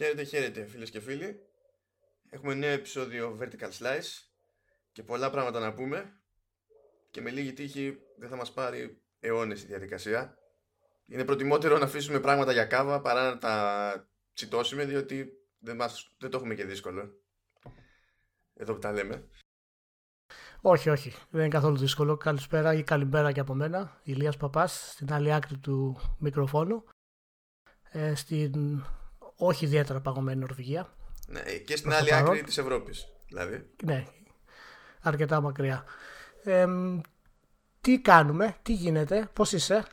[0.00, 1.40] Χαίρετε, χαίρετε φίλες και φίλοι.
[2.30, 4.22] Έχουμε νέο επεισόδιο Vertical Slice
[4.92, 6.20] και πολλά πράγματα να πούμε
[7.10, 10.38] και με λίγη τύχη δεν θα μας πάρει αιώνες η διαδικασία.
[11.06, 16.30] Είναι προτιμότερο να αφήσουμε πράγματα για κάβα παρά να τα τσιτώσουμε διότι δεν, μας, δεν
[16.30, 17.20] το έχουμε και δύσκολο.
[18.54, 19.28] Εδώ που τα λέμε.
[20.60, 21.14] Όχι, όχι.
[21.30, 22.16] Δεν είναι καθόλου δύσκολο.
[22.16, 24.00] Καλησπέρα ή καλημέρα και από μένα.
[24.02, 26.84] Ηλίας Παπάς, στην άλλη άκρη του μικροφόνου.
[27.90, 28.84] Ε, στην
[29.40, 30.92] όχι ιδιαίτερα παγωμένη Νορβηγία.
[31.26, 33.06] Ναι, και στην άλλη άκρη της Ευρώπης.
[33.28, 33.70] Δηλαδή.
[33.84, 34.04] Ναι,
[35.02, 35.84] αρκετά μακριά.
[36.44, 36.66] Ε,
[37.80, 39.84] τι κάνουμε, τι γίνεται, πώς είσαι.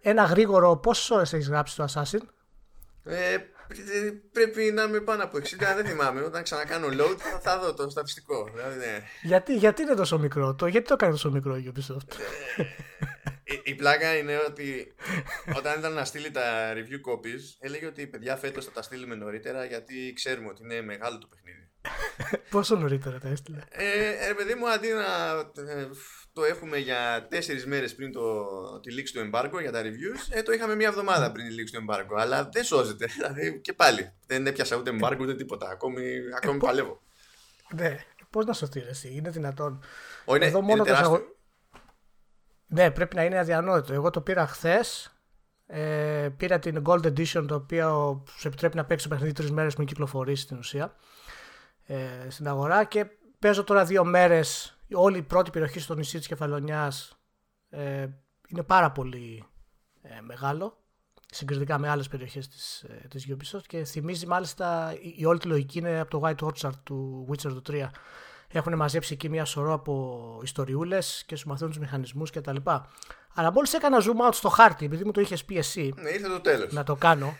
[0.00, 2.20] Ένα γρήγορο, πόσες ώρες έχεις γράψει το Assassin;
[3.04, 3.36] Ε,
[4.32, 5.40] πρέπει να είμαι πάνω από 60,
[5.76, 6.20] δεν θυμάμαι.
[6.20, 8.48] Όταν ξανακάνω load θα, θα δω το στατιστικό.
[8.54, 9.02] Δηλαδή, ναι.
[9.22, 12.12] γιατί, γιατί είναι τόσο μικρό, το, γιατί το έκανε τόσο μικρό η Ubisoft;
[13.78, 14.94] Ε, η, η πλάκα είναι ότι
[15.56, 19.64] όταν ήταν να στείλει τα review copies, έλεγε ότι παιδιά φέτος θα τα στείλουμε νωρίτερα
[19.64, 21.70] γιατί ξέρουμε ότι είναι μεγάλο το παιχνίδι.
[22.50, 25.38] Πόσο νωρίτερα τα έστειλε; Ε, ε, παιδί μου, αντί να
[25.70, 25.88] ε,
[26.32, 28.44] το έχουμε για τέσσερις μέρες πριν το,
[28.80, 31.74] τη λήξη του embargo για τα reviews, ε, το είχαμε μία εβδομάδα πριν τη λήξη
[31.74, 32.16] του embargo.
[32.18, 33.06] Αλλά δεν σώζεται.
[33.06, 34.12] Δηλαδή και πάλι.
[34.26, 35.68] Δεν έπιασα ούτε embargo ούτε τίποτα.
[35.68, 36.02] Ακόμη,
[36.36, 37.02] ακόμη ε, παλεύω.
[37.74, 39.84] Ναι, πώς να σωθεί εσύ, είναι δυνατόν.
[40.24, 41.36] Ο, είναι, Εδώ μόνο είναι το
[42.68, 43.92] ναι, πρέπει να είναι αδιανόητο.
[43.92, 45.12] Εγώ το πήρα χθες.
[45.66, 49.74] Ε, πήρα την Gold Edition, το οποίο σου επιτρέπει να παίξεις το παιχνίδι τρεις μέρες
[49.74, 50.94] πριν κυκλοφορήσει στην ουσία
[51.86, 51.96] ε,
[52.28, 52.84] στην αγορά.
[52.84, 53.06] Και
[53.38, 54.78] παίζω τώρα δύο μέρες.
[54.92, 57.18] Όλη η πρώτη περιοχή στο νησί της Κεφαλονιάς
[57.68, 58.08] ε,
[58.48, 59.44] είναι πάρα πολύ
[60.02, 60.78] ε, μεγάλο
[61.30, 65.46] συγκριτικά με άλλες περιοχές της, ε, της Ubisoft και θυμίζει μάλιστα η, η όλη τη
[65.46, 67.88] λογική είναι από το White Orchard του Witcher 3
[68.52, 72.56] έχουν μαζέψει εκεί μια σωρό από ιστοριούλες και σου μαθαίνουν τους μηχανισμούς κτλ.
[73.34, 75.92] Αλλά μόλις έκανα zoom out στο χάρτη, επειδή μου το είχες πει εσύ.
[75.96, 76.72] Ναι, ήρθε το τέλος.
[76.72, 77.36] Να το κάνω.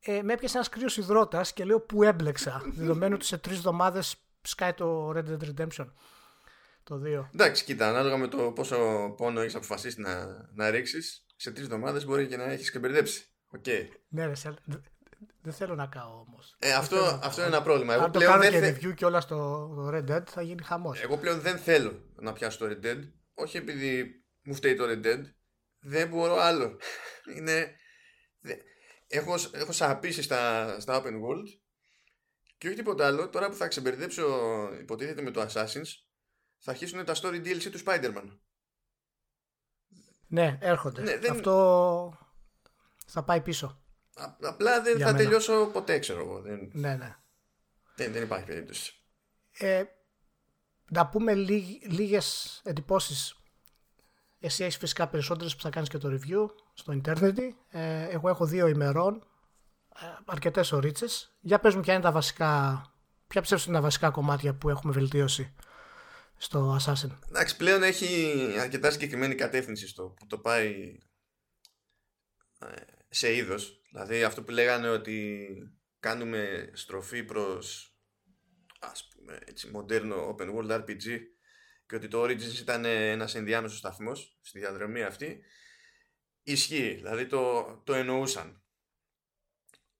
[0.00, 2.62] Ε, με έπιασε ένας κρύος υδρότας και λέω που έμπλεξα.
[2.78, 5.86] δεδομένου ότι σε τρεις εβδομάδες σκάει το Red Dead Redemption.
[6.82, 7.28] Το 2.
[7.34, 8.76] Εντάξει, κοίτα, ανάλογα με το πόσο
[9.16, 13.24] πόνο έχεις αποφασίσει να, να ρίξεις, σε τρεις εβδομάδες μπορεί και να έχεις και μπερδέψει.
[13.56, 13.88] Okay.
[14.08, 14.32] Ναι, ρε,
[15.42, 16.56] δεν θέλω να κάω όμως.
[16.58, 17.94] Ε, αυτό, αυτό είναι ένα πρόβλημα.
[17.94, 21.00] Εγώ Αν πλέον το κάνω και review και όλα στο Red Dead θα γίνει χαμός.
[21.00, 22.98] Εγώ πλέον δεν θέλω να πιάσω το Red Dead.
[23.34, 25.20] Όχι επειδή μου φταίει το Red Dead.
[25.80, 26.76] Δεν μπορώ άλλο.
[27.36, 27.74] είναι.
[29.06, 31.60] Έχω, έχω σαπίσει στα, στα open world
[32.58, 33.28] και όχι τίποτα άλλο.
[33.28, 34.24] Τώρα που θα ξεμπερδέψω,
[34.80, 35.88] υποτίθεται με το Assassin's,
[36.58, 38.38] θα αρχίσουν τα story DLC του Spider-Man.
[40.26, 41.02] Ναι, έρχονται.
[41.02, 41.30] Ναι, δεν...
[41.30, 42.18] Αυτό
[43.06, 43.82] θα πάει πίσω.
[44.40, 46.40] Απλά δεν θα τελειώσω ποτέ, ξέρω εγώ.
[46.40, 46.70] Δεν...
[46.72, 47.16] Ναι, ναι.
[47.96, 48.94] Δεν, δεν υπάρχει περίπτωση.
[49.52, 49.84] Ε,
[50.90, 53.34] να πούμε λίγ, λίγες εντυπώσεις.
[54.38, 57.38] Εσύ έχεις φυσικά περισσότερες που θα κάνεις και το review στο ίντερνετ.
[57.68, 59.26] Ε, εγώ έχω δύο ημερών,
[60.00, 61.36] ε, αρκετές ωρίτσες.
[61.40, 62.82] Για πες μου ποια είναι τα βασικά,
[63.26, 65.54] ποια πιστεύω είναι τα βασικά κομμάτια που έχουμε βελτίωσει
[66.36, 67.10] στο Assassin.
[67.28, 70.98] Εντάξει, πλέον έχει αρκετά συγκεκριμένη κατεύθυνση στο που το πάει
[72.58, 73.82] ε, σε είδος.
[73.90, 75.48] Δηλαδή αυτό που λέγανε ότι
[75.98, 77.94] κάνουμε στροφή προς
[78.80, 81.18] ας πούμε έτσι μοντέρνο open world RPG
[81.86, 85.40] και ότι το Origins ήταν ένας ενδιάμεσος σταθμός στη διαδρομή αυτή
[86.42, 88.62] ισχύει, δηλαδή το, το εννοούσαν.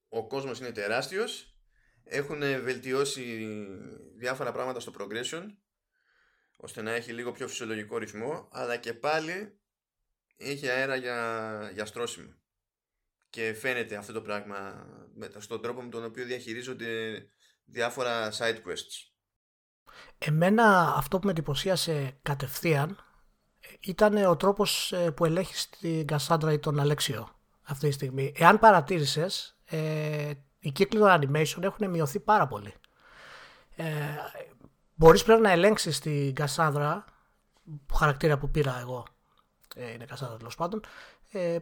[0.09, 1.59] Ο κόσμος είναι τεράστιος,
[2.04, 3.48] έχουν βελτιώσει
[4.16, 5.47] διάφορα πράγματα στο progression
[6.56, 9.60] ώστε να έχει λίγο πιο φυσιολογικό ρυθμό αλλά και πάλι
[10.37, 12.40] έχει αέρα για, για στρώσιμο
[13.30, 14.86] και φαίνεται αυτό το πράγμα
[15.38, 17.22] στον τρόπο με τον οποίο διαχειρίζονται
[17.64, 19.10] διάφορα side quests.
[20.18, 22.98] Εμένα αυτό που με εντυπωσίασε κατευθείαν
[23.80, 27.28] ήταν ο τρόπος ε, που ελέγχεις την Κασάντρα ή τον Αλέξιο
[27.62, 28.32] αυτή τη στιγμή.
[28.36, 32.74] Εάν παρατήρησες, ε, οι κύκλοι των animation έχουν μειωθεί πάρα πολύ.
[33.76, 33.84] Ε,
[34.94, 37.04] μπορείς πλέον να ελέγξεις την Κασάνδρα,
[37.94, 39.06] χαρακτήρα που πήρα εγώ,
[39.74, 40.84] ε, είναι Κασάνδρα τέλος πάντων,
[41.30, 41.58] ε,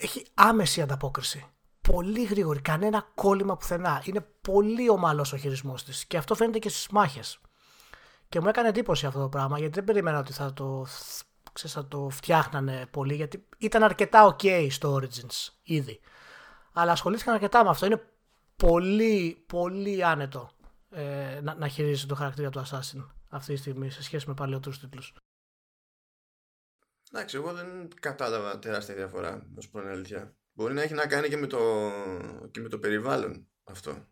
[0.00, 1.46] έχει άμεση ανταπόκριση.
[1.80, 4.02] Πολύ γρήγορη, κανένα κόλλημα πουθενά.
[4.04, 7.38] Είναι πολύ ομαλός ο χειρισμός της και αυτό φαίνεται και στις μάχες.
[8.28, 10.86] Και μου έκανε εντύπωση αυτό το πράγμα γιατί δεν περίμενα ότι θα το,
[11.52, 16.00] ξέρεις, θα το φτιάχνανε πολύ γιατί ήταν αρκετά ok στο Origins ήδη.
[16.72, 17.86] Αλλά ασχολήθηκαν αρκετά με αυτό.
[17.86, 18.02] Είναι
[18.56, 20.50] πολύ, πολύ άνετο
[20.90, 24.78] ε, να, να χειρίζεται το χαρακτήρα του Assassin αυτή τη στιγμή σε σχέση με παλαιότερους
[24.80, 25.14] τίτλους.
[27.12, 30.34] Εντάξει, εγώ δεν κατάλαβα τεράστια διαφορά, να σου πω την αλήθεια.
[30.52, 31.90] Μπορεί να έχει να κάνει και με το,
[32.50, 34.08] και με το περιβάλλον αυτό.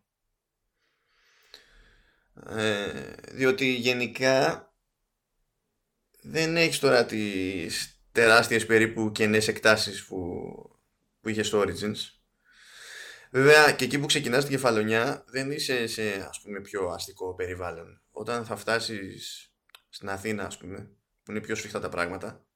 [2.47, 4.67] Ε, διότι γενικά
[6.21, 10.17] δεν έχεις τώρα τις τεράστιες περίπου κενές εκτάσεις που,
[11.21, 11.97] που είχες στο Origins.
[13.31, 18.01] Βέβαια και εκεί που ξεκινάς την κεφαλονιά δεν είσαι σε ας πούμε πιο αστικό περιβάλλον.
[18.11, 19.51] Όταν θα φτάσεις
[19.89, 20.91] στην Αθήνα ας πούμε
[21.23, 22.48] που είναι πιο σφιχτά τα πράγματα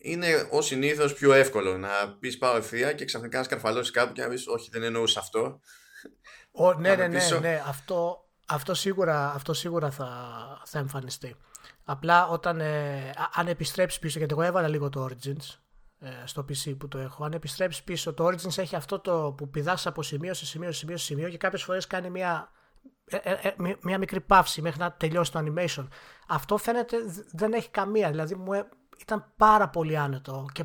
[0.00, 4.22] είναι ως συνήθως πιο εύκολο να πεις πάω ευθεία και ξαφνικά να σκαρφαλώσεις κάπου και
[4.22, 5.60] να πεις Όχι, δεν εννοούσα αυτό.
[6.50, 10.08] Ο, ναι, ναι, ναι, ναι, αυτό, αυτό σίγουρα, αυτό σίγουρα θα,
[10.64, 11.36] θα εμφανιστεί.
[11.84, 15.58] Απλά όταν ε, αν επιστρέψεις πίσω, γιατί εγώ έβαλα λίγο το Origins
[15.98, 19.50] ε, στο PC που το έχω, αν επιστρέψεις πίσω, το Origins έχει αυτό το που
[19.50, 22.50] πηδάς από σημείο σε σημείο σε σημείο σε σημείο και κάποιες φορές κάνει μια,
[23.04, 25.88] ε, ε, μια μικρή παύση μέχρι να τελειώσει το animation.
[26.28, 26.96] Αυτό φαίνεται
[27.32, 28.10] δεν έχει καμία.
[28.10, 28.52] Δηλαδή μου,
[29.00, 30.64] ήταν πάρα πολύ άνετο και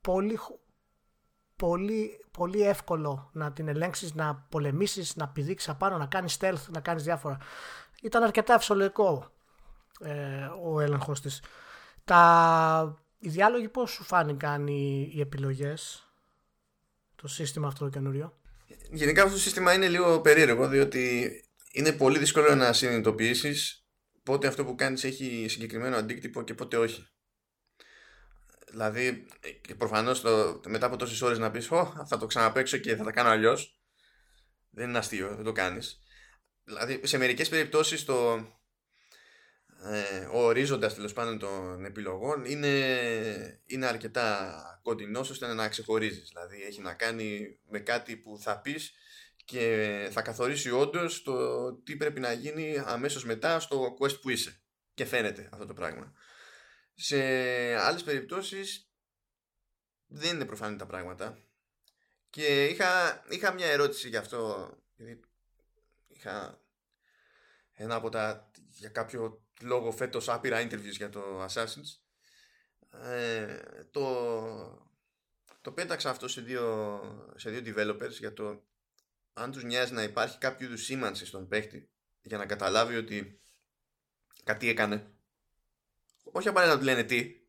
[0.00, 0.38] πολύ,
[1.56, 6.80] πολύ, πολύ εύκολο να την ελέγξεις, να πολεμήσεις, να πηδήξεις απάνω, να κάνεις stealth, να
[6.80, 7.38] κάνεις διάφορα.
[8.02, 9.32] Ήταν αρκετά φυσιολογικό
[10.00, 11.42] ε, ο έλεγχος της.
[12.04, 16.06] Τα, οι διάλογοι πώς σου φάνηκαν οι, οι επιλογές,
[17.14, 18.38] το σύστημα αυτό το καινούριο;
[18.90, 21.30] Γενικά αυτό το σύστημα είναι λίγο περίεργο, διότι
[21.72, 23.86] είναι πολύ δύσκολο να συνειδητοποιήσεις
[24.22, 27.11] πότε αυτό που κάνεις έχει συγκεκριμένο αντίκτυπο και πότε όχι.
[28.72, 29.26] Δηλαδή,
[29.60, 30.22] και προφανώς
[30.66, 31.66] μετά από τόσες ώρες να πεις:
[32.06, 33.80] θα το ξαναπέξω και θα τα κάνω αλλιώς.
[34.70, 36.00] Δεν είναι αστείο, δεν το κάνεις.
[36.64, 38.34] Δηλαδή, σε μερικές περιπτώσεις το,
[39.84, 46.28] ε, ο ορίζοντας τέλος πάντων των επιλογών είναι, είναι αρκετά κοντινός ώστε να ξεχωρίζεις.
[46.28, 48.92] Δηλαδή, έχει να κάνει με κάτι που θα πεις
[49.44, 54.60] και θα καθορίσει όντως το τι πρέπει να γίνει αμέσως μετά στο quest που είσαι.
[54.94, 56.12] Και φαίνεται αυτό το πράγμα.
[57.04, 57.18] Σε
[57.74, 58.90] άλλες περιπτώσεις
[60.06, 61.38] δεν είναι προφανή τα πράγματα.
[62.30, 64.70] Και είχα, είχα μια ερώτηση γι' αυτό.
[64.96, 65.20] Γιατί
[66.08, 66.60] είχα
[67.72, 72.00] ένα από τα για κάποιο λόγο φέτος άπειρα interviews για το Assassin's.
[72.90, 73.58] Ε,
[73.90, 74.92] το,
[75.60, 78.64] το πέταξα αυτό σε δύο, σε δύο developers για το
[79.32, 81.90] αν τους νοιάζει να υπάρχει κάποιο είδους σήμανση στον παίχτη
[82.22, 83.40] για να καταλάβει ότι
[84.44, 85.11] κάτι έκανε
[86.32, 87.40] όχι απαραίτητα να του λένε τι.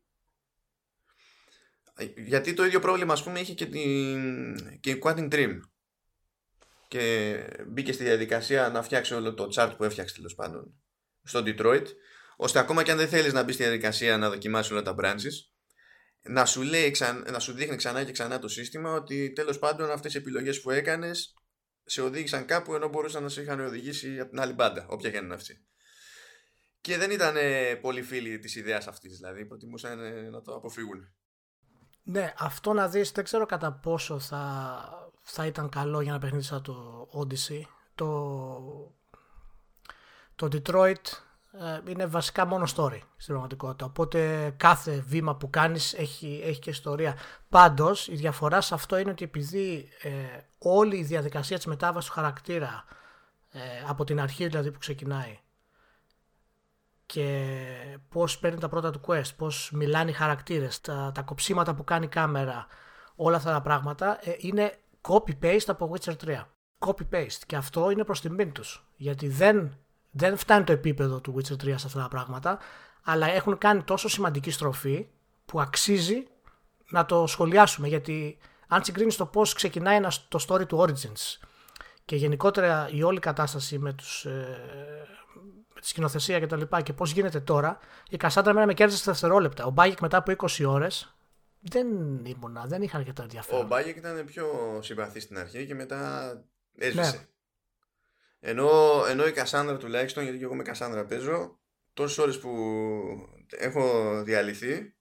[2.16, 5.60] Γιατί το ίδιο πρόβλημα, ας πούμε, είχε και, την, και η Quantum Dream.
[6.88, 7.36] Και
[7.66, 10.74] μπήκε στη διαδικασία να φτιάξει όλο το chart που έφτιαξε τέλος πάντων
[11.22, 11.86] στο Detroit.
[12.36, 15.32] Ώστε ακόμα και αν δεν θέλεις να μπεις στη διαδικασία να δοκιμάσεις όλα τα branches,
[16.22, 16.96] να σου, λέει,
[17.30, 20.70] να σου δείχνει ξανά και ξανά το σύστημα ότι τέλος πάντων αυτές οι επιλογές που
[20.70, 21.34] έκανες
[21.84, 25.16] σε οδήγησαν κάπου ενώ μπορούσαν να σε είχαν οδηγήσει από την άλλη μπάντα, όποια και
[25.16, 25.64] είναι αυτή.
[26.84, 27.34] Και δεν ήταν
[27.80, 29.98] πολύ φίλοι της ιδέας αυτής, δηλαδή προτιμούσαν
[30.30, 31.08] να το αποφύγουν.
[32.02, 36.44] Ναι, αυτό να δεις δεν ξέρω κατά πόσο θα, θα ήταν καλό για να παιχνίδι
[36.44, 37.62] σαν το Odyssey.
[37.94, 38.94] Το,
[40.34, 41.06] το Detroit
[41.52, 43.84] ε, είναι βασικά μόνο story στην πραγματικότητα.
[43.84, 47.16] Οπότε κάθε βήμα που κάνεις έχει, έχει και ιστορία.
[47.48, 50.10] Πάντως η διαφορά σε αυτό είναι ότι επειδή ε,
[50.58, 52.84] όλη η διαδικασία της μετάβασης του χαρακτήρα
[53.50, 55.38] ε, από την αρχή δηλαδή που ξεκινάει
[57.06, 61.84] και πώς παίρνει τα πρώτα του quest, πώς μιλάνε οι χαρακτήρες, τα, τα κοψίματα που
[61.84, 62.66] κάνει η κάμερα,
[63.14, 64.78] όλα αυτά τα πράγματα ε, είναι
[65.08, 66.42] copy-paste από Witcher 3.
[66.78, 67.42] Copy-paste.
[67.46, 68.86] Και αυτό είναι προς τιμήν τους.
[68.96, 69.78] Γιατί δεν,
[70.10, 72.58] δεν φτάνει το επίπεδο του Witcher 3 σε αυτά τα πράγματα,
[73.02, 75.06] αλλά έχουν κάνει τόσο σημαντική στροφή
[75.44, 76.26] που αξίζει
[76.90, 77.88] να το σχολιάσουμε.
[77.88, 81.46] Γιατί αν συγκρίνεις το πώς ξεκινάει ένας, το story του Origins
[82.04, 85.06] και γενικότερα η όλη κατάσταση με τους, ε,
[85.80, 89.12] τη σκηνοθεσία και τα λοιπά και πώς γίνεται τώρα, η Κασάντρα μένα με κέρδισε στα
[89.12, 89.64] δευτερόλεπτα.
[89.64, 91.16] Ο Μπάγκεκ μετά από 20 ώρες
[91.60, 91.88] δεν
[92.24, 93.64] ήμουνα, δεν είχα αρκετά ενδιαφέρον.
[93.64, 96.32] Ο Μπάγκεκ ήταν πιο συμπαθής στην αρχή και μετά
[96.76, 97.16] έσβησε.
[97.16, 97.26] Ναι.
[98.50, 101.60] Ενώ, ενώ η Κασάνδρα τουλάχιστον, γιατί και εγώ με Κασάνδρα παίζω,
[101.92, 102.50] τόσες ώρες που
[103.48, 104.94] έχω διαλυθεί,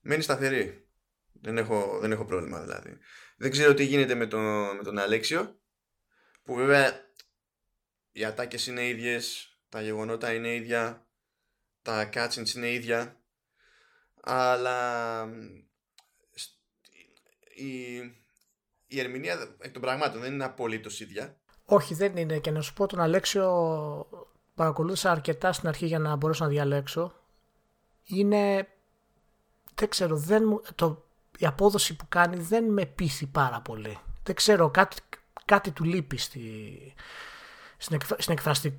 [0.00, 0.88] μένει σταθερή.
[1.32, 2.98] Δεν έχω, δεν έχω πρόβλημα δηλαδή.
[3.36, 5.60] Δεν ξέρω τι γίνεται με τον, με τον Αλέξιο,
[6.42, 6.92] που βέβαια
[8.12, 11.06] οι ατάκες είναι ίδιες, τα γεγονότα είναι ίδια,
[11.82, 13.20] τα cutscenes είναι ίδια,
[14.20, 15.24] αλλά
[17.54, 17.96] η,
[18.86, 21.36] η ερμηνεία εκ των πραγμάτων δεν είναι απολύτως ίδια.
[21.64, 22.38] Όχι, δεν είναι.
[22.38, 23.46] Και να σου πω τον Αλέξιο
[24.54, 27.14] παρακολούθησα αρκετά στην αρχή για να μπορέσω να διαλέξω.
[28.04, 28.68] Είναι,
[29.74, 30.42] δεν ξέρω, δεν
[30.74, 31.04] το,
[31.38, 33.98] η απόδοση που κάνει δεν με πείθει πάρα πολύ.
[34.22, 34.96] Δεν ξέρω, κάτι,
[35.44, 36.40] κάτι του λείπει στη,
[37.76, 38.78] στην, στην, εκφραστικ,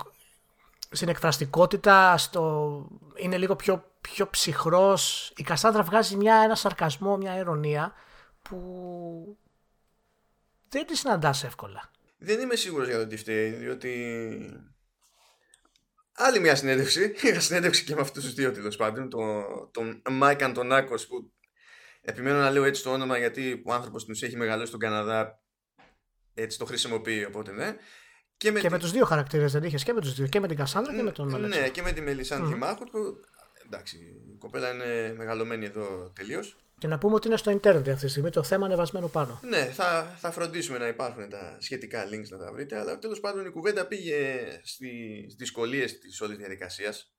[0.92, 2.88] στην εκφραστικότητα, στο...
[3.16, 5.34] είναι λίγο πιο, πιο ψυχρός.
[5.36, 7.94] Η Κασάνδρα βγάζει μια, ένα σαρκασμό, μια ειρωνία
[8.42, 9.38] που
[10.70, 11.92] δεν τη συναντάς εύκολα.
[12.18, 13.92] Δεν είμαι σίγουρος για το τι φταίει, διότι
[16.14, 20.44] άλλη μια συνέντευξη, είχα συνέντευξη και με αυτούς τους δύο τέλος πάντων, τον, τον Μάικ
[20.44, 21.32] Αντωνάκος που
[22.02, 25.42] επιμένω να λέω έτσι το όνομα γιατί ο άνθρωπος τους έχει μεγαλώσει στον Καναδά
[26.34, 27.76] έτσι το χρησιμοποιεί, οπότε ναι.
[28.42, 30.48] Και με, και με τους δύο χαρακτήρες δεν είχες, και με τους δύο, και με
[30.48, 31.62] την Κασάνδρα και με τον Αλέξανδρο.
[31.62, 32.76] Ναι, και με τη Μελισάνθη mm.
[32.92, 33.18] που
[33.66, 33.98] εντάξει,
[34.34, 36.58] η κοπέλα είναι μεγαλωμένη εδώ τελείως.
[36.78, 39.40] Και να πούμε ότι είναι στο Ιντερνετ αυτή τη στιγμή το θέμα ανεβασμένο πάνω.
[39.44, 42.80] Ναι, θα, θα φροντίσουμε να υπάρχουν τα σχετικά links να τα βρείτε.
[42.80, 47.14] Αλλά τέλος πάντων η κουβέντα πήγε στις δυσκολίες της όλης διαδικασίας.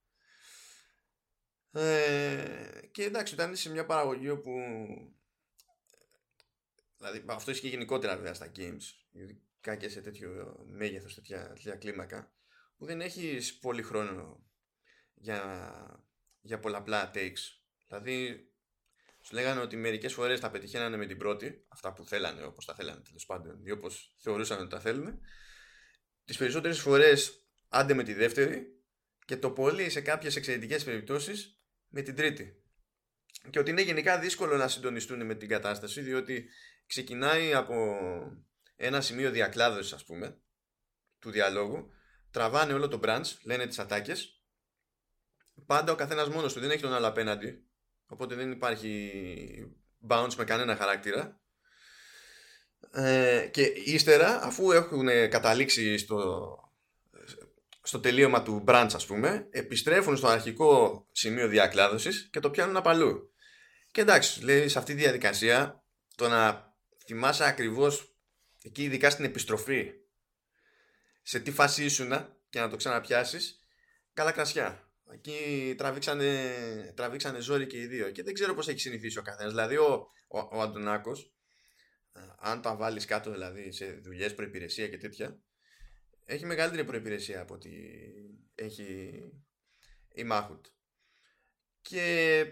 [1.73, 2.45] Ε,
[2.91, 4.50] και εντάξει, όταν είσαι σε μια παραγωγή όπου.
[6.99, 8.83] Δηλαδή, αυτό ισχύει γενικότερα βέβαια στα games,
[9.62, 12.33] ειδικά και σε τέτοιο μέγεθος, τέτοια, τέτοια κλίμακα,
[12.76, 14.47] που δεν έχεις πολύ χρόνο
[15.14, 16.02] για,
[16.40, 17.40] για πολλαπλά takes.
[17.88, 18.47] Δηλαδή,
[19.21, 22.75] σου λέγανε ότι μερικές φορές τα πετυχαίνανε με την πρώτη, αυτά που θέλανε, όπως τα
[22.75, 25.21] θέλανε τέλος πάντων, ή όπως θεωρούσαν ότι τα θέλουν.
[26.25, 28.66] Τις περισσότερες φορές άντε με τη δεύτερη
[29.25, 32.62] και το πολύ σε κάποιες εξαιρετικές περιπτώσεις με την τρίτη.
[33.50, 36.49] Και ότι είναι γενικά δύσκολο να συντονιστούν με την κατάσταση, διότι
[36.87, 37.97] ξεκινάει από
[38.87, 40.39] ένα σημείο διακλάδωσης, ας πούμε,
[41.19, 41.91] του διαλόγου,
[42.31, 44.43] τραβάνε όλο το branch, λένε τις ατάκες.
[45.67, 47.67] Πάντα ο καθένας μόνος του δεν έχει τον άλλο απέναντι,
[48.12, 49.12] Οπότε δεν υπάρχει
[50.09, 51.41] bounce με κανένα χαρακτήρα.
[52.93, 56.57] Ε, και ύστερα, αφού έχουν καταλήξει στο,
[57.83, 63.33] στο τελείωμα του branch ας πούμε, επιστρέφουν στο αρχικό σημείο διακλάδωσης και το πιάνουν απαλού.
[63.91, 65.85] Και εντάξει, λέει σε αυτή τη διαδικασία
[66.15, 66.75] το να
[67.07, 68.12] θυμάσαι ακριβώς
[68.62, 69.92] εκεί ειδικά στην επιστροφή
[71.23, 72.12] σε τι φάση ήσουν
[72.50, 73.66] και να το ξαναπιάσεις,
[74.12, 74.87] καλά κρασιά.
[75.12, 78.11] Εκεί τραβήξανε, τραβήξανε ζόρι και οι δύο.
[78.11, 79.52] Και δεν ξέρω πώς έχει συνηθίσει ο καθένας.
[79.52, 81.35] Δηλαδή, ο, ο, ο Αντωνάκος,
[82.12, 85.42] ε, αν τα βάλεις κάτω δηλαδή σε δουλειές, προπηρεσία και τέτοια,
[86.25, 88.02] έχει μεγαλύτερη προπηρεσία από ότι
[88.54, 89.21] έχει
[90.14, 90.66] η Μάχουτ.
[91.81, 92.47] Και,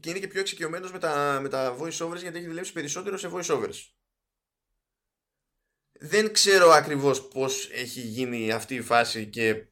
[0.00, 3.16] και είναι και πιο εξοικειωμένος με τα, με τα voice overs γιατί έχει δουλέψει περισσότερο
[3.16, 3.76] σε voice overs.
[5.92, 9.66] Δεν ξέρω ακριβώς πώς έχει γίνει αυτή η φάση και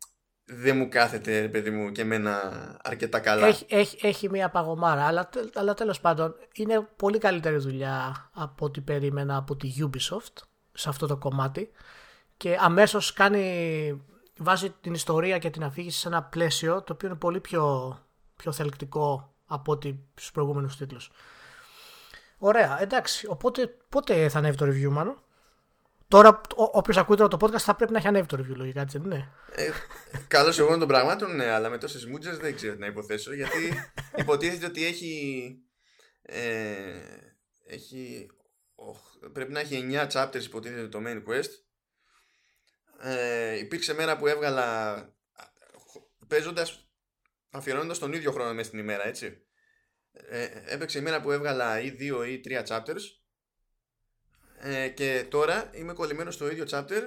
[0.44, 2.40] δεν μου κάθεται, παιδί μου, και εμένα
[2.82, 3.46] αρκετά καλά.
[3.46, 8.80] Έχει, έχει, έχει μια παγωμάρα, αλλά, αλλά τέλος πάντων είναι πολύ καλύτερη δουλειά από ό,τι
[8.80, 11.70] περίμενα από τη Ubisoft σε αυτό το κομμάτι
[12.36, 14.02] και αμέσως κάνει,
[14.38, 17.96] βάζει την ιστορία και την αφήγηση σε ένα πλαίσιο το οποίο είναι πολύ πιο,
[18.36, 21.10] πιο θελκτικό από ό,τι στους προηγούμενους τίτλους.
[22.38, 25.22] Ωραία, εντάξει, οπότε πότε θα ανέβει το review μάλλον;
[26.08, 28.98] Τώρα, όποιος ακούει τώρα το podcast θα πρέπει να έχει ανέβει το review, λογικά έτσι
[28.98, 29.70] δεν είναι; Ε,
[30.28, 33.34] Καλώς εγώ των πραγμάτων, ναι, αλλά με τόσες μούτζε δεν ξέρω τι να υποθέσω.
[33.34, 33.72] Γιατί
[34.22, 35.54] υποτίθεται ότι έχει.
[36.22, 37.00] Ε,
[37.66, 38.30] έχει
[39.32, 41.50] πρέπει να έχει 9 chapters υποτίθεται το main quest.
[43.00, 44.96] Ε, υπήρξε μέρα που έβγαλα
[46.28, 46.87] παίζοντας,
[47.50, 49.42] αφιερώνοντας τον ίδιο χρόνο μέσα στην ημέρα, έτσι.
[50.12, 53.02] Ε, έπαιξε η μέρα που έβγαλα ή 2 ή 3 chapters
[54.60, 57.02] ε, και τώρα είμαι κολλημένος στο ίδιο chapter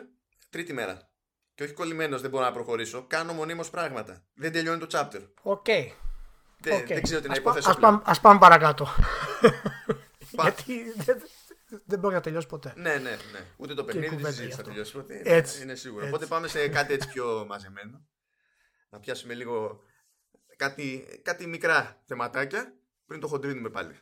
[0.50, 1.10] τρίτη μέρα.
[1.56, 3.06] Και όχι κολλημένος, δεν μπορώ να προχωρήσω.
[3.08, 4.26] Κάνω μονίμως πράγματα.
[4.34, 5.28] Δεν τελειώνει το chapter.
[5.42, 5.66] Οκ.
[5.68, 5.92] Okay.
[6.60, 7.72] Δεν, δεν ξέρω τι να υποθέσω.
[7.72, 8.88] Α πάμε, ας πάμε παρακάτω.
[10.42, 11.22] Γιατί δεν,
[11.86, 12.74] δεν μπορεί να τελειώσει ποτέ.
[12.76, 13.46] Ναι, ναι, ναι.
[13.58, 15.22] Ούτε το παιχνίδι δεν θα τελειώσει ποτέ.
[15.24, 15.62] Έτσι.
[15.62, 16.02] Είναι σίγουρο.
[16.02, 16.14] Έτσι.
[16.14, 18.06] Οπότε πάμε σε κάτι έτσι πιο μαζεμένο.
[18.90, 19.84] Να πιάσουμε λίγο
[20.62, 22.74] κάτι, κάτι μικρά θεματάκια
[23.06, 24.00] πριν το χοντρίνουμε πάλι.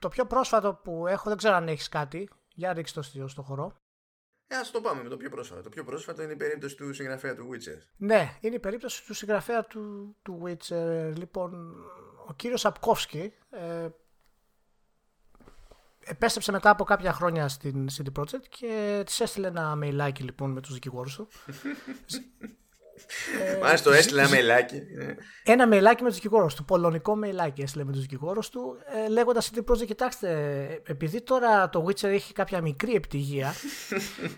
[0.00, 2.28] το πιο πρόσφατο που έχω, δεν ξέρω αν έχεις κάτι.
[2.54, 3.80] Για ρίξει το στοιχείο στο χώρο.
[4.46, 5.62] Ε, ας το πάμε με το πιο πρόσφατο.
[5.62, 7.78] Το πιο πρόσφατο είναι η περίπτωση του συγγραφέα του Witcher.
[7.96, 11.12] Ναι, είναι η περίπτωση του συγγραφέα του, του Witcher.
[11.16, 11.74] Λοιπόν,
[12.26, 13.88] ο κύριος Απκόφσκι ε,
[16.08, 20.60] επέστρεψε μετά από κάποια χρόνια στην City Project και της έστειλε ένα μεϊλάκι λοιπόν με
[20.60, 21.28] τους δικηγόρους του
[23.44, 24.82] ε, Μάλιστα το έστειλε ένα μελάκι.
[25.44, 26.64] Ένα μελάκι με τους δικηγόρους του.
[26.64, 30.30] Πολωνικό μελάκι έστειλε με τους δικηγόρους του, ε, λέγοντας CD Projekt, κοιτάξτε,
[30.86, 33.54] επειδή τώρα το Witcher έχει κάποια μικρή επιτυχία,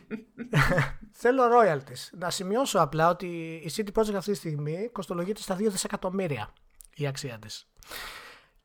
[1.22, 2.08] θέλω royalties.
[2.18, 3.26] Να σημειώσω απλά ότι
[3.64, 6.52] η CD Projekt αυτή τη στιγμή κοστολογείται στα 2 δισεκατομμύρια
[6.94, 7.68] η αξία της.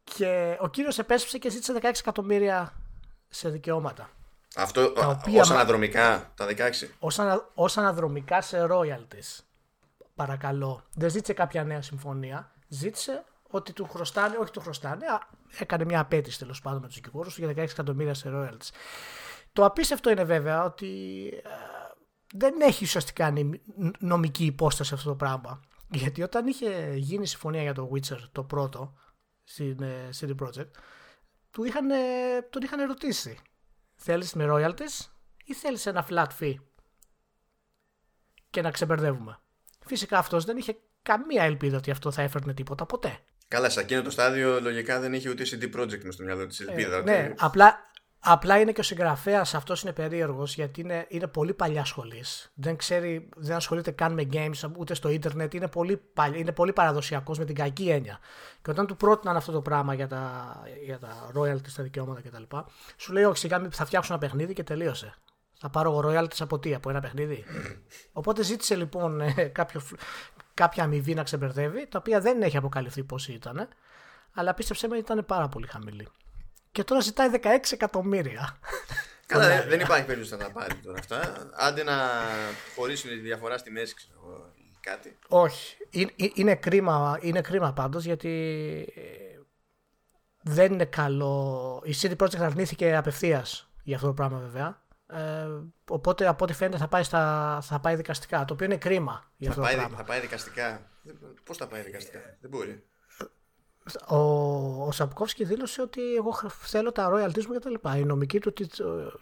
[0.03, 2.74] Και ο κύριος επέστρεψε και ζήτησε 16 εκατομμύρια
[3.35, 4.09] σε δικαιώματα.
[4.55, 4.93] Αυτό
[5.39, 6.51] ως αναδρομικά τα 16.
[7.55, 9.43] Ως, αναδρομικά σε royalties
[10.15, 10.83] παρακαλώ.
[10.93, 12.51] Δεν ζήτησε κάποια νέα συμφωνία.
[12.67, 15.05] Ζήτησε ότι του χρωστάνε, όχι του χρωστάνε,
[15.57, 18.69] έκανε μια απέτηση τέλος πάντων με τους δικηγόρους του για 16 εκατομμύρια σε royalties.
[19.53, 20.87] Το απίστευτο είναι βέβαια ότι
[21.43, 21.49] ε,
[22.33, 23.33] δεν έχει ουσιαστικά
[23.99, 25.59] νομική υπόσταση αυτό το πράγμα.
[25.89, 28.93] Γιατί όταν είχε γίνει συμφωνία για το Witcher το πρώτο
[29.43, 30.71] στην ε, CD Projekt,
[31.55, 31.88] του είχαν,
[32.50, 33.38] τον είχαν ερωτήσει.
[33.95, 35.07] Θέλεις με royalties
[35.45, 36.55] ή θέλεις ένα flat fee
[38.50, 39.39] και να ξεμπερδεύουμε;
[39.85, 43.19] Φυσικά αυτός δεν είχε καμία ελπίδα ότι αυτό θα έφερνε τίποτα ποτέ.
[43.47, 46.59] Καλά, σε εκείνο το στάδιο λογικά δεν είχε ούτε CD Projekt μες στο μυαλό της
[46.59, 46.97] ελπίδα.
[46.97, 47.91] Ε, ναι, απλά,
[48.27, 52.51] απλά είναι και ο συγγραφέας αυτός είναι περίεργος γιατί είναι, είναι πολύ παλιά σχολής.
[52.53, 55.53] Δεν ξέρει, δεν ασχολείται καν με games ούτε στο ίντερνετ.
[55.53, 56.01] Είναι πολύ,
[56.36, 58.20] είναι πολύ παραδοσιακός με την κακή έννοια.
[58.62, 60.55] Και όταν του πρότειναν αυτό το πράγμα για τα,
[60.86, 62.58] για τα royalties, τα δικαιώματα κτλ.,
[62.98, 65.15] σου λέει: Όχι, σιγά θα φτιάξω ένα παιχνίδι και τελείωσε.
[65.60, 67.44] Θα πάρω εγώ royalties από τι, από ένα παιχνίδι.
[68.13, 69.82] Οπότε ζήτησε λοιπόν ε, κάποιο,
[70.53, 73.67] κάποια αμοιβή να ξεμπερδεύει, τα οποία δεν έχει αποκαλυφθεί πόσοι ήταν,
[74.34, 76.08] αλλά πίστεψέ με ήταν πάρα πολύ χαμηλή.
[76.75, 78.60] Και τώρα ζητάει 16 εκατομμύρια.
[79.25, 81.50] Καλά, δεν υπάρχει περίπτωση να τα πάρει τώρα αυτά.
[81.53, 81.94] Άντε να
[82.75, 85.17] χωρίσουν τη διαφορά στη μέση, ξέρω κάτι.
[85.27, 85.77] Όχι.
[86.34, 88.29] Είναι, κρίμα, είναι κρίμα πάντως γιατί
[88.96, 89.01] ε,
[90.41, 91.82] δεν είναι καλό.
[91.86, 94.82] Η CD Projekt αρνήθηκε απευθείας για αυτό το πράγμα βέβαια.
[95.08, 95.48] Ε,
[95.89, 98.46] οπότε από ό,τι φαίνεται θα πάει, στα, θα πάει δικαστικά.
[98.46, 99.98] Το οποίο είναι κρίμα για αυτό θα πάει, το πράγμα.
[99.98, 100.89] Θα πάει δικαστικά.
[101.44, 102.84] Πώς θα πάει δικαστικά, δεν μπορεί.
[104.07, 104.17] Ο,
[104.85, 107.97] ο Σαπκόφσκι δήλωσε ότι εγώ θέλω τα royalties μου και τα λοιπά.
[107.97, 108.53] Η νομική του,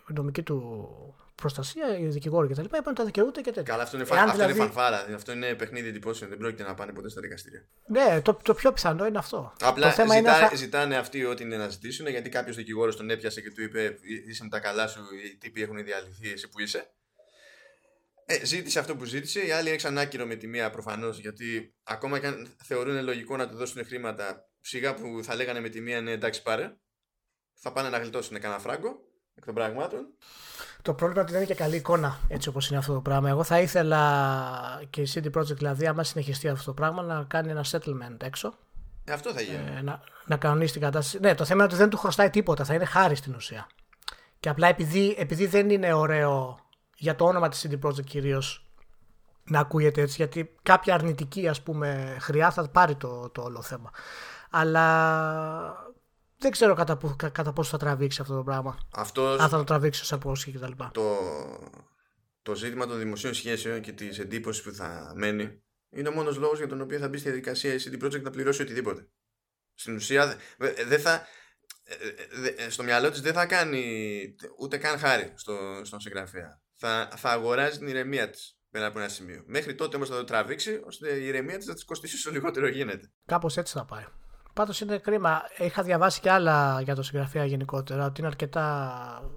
[0.09, 0.87] η νομική του
[1.35, 3.71] προστασία, οι δικηγόροι και τα λοιπά είπαν τα δικαιούται και τέτοια.
[3.71, 4.15] Καλά, αυτό είναι, φα...
[4.15, 4.53] αυτό δηλαδή...
[4.53, 5.05] είναι φανφάρα.
[5.15, 6.29] Αυτό είναι παιχνίδι εντυπώσεων.
[6.29, 7.65] Δεν πρόκειται να πάνε ποτέ στα δικαστήρια.
[7.87, 9.53] Ναι, το, το πιο πιθανό είναι αυτό.
[9.61, 10.55] Απλά το θέμα ζητά, είναι...
[10.55, 14.43] ζητάνε αυτοί ό,τι είναι να ζητήσουν γιατί κάποιος δικηγόρος τον έπιασε και του είπε Είσαι
[14.43, 16.93] με τα καλά σου, οι τύποι έχουν διαλυθεί, εσύ που είσαι.
[18.25, 19.45] Ε, ζήτησε αυτό που ζήτησε.
[19.45, 23.49] Οι άλλοι έξαν άκυρο με τη μία προφανώς γιατί ακόμα και αν θεωρούν λογικό να
[23.49, 26.75] του δώσουν χρήματα, σιγά που θα λέγανε με τη μία ναι, εντάξει πάρε,
[27.53, 28.99] θα πάνε να γλιτώσουν κανένα φράγκο
[29.35, 30.07] εκ των πραγμάτων.
[30.81, 33.29] Το πρόβλημα είναι ότι δεν είναι και καλή εικόνα έτσι όπως είναι αυτό το πράγμα.
[33.29, 37.49] Εγώ θα ήθελα και η CD Projekt δηλαδή, άμα συνεχιστεί αυτό το πράγμα, να κάνει
[37.49, 38.53] ένα settlement έξω.
[39.05, 39.77] Ε, αυτό θα γίνει.
[39.77, 41.19] Ε, να, να κανονίσει την κατάσταση.
[41.19, 42.63] Ναι, το θέμα είναι ότι δεν του χρωστάει τίποτα.
[42.63, 43.67] Θα είναι χάρη στην ουσία.
[44.39, 46.59] Και απλά επειδή, επειδή δεν είναι ωραίο
[46.95, 48.67] για το όνομα της CD Projekt κυρίως
[49.43, 53.91] να ακούγεται έτσι, γιατί κάποια αρνητική ας πούμε χρειά θα πάρει το, το όλο θέμα.
[54.55, 55.93] Αλλά
[56.37, 56.99] δεν ξέρω κατά,
[57.31, 58.77] κατά πόσο θα τραβήξει αυτό το πράγμα.
[58.93, 60.71] Αυτός, Αν θα το τραβήξει ω απόσχη κτλ.
[60.91, 61.17] Το,
[62.41, 66.57] το ζήτημα των δημοσίων σχέσεων και της εντύπωσης που θα μένει είναι ο μόνος λόγος
[66.57, 69.07] για τον οποίο θα μπει στη διαδικασία η CD Projekt να πληρώσει οτιδήποτε.
[69.73, 70.37] Στην ουσία
[70.87, 71.27] δεν θα.
[72.69, 76.61] Στο μυαλό της δεν θα κάνει ούτε καν χάρη στο, στον συγγραφέα.
[76.73, 79.43] Θα, θα αγοράζει την ηρεμία της πέρα από ένα σημείο.
[79.45, 82.67] Μέχρι τότε όμως θα το τραβήξει ώστε η ηρεμία της να της κοστίσει όσο λιγότερο
[82.67, 83.11] γίνεται.
[83.25, 84.05] Κάπως έτσι θα πάει.
[84.53, 85.41] Πάντως είναι κρίμα.
[85.57, 89.31] Είχα διαβάσει και άλλα για το συγγραφέα γενικότερα, ότι είναι αρκετά...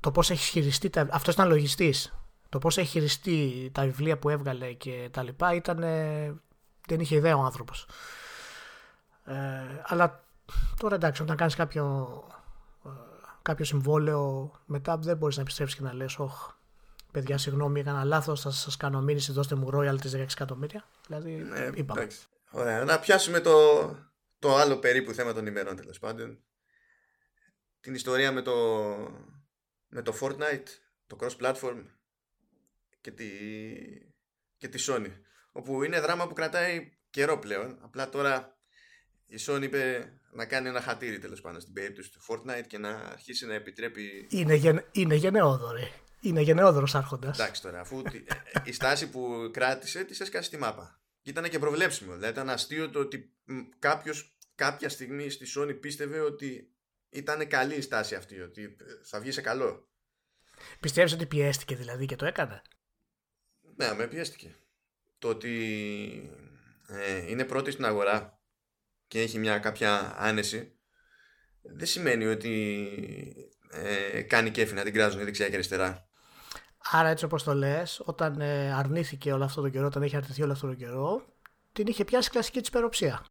[0.00, 1.06] Το πώς έχει χειριστεί, τα...
[1.10, 2.14] αυτός ήταν λογιστής,
[2.48, 5.78] το πώς έχει χειριστεί τα βιβλία που έβγαλε και τα λοιπά ήταν...
[6.86, 7.86] δεν είχε ιδέα ο άνθρωπος.
[9.24, 9.34] Ε,
[9.84, 10.24] αλλά
[10.78, 12.08] τώρα εντάξει, όταν κάνεις κάποιο,
[12.84, 12.88] ε,
[13.42, 16.50] κάποιο συμβόλαιο μετά δεν μπορείς να επιστρέψεις και να λες «Ωχ,
[17.12, 20.84] παιδιά συγγνώμη έκανα λάθος, θα σας κάνω μήνυση, δώστε μου royalties 16 εκατομμύρια».
[21.06, 22.06] Δηλαδή ναι, είπαμε.
[22.50, 23.50] Ωραία, να πιάσουμε το,
[24.42, 26.42] το άλλο περίπου θέμα των ημερών τέλος πάντων.
[27.80, 28.56] Την ιστορία με το,
[29.88, 30.66] με το Fortnite,
[31.06, 31.84] το cross-platform
[33.00, 33.28] και τη,
[34.56, 35.12] και τη Sony.
[35.52, 37.78] Όπου είναι δράμα που κρατάει καιρό πλέον.
[37.82, 38.58] Απλά τώρα
[39.26, 42.90] η Sony είπε να κάνει ένα χατήρι τέλος πάντων στην περίπτωση του Fortnite και να
[42.90, 44.26] αρχίσει να επιτρέπει.
[44.30, 45.92] Είναι, γεν, είναι γενναιόδορη.
[46.20, 47.38] Είναι γενναιόδωρος άρχοντας.
[47.38, 48.02] Εντάξει τώρα, αφού
[48.64, 51.01] η στάση που κράτησε τη έσκασε στη μάπα.
[51.22, 52.12] Και ήταν και προβλέψιμο.
[52.12, 53.32] Δηλαδή ήταν αστείο το ότι
[53.78, 56.72] κάποιος κάποια στιγμή στη Sony πίστευε ότι
[57.08, 59.88] ήταν καλή η στάση αυτή, ότι θα βγει σε καλό.
[60.80, 62.62] Πιστεύεις ότι πιέστηκε δηλαδή και το έκανε;
[63.76, 64.56] Ναι, με πιέστηκε.
[65.18, 65.50] Το ότι
[66.86, 68.40] ε, είναι πρώτη στην αγορά
[69.06, 70.76] και έχει μια κάποια άνεση
[71.62, 72.88] δεν σημαίνει ότι
[73.70, 76.08] ε, κάνει κέφι να την κράζουν δεξιά και αριστερά.
[76.90, 80.42] Άρα έτσι όπως το λες, όταν ε, αρνήθηκε όλο αυτό το καιρό, όταν έχει αρτηθεί
[80.42, 81.24] όλο αυτό το καιρό,
[81.72, 83.24] την είχε πιάσει κλασική της περοψία.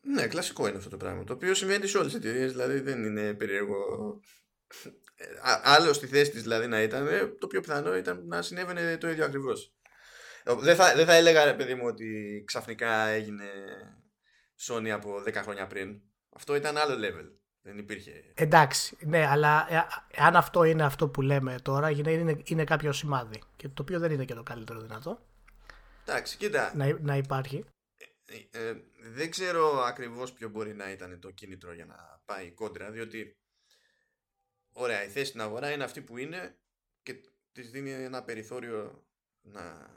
[0.00, 1.24] Ναι, κλασικό είναι αυτό το πράγμα.
[1.24, 3.76] Το οποίο συμβαίνει σε όλες τις εταιρείες, δηλαδή δεν είναι περίεργο.
[5.62, 9.24] Άλλο στη θέση της δηλαδή να ήταν, το πιο πιθανό ήταν να συνέβαινε το ίδιο
[9.24, 9.74] ακριβώς.
[10.44, 13.48] Δεν θα, δεν θα έλεγα, ρε παιδί μου, ότι ξαφνικά έγινε
[14.68, 16.00] Sony από 10 χρόνια πριν.
[16.36, 17.39] Αυτό ήταν άλλο level.
[17.70, 18.24] Δεν υπήρχε.
[18.34, 22.92] Εντάξει, ναι, αλλά ε, αν αυτό είναι αυτό που λέμε τώρα, είναι, είναι, είναι κάποιο
[22.92, 23.42] σημάδι.
[23.56, 25.26] Και το οποίο δεν είναι και το καλύτερο δυνατό.
[26.02, 26.72] Εντάξει, κοίτα.
[26.76, 27.64] Να, να υπάρχει.
[28.24, 32.90] Ε, ε, δεν ξέρω ακριβώς ποιο μπορεί να ήταν το κίνητρο για να πάει κόντρα,
[32.90, 33.36] διότι
[34.72, 36.58] ωραία, η θέση στην αγορά είναι αυτή που είναι
[37.02, 37.20] και
[37.52, 39.06] της δίνει ένα περιθώριο
[39.40, 39.90] να,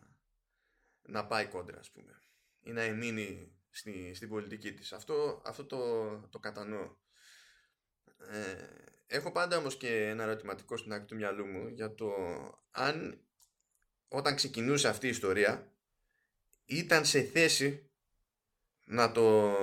[1.02, 2.20] να πάει κόντρα, ας πούμε.
[2.60, 4.94] Ή να εμείνει στη, στην πολιτική της.
[4.94, 7.02] Αυτό, αυτό το, το κατανοώ.
[8.32, 12.12] Ε, έχω πάντα όμως και ένα ερωτηματικό στην άκρη του μυαλού μου για το
[12.72, 13.22] αν
[14.08, 15.72] όταν ξεκινούσε αυτή η ιστορία
[16.66, 17.90] ήταν σε θέση
[18.86, 19.58] να το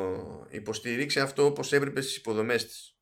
[0.50, 2.94] υποστηρίξει αυτό όπως έπρεπε στις υποδομές της.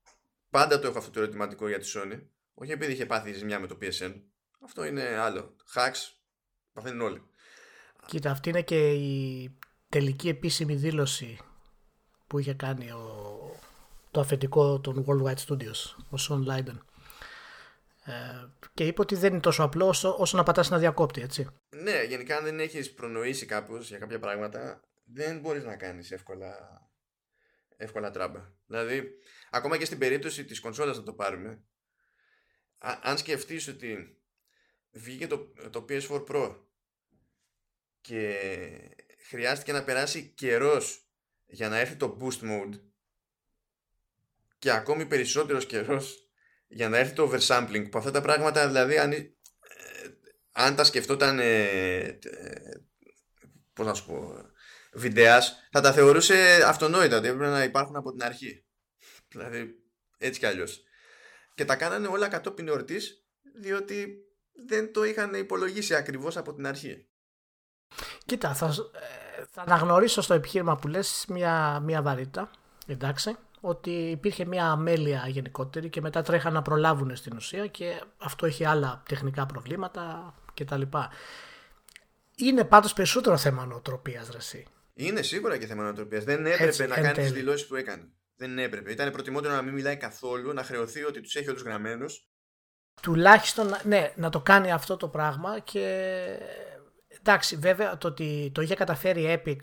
[0.51, 2.21] Πάντα το έχω αυτό το ερωτηματικό για τη Sony.
[2.55, 4.14] Όχι επειδή είχε πάθει ζημιά με το PSN.
[4.61, 5.57] Αυτό είναι άλλο.
[5.75, 6.12] Hacks
[6.73, 7.23] παθαίνουν όλοι.
[8.07, 9.57] Κοίτα, αυτή είναι και η
[9.88, 11.38] τελική επίσημη δήλωση
[12.27, 13.61] που είχε κάνει ο,
[14.18, 16.78] το αφεντικό των Worldwide Studios, ο Sean Leiden.
[18.04, 21.46] Ε, και είπε ότι δεν είναι τόσο απλό όσο, όσο να πατάς ένα διακόπτη, έτσι.
[21.68, 26.83] Ναι, γενικά αν δεν έχεις προνοήσει κάπως για κάποια πράγματα, δεν μπορείς να κάνεις εύκολα,
[27.76, 28.52] εύκολα τράμπα.
[28.66, 29.11] Δηλαδή,
[29.50, 31.62] ακόμα και στην περίπτωση της κονσόλας να το πάρουμε,
[33.02, 34.18] αν σκεφτείς ότι
[34.90, 36.57] βγήκε το, το PS4 Pro
[38.00, 38.38] και
[39.28, 41.11] χρειάστηκε να περάσει καιρός
[41.46, 42.81] για να έρθει το boost mode
[44.59, 46.29] και ακόμη περισσότερος καιρός
[46.68, 49.27] για να έρθει το oversampling που αυτά τα πράγματα δηλαδή αν, ε,
[50.53, 52.18] αν τα σκεφτόταν ε, ε,
[53.73, 54.35] πώς να σου πω
[54.92, 58.64] βιντεάς θα τα θεωρούσε αυτονόητα ότι έπρεπε να υπάρχουν από την αρχή.
[59.29, 59.75] Δηλαδή
[60.18, 60.83] έτσι κι αλλιώς.
[61.55, 63.25] Και τα κάνανε όλα κατόπιν εορτής
[63.61, 64.16] διότι
[64.66, 67.09] δεν το είχαν υπολογίσει ακριβώς από την αρχή.
[68.27, 68.75] Κοίτα, θα,
[69.51, 72.51] θα αναγνωρίσω στο επιχείρημα που λες μια, μια βαρύτητα
[72.87, 78.47] εντάξει ότι υπήρχε μια αμέλεια γενικότερη και μετά τρέχαν να προλάβουν στην ουσία και αυτό
[78.47, 80.83] έχει άλλα τεχνικά προβλήματα κτλ.
[82.37, 84.66] Είναι πάντως περισσότερο θέμα νοοτροπίας ρεσί.
[84.94, 86.25] Είναι σίγουρα και θέμα νοοτροπίας.
[86.25, 88.09] Δεν έπρεπε Έτσι, να κάνει τις δηλώσεις που έκανε.
[88.37, 88.92] Δεν έπρεπε.
[88.92, 92.29] Ήταν προτιμότερο να μην μιλάει καθόλου, να χρεωθεί ότι τους έχει όλους γραμμένους.
[93.03, 96.16] Τουλάχιστον ναι, να το κάνει αυτό το πράγμα και
[97.18, 99.61] εντάξει βέβαια το ότι το είχε καταφέρει Epic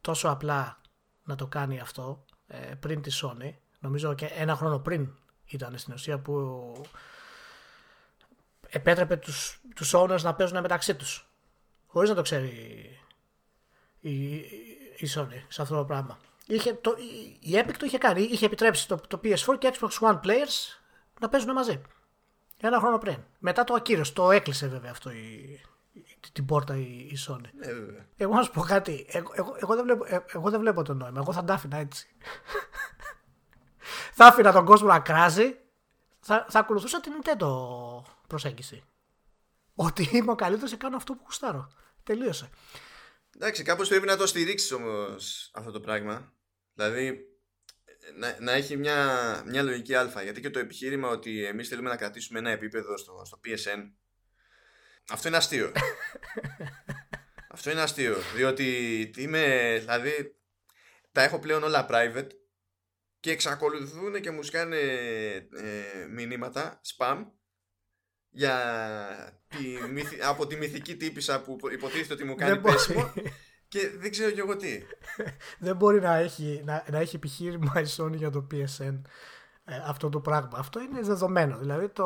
[0.00, 0.80] τόσο απλά
[1.22, 2.31] να το κάνει αυτό ε,
[2.80, 3.54] πριν τη Sony.
[3.80, 5.08] Νομίζω και ένα χρόνο πριν
[5.46, 6.72] ήταν στην ουσία που
[8.68, 11.26] επέτρεπε τους, τους owners να παίζουν μεταξύ τους.
[11.86, 12.48] Χωρίς να το ξέρει
[14.00, 14.34] η,
[14.96, 16.18] η Sony σε αυτό το πράγμα.
[16.46, 16.96] Είχε, το,
[17.40, 20.80] η Epic το είχε κάνει, είχε επιτρέψει το, το PS4 και Xbox One players
[21.20, 21.82] να παίζουν μαζί.
[22.60, 23.24] Ένα χρόνο πριν.
[23.38, 25.60] Μετά το ακύρωσε, το έκλεισε βέβαια αυτό η,
[26.32, 27.48] την πόρτα η, η Sony.
[27.56, 27.66] Ναι,
[28.16, 29.06] Εγώ να σου πω κάτι.
[29.08, 31.18] Εγώ, εγώ, εγώ, δεν βλέπω, ε, εγώ δεν βλέπω το νόημα.
[31.20, 32.06] Εγώ θα τα άφηνα έτσι.
[34.16, 35.56] θα άφηνα τον κόσμο να κράζει.
[36.20, 37.48] Θα, θα ακολουθούσα την Nintendo
[38.26, 38.82] προσέγγιση.
[39.74, 41.70] Ότι είμαι ο καλύτερος και κάνω αυτό που γουστάρω.
[42.02, 42.48] Τελείωσε.
[43.36, 46.32] Εντάξει, κάπως πρέπει να το στηρίξεις όμως αυτό το πράγμα.
[46.74, 47.26] Δηλαδή,
[48.16, 50.22] να, να έχει μια, μια λογική α.
[50.22, 53.90] Γιατί και το επιχείρημα ότι εμείς θέλουμε να κρατήσουμε ένα επίπεδο στο, στο PSN
[55.10, 55.72] αυτό είναι αστείο.
[57.54, 58.16] Αυτό είναι αστείο.
[58.34, 58.66] Διότι
[59.16, 60.36] είμαι, δηλαδή,
[61.12, 62.28] τα έχω πλέον όλα private
[63.20, 67.24] και εξακολουθούν και μου σκάνε ε, μηνύματα, spam,
[68.28, 69.76] για τη,
[70.22, 73.12] από τη μυθική τύπησα που υποτίθεται ότι μου κάνει πέσιμο
[73.68, 74.82] και δεν ξέρω κι εγώ τι.
[75.66, 79.00] δεν μπορεί να έχει, να, να έχει επιχείρημα η Sony για το PSN
[79.64, 80.58] ε, αυτό το πράγμα.
[80.58, 81.58] Αυτό είναι δεδομένο.
[81.58, 82.04] Δηλαδή το...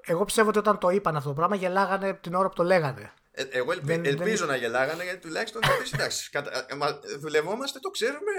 [0.00, 3.12] Εγώ πιστεύω ότι όταν το είπαν αυτό το πράγμα γελάγανε την ώρα που το λέγανε.
[3.30, 6.30] Ε, εγώ ελπίζω να γελάγανε γιατί τουλάχιστον θα πεις εντάξει.
[7.18, 8.30] δουλευόμαστε, το ξέρουμε,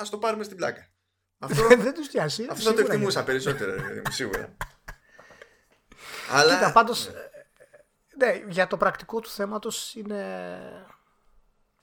[0.00, 0.88] ας το πάρουμε στην πλάκα.
[1.38, 2.46] Αυτό, δεν τους πιάσει.
[2.50, 3.72] Αυτό το εκτιμούσα περισσότερο,
[4.10, 4.56] σίγουρα.
[6.30, 6.54] Αλλά...
[6.54, 7.10] Κοίτα, πάντως,
[8.16, 10.24] ναι, για το πρακτικό του θέματος είναι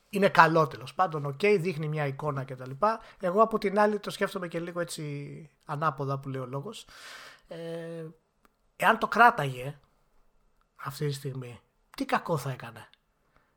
[0.09, 1.25] είναι καλό τέλος πάντων.
[1.25, 2.71] Οκ, okay, δείχνει μια εικόνα κτλ.
[3.19, 6.85] Εγώ από την άλλη το σκέφτομαι και λίγο έτσι ανάποδα που λέει ο λόγος.
[7.47, 8.05] Ε,
[8.75, 9.79] εάν το κράταγε
[10.75, 11.59] αυτή τη στιγμή,
[11.97, 12.89] τι κακό θα έκανε;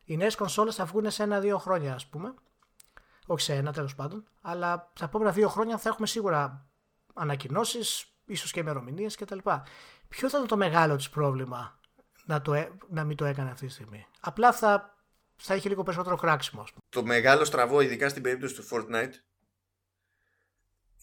[0.05, 2.35] Οι νέες κονσόλες θα βγουν σε ένα-δύο χρόνια, ας πούμε.
[3.27, 4.25] Όχι σε ένα τέλος πάντων.
[4.41, 6.67] Αλλά τα επόμενα δύο χρόνια θα έχουμε σίγουρα
[7.15, 9.39] ανακοινώσεις, ίσως και ημερομηνίες κτλ.
[10.09, 11.79] Ποιο θα ήταν το μεγάλο της πρόβλημα
[12.25, 14.98] να, το, ε, να μην το έκανε αυτή τη στιγμή; Απλά θα
[15.39, 16.65] θα είχε λίγο περισσότερο κράξιμο.
[16.89, 19.13] Το μεγάλο στραβό, ειδικά στην περίπτωση του Fortnite,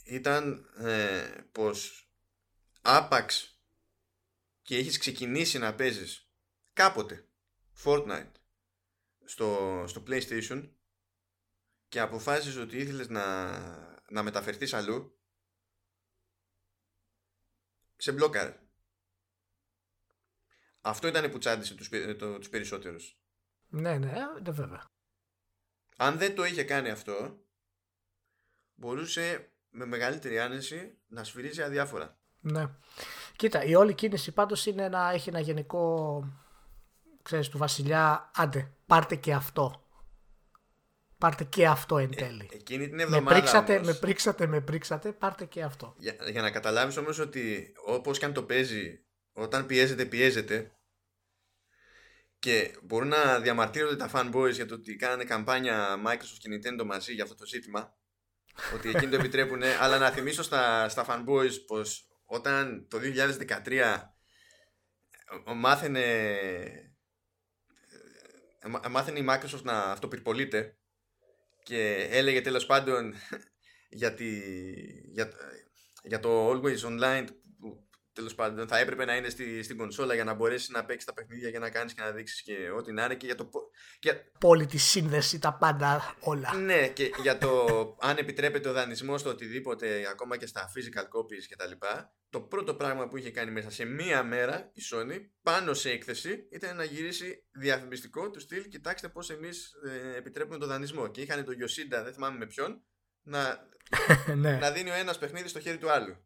[0.04, 2.10] ήταν ε, πως
[2.82, 3.60] άπαξ
[4.62, 6.30] και έχεις ξεκινήσει να παίζεις
[6.74, 7.28] κάποτε
[7.84, 8.32] Fortnite
[9.26, 10.70] στο, στο PlayStation
[11.88, 13.52] και αποφάσισες ότι ήθελες να,
[14.10, 15.20] να μεταφερθείς αλλού
[17.96, 18.60] σε μπλόκαρε.
[20.82, 23.20] Αυτό ήταν που τσάντισε τους, το, τους περισσότερους.
[23.76, 24.12] Ναι, ναι,
[24.44, 24.84] ναι, βέβαια.
[25.98, 27.38] Αν δεν το είχε κάνει αυτό,
[28.76, 32.18] μπορούσε με μεγαλύτερη άνεση να σφυρίζει αδιάφορα.
[32.40, 32.70] Ναι.
[33.36, 36.24] Κοίτα, η όλη κίνηση πάντως είναι να έχει ένα γενικό,
[37.22, 39.84] ξέρεις, του βασιλιά, άντε, πάρτε και αυτό.
[41.18, 42.50] Πάρτε και αυτό εν τέλει.
[42.52, 45.96] Ε, εκείνη την εβδομάδα με πρίξατε, με πρίξατε, με πρίξατε, πάρτε και αυτό.
[45.98, 49.00] Για, για να καταλάβεις όμως ότι όπως και αν το παίζει,
[49.34, 50.72] όταν πιέζεται, πιέζεται
[52.46, 57.14] και μπορούν να διαμαρτύρονται τα fanboys για το ότι κάνανε καμπάνια Microsoft και Nintendo μαζί
[57.14, 57.98] για αυτό το ζήτημα.
[58.74, 63.00] Ότι εκείνοι το επιτρέπουν αλλά να θυμίσω στα, στα fanboys πως όταν το
[63.68, 64.02] 2013
[65.56, 66.04] μάθαινε
[68.60, 70.78] ε, μάθαινε η Microsoft να αυτοπυρπολείται
[71.64, 73.14] και έλεγε τέλος πάντων
[74.00, 74.16] για,
[75.12, 75.32] για,
[76.04, 77.26] για το Always Online
[78.16, 81.14] τέλος πάντων θα έπρεπε να είναι στη, στην κονσόλα για να μπορέσεις να παίξεις τα
[81.14, 83.50] παιχνίδια για να κάνεις και να δείξεις και ό,τι να είναι και για το.
[84.00, 84.32] Για...
[84.40, 86.56] Πόλη τη σύνδεση, τα πάντα όλα.
[86.56, 87.66] Ναι, και για το
[88.10, 91.72] αν επιτρέπεται ο δανεισμός στο οτιδήποτε, ακόμα και στα physical copies κτλ.
[92.30, 96.48] Το πρώτο πράγμα που είχε κάνει μέσα σε μία μέρα η Sony πάνω σε έκθεση
[96.52, 98.68] ήταν να γυρίσει διαφημιστικό του στυλ.
[98.68, 101.08] Κοιτάξτε πώς εμείς ε, επιτρέπουμε το δανεισμό.
[101.08, 102.84] Και είχαν τον Yoshida, δεν θυμάμαι με ποιον,
[103.22, 103.68] να,
[104.36, 104.58] ναι.
[104.58, 106.25] να δίνει ο ένας παιχνίδι στο χέρι του άλλου.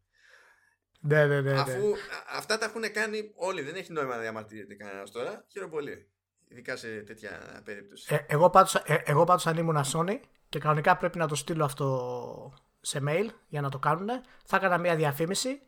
[0.99, 1.59] Ναι, ναι, ναι, ναι.
[1.59, 1.93] Αφού
[2.37, 5.45] αυτά τα έχουν κάνει όλοι, δεν έχει νόημα να διαμαρτύρεται κανένας τώρα.
[5.51, 6.07] Χαίρομαι πολύ.
[6.47, 8.15] Ειδικά σε τέτοια περίπτωση.
[8.15, 11.63] Ε, εγώ, πάντως, ε, εγώ πάντως αν ήμουν Sony και κανονικά πρέπει να το στείλω
[11.63, 14.07] αυτό σε mail για να το κάνουν,
[14.45, 15.61] θα έκανα μια διαφήμιση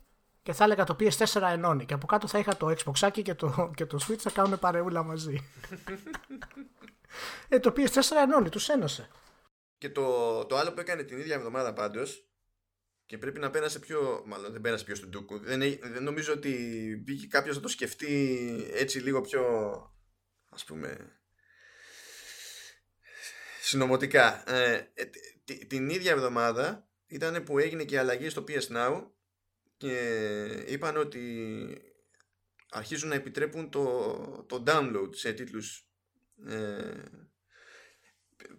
[0.44, 1.86] και θα έλεγα το PS4 ενώνει.
[1.86, 5.04] Και από κάτω θα είχα το Xbox και το, και το Switch θα κάνουν παρεούλα
[5.04, 5.50] μαζί.
[7.50, 9.10] ε, το PS4 ενώνει, τους ένωσε.
[9.78, 12.31] Και το, το άλλο που έκανε την ίδια εβδομάδα πάντως
[13.12, 14.24] και πρέπει να πέρασε πιο.
[14.26, 15.40] Μάλλον δεν πέρασε πιο στον Τούκου.
[15.40, 16.52] Δεν, δεν νομίζω ότι
[17.04, 19.44] μπήκε κάποιος να το σκεφτεί έτσι λίγο πιο.
[20.50, 21.20] ας πούμε.
[23.62, 24.52] συνωμοτικά.
[24.52, 25.06] Ε, ε
[25.68, 29.08] την ίδια εβδομάδα ήταν που έγινε και η αλλαγή στο PS Now
[29.78, 29.96] και
[30.68, 31.24] είπαν ότι
[32.70, 35.88] αρχίζουν να επιτρέπουν το, το download σε τίτλους
[36.48, 37.04] ε,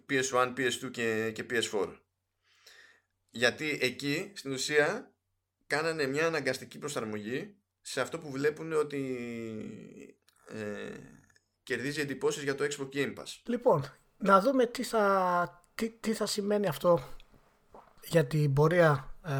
[0.09, 2.02] PS1, PS2 και, και PS4
[3.35, 5.11] γιατί εκεί στην ουσία
[5.67, 9.01] κάνανε μια αναγκαστική προσαρμογή σε αυτό που βλέπουν ότι
[10.47, 10.97] ε,
[11.63, 13.41] κερδίζει εντυπώσεις για το Xbox Game Pass.
[13.45, 13.83] Λοιπόν,
[14.17, 16.99] να δούμε τι θα, τι, τι θα σημαίνει αυτό
[18.07, 19.31] για την πορεία ε,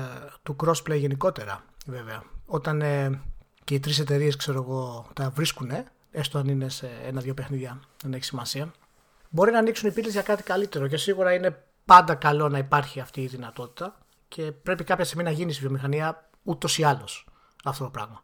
[0.43, 2.23] του crossplay γενικότερα βέβαια.
[2.45, 3.21] Όταν ε,
[3.63, 5.71] και οι τρεις εταιρείες ξέρω εγώ τα βρίσκουν
[6.12, 8.73] έστω αν είναι σε ένα-δυο παιχνίδια δεν έχει σημασία
[9.29, 12.99] μπορεί να ανοίξουν οι πύλες για κάτι καλύτερο και σίγουρα είναι πάντα καλό να υπάρχει
[12.99, 17.27] αυτή η δυνατότητα και πρέπει κάποια στιγμή να γίνεις στη βιομηχανία ούτως ή άλλως
[17.63, 18.21] αυτό το πράγμα.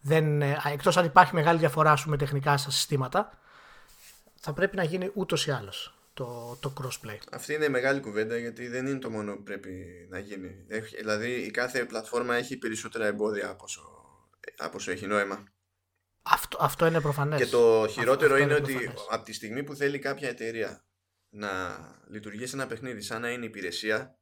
[0.00, 3.38] Δεν, ε, εκτός αν υπάρχει μεγάλη διαφορά σου με τεχνικά στα συστήματα,
[4.34, 7.18] θα πρέπει να γίνει ούτως ή άλλως το, το crossplay.
[7.32, 10.66] Αυτή είναι μεγάλη κουβέντα γιατί δεν είναι το μόνο που πρέπει να γίνει.
[10.96, 13.82] δηλαδή η κάθε πλατφόρμα έχει περισσότερα εμπόδια από όσο,
[14.56, 15.44] από όσο έχει νόημα.
[16.22, 17.38] Αυτό, αυτό είναι προφανές.
[17.38, 20.84] Και το χειρότερο είναι, είναι ότι από τη στιγμή που θέλει κάποια εταιρεία
[21.30, 24.20] να λειτουργήσει ένα παιχνίδι σαν να είναι υπηρεσία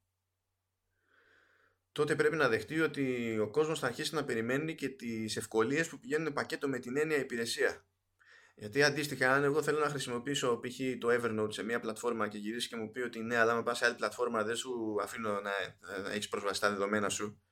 [1.98, 5.98] τότε πρέπει να δεχτεί ότι ο κόσμος θα αρχίσει να περιμένει και τις ευκολίες που
[5.98, 7.86] πηγαίνουν πακέτο με την έννοια υπηρεσία.
[8.54, 10.78] Γιατί αντίστοιχα, αν εγώ θέλω να χρησιμοποιήσω π.χ.
[10.98, 13.78] το Evernote σε μια πλατφόρμα και γυρίσει και μου πει ότι ναι, αλλά με πας
[13.78, 15.52] σε άλλη πλατφόρμα δεν σου αφήνω να,
[16.02, 17.42] να έχεις πρόσβαση στα δεδομένα σου,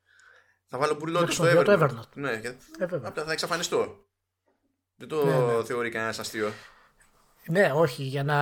[0.68, 1.64] θα βάλω μπουρλό στο Evernote.
[1.64, 2.12] Το Evernote.
[2.14, 4.06] Ναι, και ε, θα εξαφανιστώ.
[4.96, 5.64] Δεν το ναι, ναι.
[5.64, 6.52] θεωρεί κανένας αστείο.
[7.46, 8.36] Ναι, όχι, για να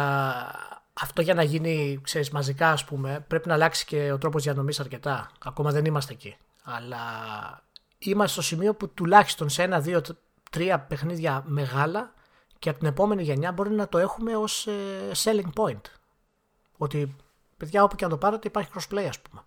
[1.00, 4.80] αυτό για να γίνει ξέρεις, μαζικά ας πούμε πρέπει να αλλάξει και ο τρόπος διανομής
[4.80, 5.30] αρκετά.
[5.44, 6.36] Ακόμα δεν είμαστε εκεί.
[6.62, 7.00] Αλλά
[7.98, 10.02] είμαστε στο σημείο που τουλάχιστον σε ένα, δύο,
[10.50, 12.14] τρία παιχνίδια μεγάλα
[12.58, 15.80] και από την επόμενη γενιά μπορεί να το έχουμε ως ε, selling point.
[16.76, 17.16] Ότι
[17.56, 19.42] παιδιά όπου και αν το πάρετε υπάρχει crossplay ας πούμε.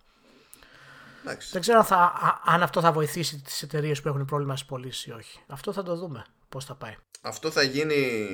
[1.52, 2.14] Δεν ξέρω αν, θα,
[2.46, 5.40] αν αυτό θα βοηθήσει τις εταιρείες που έχουν πρόβλημα στις πωλήσεις ή όχι.
[5.48, 6.96] Αυτό θα το δούμε πώς θα πάει.
[7.22, 8.28] Αυτό θα γίνει,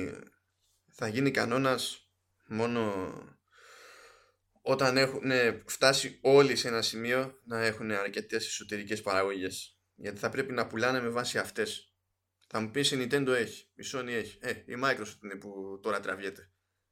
[0.90, 2.03] θα γίνει κανόνας
[2.46, 3.12] μόνο
[4.62, 5.30] όταν έχουν
[5.66, 9.78] φτάσει όλοι σε ένα σημείο να έχουν αρκετές εσωτερικές παραγωγές.
[9.94, 11.94] Γιατί θα πρέπει να πουλάνε με βάση αυτές.
[12.48, 14.38] Θα μου πεις η Nintendo έχει, η Sony έχει.
[14.40, 16.50] Ε, η Microsoft είναι που τώρα τραβιέται.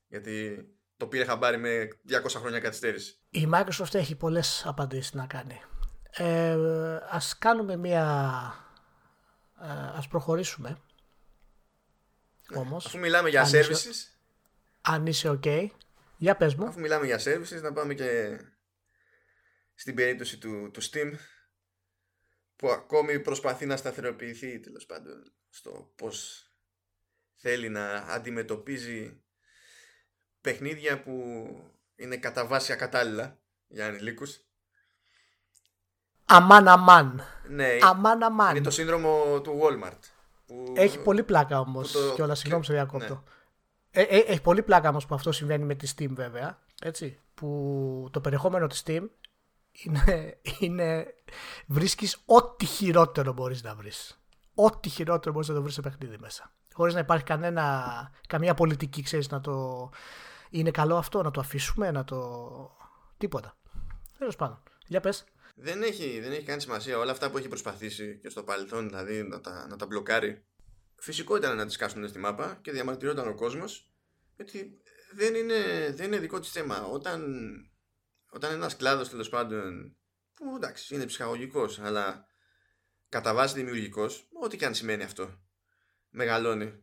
[0.09, 0.65] Γιατί
[0.97, 3.19] το πήρε χαμπάρι με 200 χρόνια καθυστέρηση.
[3.31, 5.61] Η Microsoft έχει πολλές απαντήσεις να κάνει.
[6.11, 6.57] Ε,
[7.11, 8.05] ας κάνουμε μια
[9.63, 10.79] ε, ας προχωρήσουμε.
[12.51, 14.12] Ναι, όμως αφού μιλάμε για services
[14.83, 15.67] αν είσαι ok.
[16.17, 16.67] Για πες μου.
[16.67, 18.39] Αφού μιλάμε για services, να πάμε και
[19.75, 21.13] στην περίπτωση του, του Steam
[22.57, 26.47] που ακόμη προσπαθεί να σταθεροποιηθεί τέλος πάντων στο πώς
[27.35, 29.23] θέλει να αντιμετωπίζει
[30.41, 31.13] παιχνίδια που
[31.95, 34.41] είναι κατά βάση ακατάλληλα για ανηλίκους.
[36.25, 37.23] Αμάν αμάν.
[37.49, 38.57] Ναι, αμάν αμάν.
[38.57, 39.99] Είναι το σύνδρομο του Walmart.
[40.47, 40.73] Που...
[40.77, 42.15] Έχει πολύ πλάκα όμως το...
[42.15, 43.15] και όλα συγγνώμη σε διακόπτω.
[43.15, 43.21] Ναι.
[43.95, 46.59] Ε, ε, έχει πολύ πλάκα όμως που αυτό συμβαίνει με τη Steam βέβαια.
[46.83, 49.09] Έτσι, που το περιεχόμενο της Steam
[49.73, 51.15] είναι, είναι
[51.67, 54.21] βρίσκεις ό,τι χειρότερο μπορείς να βρεις.
[54.55, 56.53] ό,τι χειρότερο μπορείς να το βρεις σε παιχνίδι μέσα.
[56.73, 59.91] Χωρίς να υπάρχει κανένα, καμία πολιτική, ξέρεις, να το.
[60.51, 62.77] Είναι καλό αυτό, να το αφήσουμε, να το.
[63.19, 63.57] Τίποτα.
[64.19, 64.63] Τέλος πάντων.
[64.87, 65.25] Για πες.
[65.55, 69.23] Δεν έχει, δεν έχει κάνει σημασία όλα αυτά που έχει προσπαθήσει και στο παρελθόν, δηλαδή
[69.23, 70.43] να τα, να τα μπλοκάρει.
[71.03, 73.93] Φυσικό ήταν να τις κάσουν στη μάπα και διαμαρτυρόταν ο κόσμος
[74.41, 74.81] ότι
[75.13, 76.83] δεν είναι, δεν είναι δικό της θέμα.
[76.83, 77.23] Όταν,
[78.31, 79.97] όταν ένας κλάδος τέλος πάντων,
[80.35, 82.27] που εντάξει είναι ψυχαγωγικός, αλλά
[83.09, 85.41] κατά βάση δημιουργικός, ό,τι και αν σημαίνει αυτό,
[86.09, 86.83] μεγαλώνει.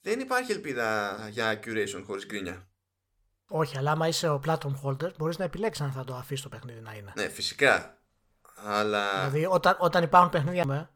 [0.00, 2.68] Δεν υπάρχει ελπίδα για curation χωρίς γκρίνια.
[3.48, 6.48] Όχι, αλλά άμα είσαι ο platform holder, μπορείς να επιλέξεις αν θα το αφήσεις το
[6.48, 7.12] παιχνίδι να είναι.
[7.16, 8.02] Ναι, φυσικά.
[8.56, 9.28] Αλλά.
[9.28, 10.90] Δηλαδή, όταν, όταν υπάρχουν παιχνίδια.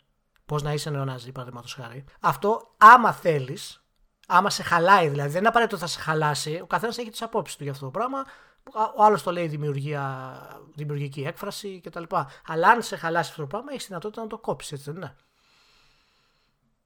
[0.46, 2.04] Πώς να είσαι νεοναζί, παραδείγματο χάρη.
[2.20, 3.84] Αυτό, άμα θέλεις,
[4.26, 6.60] άμα σε χαλάει δηλαδή, δεν είναι απαραίτητο ότι θα σε χαλάσει.
[6.62, 8.24] Ο καθένας έχει τις απόψεις του για αυτό το πράγμα.
[8.96, 12.02] Ο άλλος το λέει δημιουργία, δημιουργική έκφραση κτλ.
[12.46, 15.16] Αλλά αν σε χαλάσει αυτό το πράγμα, έχεις δυνατότητα να το κόψεις, έτσι δεν είναι.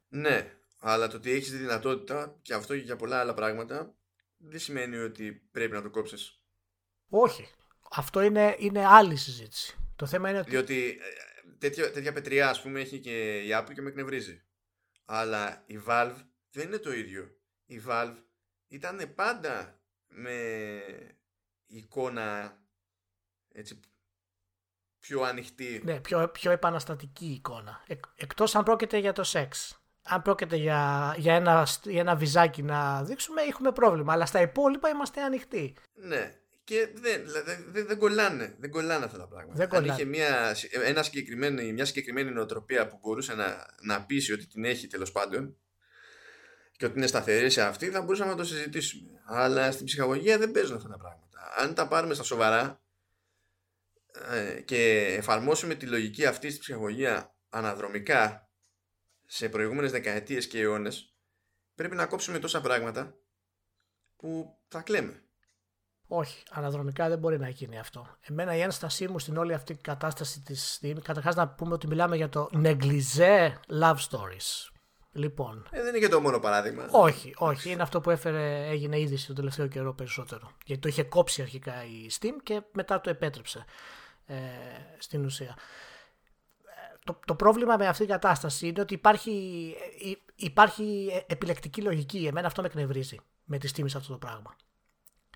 [0.08, 3.94] Ναι, αλλά το ότι έχεις τη δυνατότητα και αυτό και για πολλά άλλα πράγματα
[4.36, 6.40] δεν σημαίνει ότι πρέπει να το κόψεις.
[7.08, 7.48] Όχι.
[7.90, 9.76] Αυτό είναι, είναι άλλη συζήτηση.
[9.96, 10.50] Το θέμα είναι ότι...
[10.50, 11.27] Διότι ε,
[11.58, 14.42] τέτοια, τέτοια πετριά ας πούμε έχει και η Apple και με εκνευρίζει.
[15.04, 16.16] Αλλά η Valve
[16.50, 17.36] δεν είναι το ίδιο.
[17.66, 18.16] Η Valve
[18.68, 20.80] ήταν πάντα με
[21.66, 22.58] εικόνα
[23.52, 23.80] έτσι
[24.98, 25.80] πιο ανοιχτή.
[25.84, 27.84] Ναι, πιο, πιο επαναστατική εικόνα.
[27.86, 32.62] Εκ, εκτός αν πρόκειται για το σεξ αν πρόκειται για, για, ένα, για ένα βυζάκι
[32.62, 34.12] να δείξουμε, έχουμε πρόβλημα.
[34.12, 35.74] Αλλά στα υπόλοιπα είμαστε ανοιχτοί.
[35.94, 36.32] Ναι.
[36.68, 39.66] Και δεν, δεν, δεν, κολλάνε, δεν κολλάνε αυτά τα πράγματα.
[39.66, 44.46] Δεν Αν είχε μια, ένα συγκεκριμένη, μια συγκεκριμένη νοοτροπία που μπορούσε να, να πείσει ότι
[44.46, 45.56] την έχει τέλος πάντων
[46.72, 49.10] και ότι είναι σταθερή σε αυτή, θα μπορούσαμε να το συζητήσουμε.
[49.24, 51.52] Αλλά στην ψυχαγωγία δεν παίζουν αυτά τα πράγματα.
[51.56, 52.82] Αν τα πάρουμε στα σοβαρά
[54.30, 58.50] ε, και εφαρμόσουμε τη λογική αυτή στη ψυχαγωγία αναδρομικά
[59.26, 61.14] σε προηγούμενες δεκαετίες και αιώνες
[61.74, 63.18] πρέπει να κόψουμε τόσα πράγματα
[64.16, 65.22] που θα κλαίμε.
[66.08, 68.06] Όχι, αναδρομικά δεν μπορεί να γίνει αυτό.
[68.20, 71.86] Εμένα η ένστασή μου στην όλη αυτή την κατάσταση της Steam, καταρχάς να πούμε ότι
[71.86, 74.70] μιλάμε για το negligé love stories.
[75.12, 75.68] Λοιπόν.
[75.70, 76.88] Ε, δεν είναι και το μόνο παράδειγμα.
[76.90, 77.70] Όχι, όχι.
[77.70, 80.50] Είναι αυτό που έφερε, έγινε είδηση τον τελευταίο καιρό περισσότερο.
[80.64, 83.64] Γιατί το είχε κόψει αρχικά η Steam και μετά το επέτρεψε
[84.26, 84.36] ε,
[84.98, 85.56] στην ουσία
[87.08, 92.26] το, το πρόβλημα με αυτή την κατάσταση είναι ότι υπάρχει, ε, υπάρχει επιλεκτική λογική.
[92.26, 94.56] Εμένα αυτό με εκνευρίζει με τη τιμή σε αυτό το πράγμα.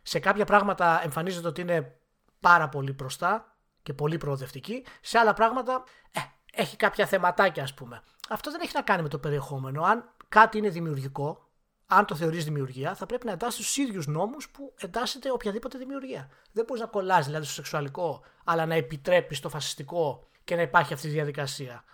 [0.02, 1.96] Σε κάποια πράγματα εμφανίζεται ότι είναι
[2.40, 4.84] πάρα πολύ μπροστά και πολύ προοδευτική.
[5.00, 6.20] Σε άλλα πράγματα ε,
[6.52, 8.02] έχει κάποια θεματάκια ας πούμε.
[8.28, 9.82] Αυτό δεν έχει να κάνει με το περιεχόμενο.
[9.82, 11.50] Αν κάτι είναι δημιουργικό,
[11.86, 16.30] αν το θεωρείς δημιουργία, θα πρέπει να εντάσσει του ίδιους νόμους που εντάσσεται οποιαδήποτε δημιουργία.
[16.52, 20.92] Δεν μπορείς να κολλάζει δηλαδή στο σεξουαλικό, αλλά να επιτρέπεις στο φασιστικό και να υπάρχει
[20.92, 21.84] αυτή η διαδικασία.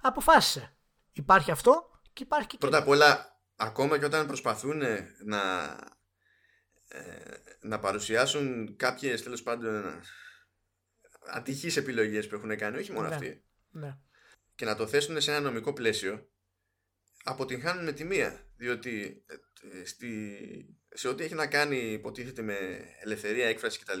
[0.00, 0.72] Αποφάσισε.
[1.12, 2.56] Υπάρχει αυτό και υπάρχει και.
[2.58, 4.78] Πρώτα απ' όλα, ακόμα και όταν προσπαθούν
[5.24, 5.76] να, ε,
[7.60, 10.00] να παρουσιάσουν κάποιες τέλος πάντων
[11.26, 13.14] ατυχείς επιλογές που έχουν κάνει, όχι μόνο ναι.
[13.14, 13.44] αυτοί.
[13.70, 13.98] Ναι.
[14.54, 16.30] Και να το θέσουν σε ένα νομικό πλαίσιο,
[17.24, 18.44] αποτυγχάνουν με τη μία.
[18.56, 19.24] Διότι
[19.72, 20.36] ε, στη,
[20.88, 22.56] σε ό,τι έχει να κάνει, υποτίθεται με
[23.02, 23.98] ελευθερία έκφραση κτλ.,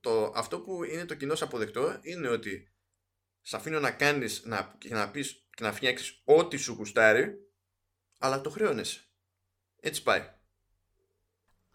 [0.00, 2.74] το, αυτό που είναι το κοινός αποδεκτό είναι ότι
[3.40, 7.34] σε αφήνω να κάνεις να, και να πεις και να φτιάξεις ό,τι σου γουστάρει
[8.18, 9.00] αλλά το χρεώνεσαι.
[9.80, 10.33] Έτσι πάει.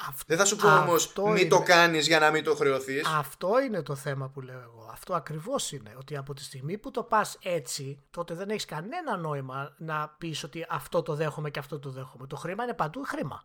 [0.07, 3.07] Αυτό, Δεν θα σου πω όμως μην το κάνεις για να μην το χρεωθείς.
[3.07, 4.89] Αυτό είναι το θέμα που λέω εγώ.
[4.91, 5.95] Αυτό ακριβώς είναι.
[5.97, 10.43] Ότι από τη στιγμή που το πας έτσι, τότε δεν έχεις κανένα νόημα να πεις
[10.43, 12.27] ότι αυτό το δέχομαι και αυτό το δέχομαι.
[12.27, 13.43] Το χρήμα είναι παντού χρήμα.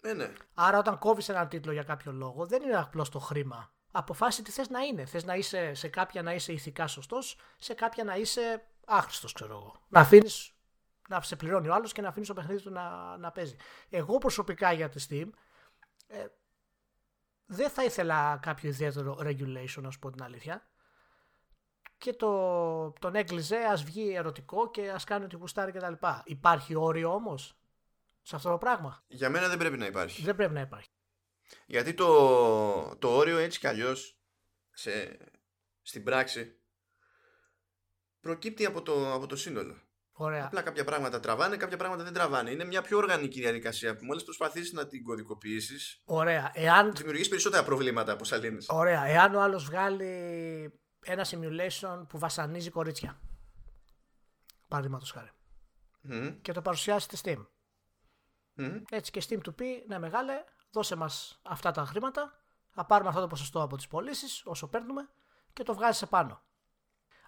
[0.00, 0.32] Ναι, ναι.
[0.54, 4.50] Άρα, όταν κόβεις έναν τίτλο για κάποιο λόγο, δεν είναι απλώς το χρήμα αποφάσισε τι
[4.50, 5.04] θες να είναι.
[5.04, 9.52] Θες να είσαι σε κάποια να είσαι ηθικά σωστός, σε κάποια να είσαι άχρηστος, ξέρω
[9.52, 9.74] εγώ.
[9.88, 10.30] Να αφήνει
[11.08, 13.56] να σε πληρώνει ο άλλος και να αφήνεις το παιχνίδι του να, να παίζει.
[13.90, 15.30] Εγώ προσωπικά για τη Steam
[16.12, 16.26] ε,
[17.46, 20.66] δεν θα ήθελα κάποιο ιδιαίτερο regulation, να σου πω την αλήθεια.
[21.98, 25.92] Και το, τον έκλειζε, ας βγει ερωτικό και ας κάνει ό,τι γουστάρει κτλ.
[26.24, 27.58] Υπάρχει όριο όμως
[28.22, 30.22] σε αυτό το πράγμα; Για μένα δεν πρέπει να υπάρχει.
[30.22, 30.90] Δεν πρέπει να υπάρχει.
[31.66, 34.18] Γιατί το, το όριο έτσι κι αλλιώς
[34.72, 35.18] σε,
[35.82, 36.60] στην πράξη
[38.20, 39.76] προκύπτει από το, από το σύνολο.
[40.22, 40.44] Ωραία.
[40.44, 42.50] Απλά κάποια πράγματα τραβάνε, κάποια πράγματα δεν τραβάνε.
[42.50, 46.00] Είναι μια πιο οργανική διαδικασία που μόλις προσπαθήσει να την κωδικοποιήσεις.
[46.04, 46.50] Ωραία.
[46.54, 46.92] Εάν...
[46.94, 48.58] Δημιουργείς περισσότερα προβλήματα από σαλίνε.
[48.68, 49.04] Ωραία.
[49.04, 50.06] Εάν ο άλλος βγάλει
[51.04, 53.20] ένα simulation που βασανίζει κορίτσια.
[54.68, 55.30] Παραδείγματος χάρη.
[56.10, 56.36] Mm.
[56.42, 57.46] Και το παρουσιάσει στη Steam.
[58.56, 58.82] Mm.
[58.90, 62.32] Έτσι και Steam του πει, ναι μεγάλε, δώσε μας αυτά τα χρήματα,
[62.70, 65.08] θα πάρουμε αυτό το ποσοστό από τις πωλήσεις όσο παίρνουμε
[65.52, 66.42] και το βγάζεις επάνω.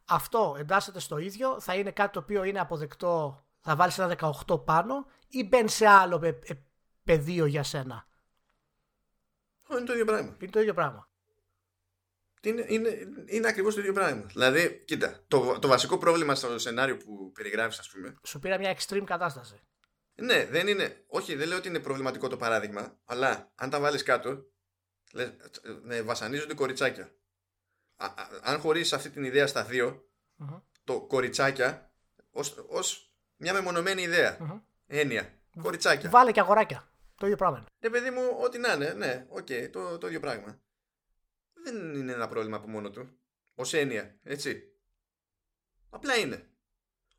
[0.04, 4.64] Αυτό εντάσσεται στο ίδιο, θα είναι κάτι το οποίο είναι αποδεκτό, θα βάλεις ένα 18
[4.64, 6.40] πάνω ή μπαίνει σε άλλο
[7.04, 8.06] πεδίο για σένα.
[9.70, 10.36] Είναι το ίδιο πράγμα.
[10.40, 11.08] Είναι το ίδιο πράγμα.
[12.40, 14.22] Είναι, είναι, είναι ακριβώς το ίδιο πράγμα.
[14.22, 18.14] Δηλαδή, κοίτα, το, το βασικό πρόβλημα στο σενάριο που περιγράφεις, ας πούμε.
[18.22, 19.60] Σου πήρα μια extreme κατάσταση.
[20.14, 21.04] Ναι, δεν είναι.
[21.06, 24.44] Όχι, δεν λέω ότι είναι προβληματικό το παράδειγμα, αλλά αν τα βάλεις κάτω,
[25.12, 25.32] λες,
[25.82, 27.14] ναι, βασανίζονται κοριτσάκια.
[27.96, 30.08] Α, α, αν χωρίσεις αυτή την ιδέα στα δυο
[30.84, 31.92] το κοριτσάκια
[32.68, 34.38] ως μια μεμονωμένη ιδέα.
[34.40, 34.60] Mm-hmm.
[34.86, 35.38] Έννοια.
[35.62, 36.10] Κοριτσάκια.
[36.10, 36.88] Βάλε και αγοράκια.
[37.16, 37.66] Το ίδιο πράγμα.
[37.78, 40.60] Ναι, παιδί μου, ό,τι να είναι, ναι, οκ, okay, το, το ίδιο πράγμα.
[41.52, 43.18] Δεν είναι ένα πρόβλημα από μόνο του.
[43.54, 44.62] Ως έννοια, έτσι.
[45.90, 46.48] Απλά είναι.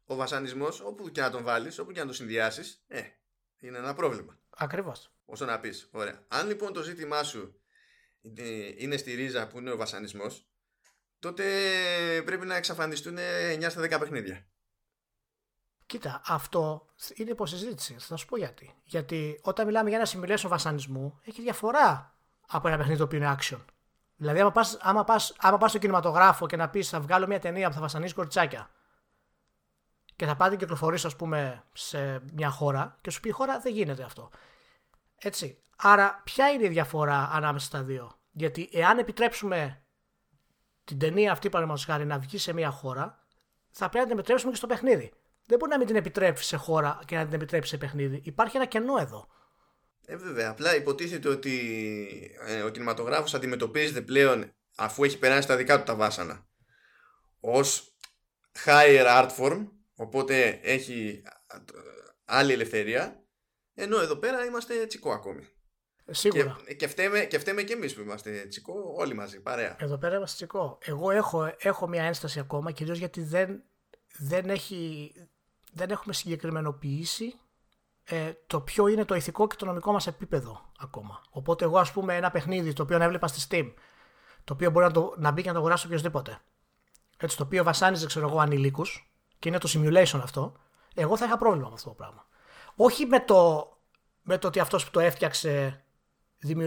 [0.05, 3.01] Ο βασανισμός, όπου και να τον βάλεις, όπου και να τον συνδυάσεις, ε,
[3.59, 4.39] είναι ένα πρόβλημα.
[4.49, 5.13] Ακριβώς.
[5.25, 5.89] Όσο να πεις.
[5.91, 6.25] Ωραία.
[6.27, 7.61] Αν λοιπόν το ζήτημά σου
[8.77, 10.49] είναι στη ρίζα που είναι ο βασανισμός,
[11.25, 11.43] τότε
[12.25, 14.45] πρέπει να εξαφανιστούν 9 στα 10 παιχνίδια.
[15.85, 17.95] Κοίτα, αυτό είναι υποσυζήτηση.
[17.99, 18.75] Θα σου πω γιατί.
[18.83, 22.17] Γιατί όταν μιλάμε για ένα simulation βασανισμού, έχει διαφορά
[22.47, 23.59] από ένα παιχνίδι το οποίο είναι action.
[24.15, 27.39] Δηλαδή, άμα πας, άμα, πας, άμα πας στο κινηματογράφο και να πεις θα βγάλω μια
[27.39, 28.69] ταινία που θα βασανίζει κοριτσάκια
[30.15, 33.59] και θα πάτε και κυκλοφορήσει, ας πούμε, σε μια χώρα και σου πει η χώρα
[33.59, 34.29] δεν γίνεται αυτό.
[35.17, 35.59] Έτσι.
[35.77, 39.84] Άρα, ποια είναι η διαφορά ανάμεσα στα δύο; Γιατί εάν επιτρέψουμε
[40.85, 43.25] την ταινία αυτή, παραδείγματος χάρη, να βγει σε μια χώρα,
[43.71, 45.11] θα πρέπει να την επιτρέψουμε και στο παιχνίδι.
[45.45, 48.21] Δεν μπορεί να μην την επιτρέψει σε χώρα και να την επιτρέψει σε παιχνίδι.
[48.23, 49.27] Υπάρχει ένα κενό εδώ.
[50.05, 50.49] Ε, βέβαια.
[50.49, 55.95] Απλά υποτίθεται ότι ε, ο κινηματογράφος αντιμετωπίζεται πλέον αφού έχει περάσει τα δικά του τα
[55.95, 56.47] βάσανα
[57.39, 57.95] ως
[58.65, 61.23] higher art form οπότε έχει
[62.25, 63.23] άλλη ελευθερία
[63.73, 65.47] ενώ εδώ πέρα είμαστε τσικό ακόμη.
[66.09, 66.57] Σίγουρα.
[66.65, 69.75] Και, και, φταίμε, και φταίμε και εμείς που είμαστε τσικό όλοι μαζί, παρέα.
[69.79, 70.77] Εδώ πέρα είμαστε τσικό.
[70.81, 73.63] Εγώ έχω, έχω μια ένσταση ακόμα κυρίως γιατί δεν,
[74.17, 75.11] δεν, έχει,
[75.73, 77.33] δεν έχουμε συγκεκριμενοποιήσει
[78.03, 81.21] ε, το ποιο είναι το ηθικό και το νομικό μας επίπεδο ακόμα.
[81.29, 83.73] Οπότε εγώ ας πούμε ένα παιχνίδι το οποίο έβλεπα στη Steam,
[84.43, 86.39] το οποίο μπορεί να, το, να μπει και να το αγοράσει οποιοδήποτε,
[87.17, 90.53] έτσι, το οποίο βασάνιζε ξέρω εγώ ανηλίκους και είναι το simulation αυτό,
[90.95, 92.27] εγώ θα είχα πρόβλημα με αυτό το πράγμα.
[92.75, 93.69] Όχι με το,
[94.21, 95.84] με το ότι αυτός που το έφτιαξε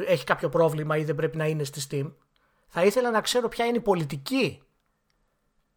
[0.07, 2.13] έχει κάποιο πρόβλημα ή δεν πρέπει να είναι στη Steam.
[2.69, 4.63] Θα ήθελα να ξέρω ποια είναι η πολιτική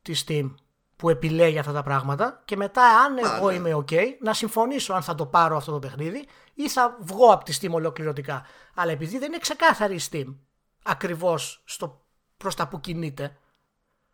[0.02, 0.54] της Steam
[0.96, 3.56] που επιλέγει αυτά τα πράγματα και μετά αν εγώ ναι.
[3.56, 7.44] είμαι ok να συμφωνήσω αν θα το πάρω αυτό το παιχνίδι ή θα βγω από
[7.44, 8.46] τη Steam ολοκληρωτικά.
[8.76, 10.36] Αλλά επειδή δεν είναι ξεκάθαρη η Steam
[10.84, 12.06] ακριβώς στο
[12.38, 13.38] προς τα που κινείται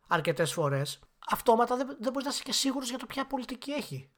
[0.08, 1.00] αρκετές φορές
[1.30, 4.10] αυτόματα δεν, δεν μπορείς να είσαι και σίγουρος για το ποια πολιτική έχει.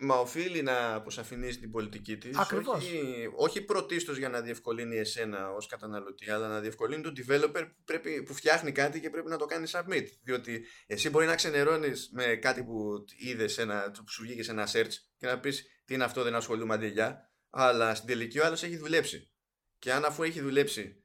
[0.00, 2.36] Μα οφείλει να αποσαφηνίσει την πολιτική της.
[2.64, 7.82] Όχι, όχι πρωτίστως για να διευκολύνει εσένα ως καταναλωτή, αλλά να διευκολύνει τον developer που,
[7.84, 10.06] πρέπει, που φτιάχνει κάτι και πρέπει να το κάνει submit.
[10.22, 14.92] Διότι εσύ μπορεί να ξενερώνεις με κάτι που είδες, που σου βγήκε σε ένα search
[15.16, 17.30] και να πεις τι είναι αυτό, δεν ασχολούμαι αντιλιά.
[17.50, 19.30] Αλλά στην τελική ο άλλος έχει δουλέψει.
[19.78, 21.04] Και αν αφού έχει δουλέψει,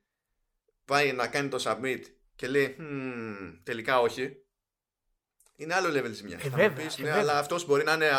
[0.85, 2.01] πάει να κάνει το submit
[2.35, 4.37] και λέει hm, τελικά όχι.
[5.55, 6.43] Είναι άλλο level ζημιάς.
[6.43, 8.09] Ε, βέβαια, πεις, ναι, αλλά αυτός μπορεί να είναι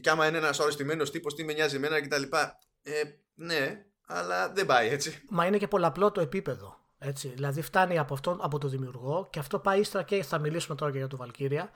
[0.00, 2.22] και άμα είναι ένας αρρωστημένο τύπος, τι με νοιάζει εμένα κτλ.
[2.82, 3.02] Ε,
[3.34, 5.22] ναι, αλλά δεν πάει έτσι.
[5.28, 6.78] Μα είναι και πολλαπλό το επίπεδο.
[6.98, 7.28] Έτσι.
[7.28, 10.92] Δηλαδή φτάνει από, αυτό, από το δημιουργό και αυτό πάει ύστερα και θα μιλήσουμε τώρα
[10.92, 11.70] και για το Βαλκύρια.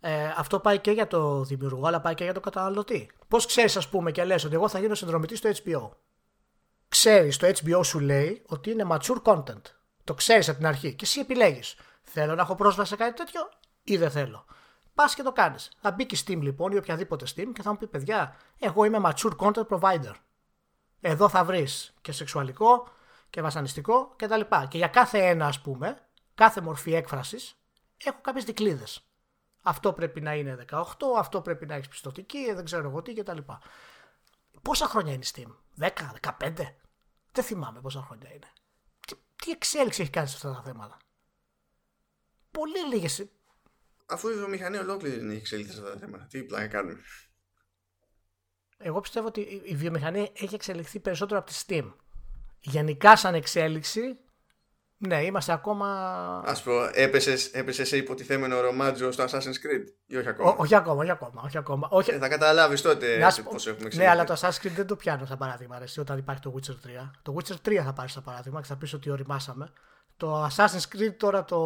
[0.00, 3.10] Ε, αυτό πάει και για το δημιουργό, αλλά πάει και για το καταναλωτή.
[3.28, 5.90] Πώς ξέρεις, ας πούμε, και λες ότι εγώ θα γίνω συνδρομητής στο HBO.
[6.88, 9.62] Ξέρεις, το HBO σου λέει ότι είναι mature content.
[10.04, 11.74] Το ξέρεις από την αρχή και εσύ επιλέγεις.
[12.02, 13.40] Θέλω να έχω πρόσβαση σε κάτι τέτοιο
[13.82, 14.46] ή δεν θέλω;
[14.96, 15.72] Πας και το κάνεις.
[15.80, 18.98] Θα μπει και Steam λοιπόν ή οποιαδήποτε Steam και θα μου πει: Παιδιά, εγώ είμαι
[19.02, 20.12] mature content provider.
[21.00, 22.88] Εδώ θα βρεις και σεξουαλικό
[23.30, 24.40] και βασανιστικό κτλ.
[24.40, 27.56] Και, και για κάθε ένα, ας πούμε, κάθε μορφή έκφρασης,
[28.04, 29.06] έχω κάποιες δικλείδες.
[29.62, 30.84] Αυτό πρέπει να είναι 18,
[31.18, 33.38] αυτό πρέπει να έχεις πιστοτική, δεν ξέρω εγώ τι κτλ.
[34.62, 35.54] Πόσα χρόνια είναι η Steam,
[35.86, 35.90] 10,
[36.38, 36.52] 15,
[37.32, 38.52] δεν θυμάμαι πόσα χρόνια είναι.
[39.06, 40.96] Τι, τι εξέλιξη έχει κάνει σε αυτά τα θέματα.
[42.50, 43.18] Πολύ λίγες
[44.06, 46.26] Αφού η βιομηχανία ολόκληρη είναι εξελίξει σε αυτά τα θέματα.
[46.30, 47.00] Τι πλάκα κάνουμε.
[48.78, 51.92] Εγώ πιστεύω ότι η βιομηχανία έχει εξελιχθεί περισσότερο από τη Steam.
[52.60, 54.18] Γενικά σαν εξέλιξη,
[54.98, 55.88] ναι, είμαστε ακόμα...
[56.46, 60.74] Ας πω, έπεσες, έπεσες σε υποτιθέμενο ρομάτζο στο Assassin's Creed; Ή όχι ακόμα; Ό, όχι
[60.74, 61.42] ακόμα, όχι ακόμα.
[61.44, 61.88] Όχι ακόμα.
[61.90, 62.10] Όχι...
[62.10, 63.18] Ε, θα καταλάβεις τότε
[63.50, 63.96] πώς έχουμε εξελιχθεί.
[63.96, 67.04] Ναι, αλλά το Assassin's Creed δεν το πιάνω σαν παράδειγμα, αρέσει, όταν υπάρχει το Witcher
[67.04, 67.10] 3.
[67.22, 69.72] Το Witcher 3 θα πάρεις σαν παράδειγμα και θα πεις ότι οριμάσαμε.
[70.16, 71.58] Το Assassin's Creed τώρα το,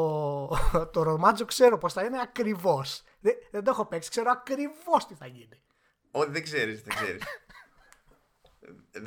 [0.93, 3.03] το ρομάτζο ξέρω πώς θα είναι ακριβώς.
[3.21, 5.63] Δεν, δεν το έχω παίξει, ξέρω ακριβώς τι θα γίνει.
[6.11, 7.23] Όχι, δεν ξέρεις, δεν ξέρεις.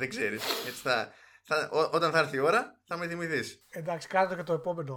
[0.00, 0.44] δεν ξέρεις.
[0.66, 3.64] Έτσι θα, θα, ό, όταν θα έρθει η ώρα θα με θυμηθείς.
[3.68, 4.96] Εντάξει, κάτω και το επόμενο,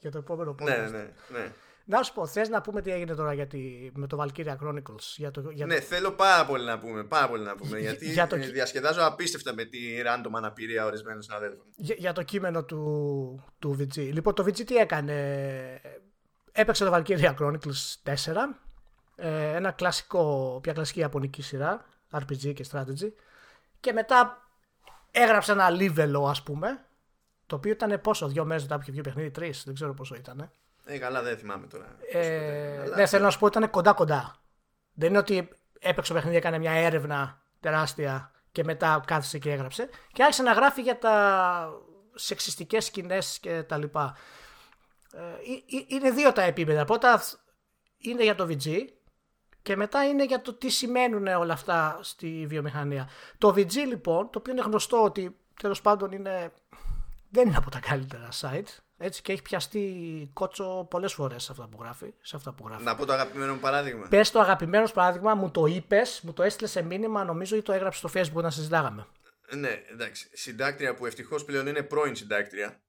[0.00, 1.52] για το επόμενο ναι, ναι, ναι, ναι.
[1.84, 5.14] Να σου πω, θες να πούμε τι έγινε τώρα για τη, με το Valkyria Chronicles.
[5.16, 5.80] Για το, για ναι, το...
[5.80, 7.04] θέλω πάρα πολύ να πούμε.
[7.04, 8.36] Πάρα πολύ να πούμε γιατί για το...
[8.36, 11.64] διασκεδάζω απίστευτα με τη random αναπηρία ορισμένων συναδέλφων.
[11.76, 13.96] Για, για το κείμενο του, του VG.
[13.96, 15.14] Λοιπόν, το VG τι έκανε;
[16.52, 18.14] Έπαιξε το Valkyria Chronicles 4.
[19.16, 21.84] Ε, ένα κλασικό, μια κλασική ιαπωνική σειρά.
[22.12, 23.12] RPG και strategy.
[23.80, 24.48] Και μετά
[25.10, 26.84] έγραψε ένα level, ας πούμε.
[27.46, 29.62] Το οποίο ήταν πόσο, δύο μέρες μετά από παιχνίδι, τρεις.
[29.64, 30.52] Δεν ξέρω πόσο ήταν.
[30.84, 31.96] Ε, καλά, δεν θυμάμαι τώρα.
[32.12, 34.36] Ε, ναι, θέλω να σου πω ότι ήταν κοντά-κοντά.
[34.92, 39.88] Δεν είναι ότι έπαιξε το παιχνίδι, έκανε μια έρευνα τεράστια και μετά κάθισε και έγραψε.
[40.12, 41.68] Και άρχισε να γράφει για τα
[42.14, 44.16] σεξιστικές σκηνές και τα λοιπά.
[45.12, 45.20] Ε,
[45.86, 46.84] είναι δύο τα επίπεδα.
[46.84, 47.22] Πρώτα
[47.98, 48.84] είναι για το VG
[49.62, 53.08] και μετά είναι για το τι σημαίνουν όλα αυτά στη βιομηχανία.
[53.38, 56.52] Το VG λοιπόν, το οποίο είναι γνωστό ότι τέλος πάντων είναι,
[57.30, 58.78] δεν είναι από τα καλύτερα site.
[59.02, 62.14] Έτσι και έχει πιαστεί κότσο πολλές φορές σε αυτά που γράφει.
[62.20, 62.84] Σε αυτά που γράφει.
[62.84, 64.08] Να πω το αγαπημένο μου παράδειγμα.
[64.08, 67.72] Πες το αγαπημένο παράδειγμα, μου το είπες, μου το έστειλες σε μήνυμα, νομίζω ή το
[67.72, 69.06] έγραψες στο Facebook να συζητάγαμε.
[69.56, 70.30] Ναι, εντάξει.
[70.32, 72.82] Συντάκτρια που ευτυχώς πλέον είναι πρώην συντάκτρια.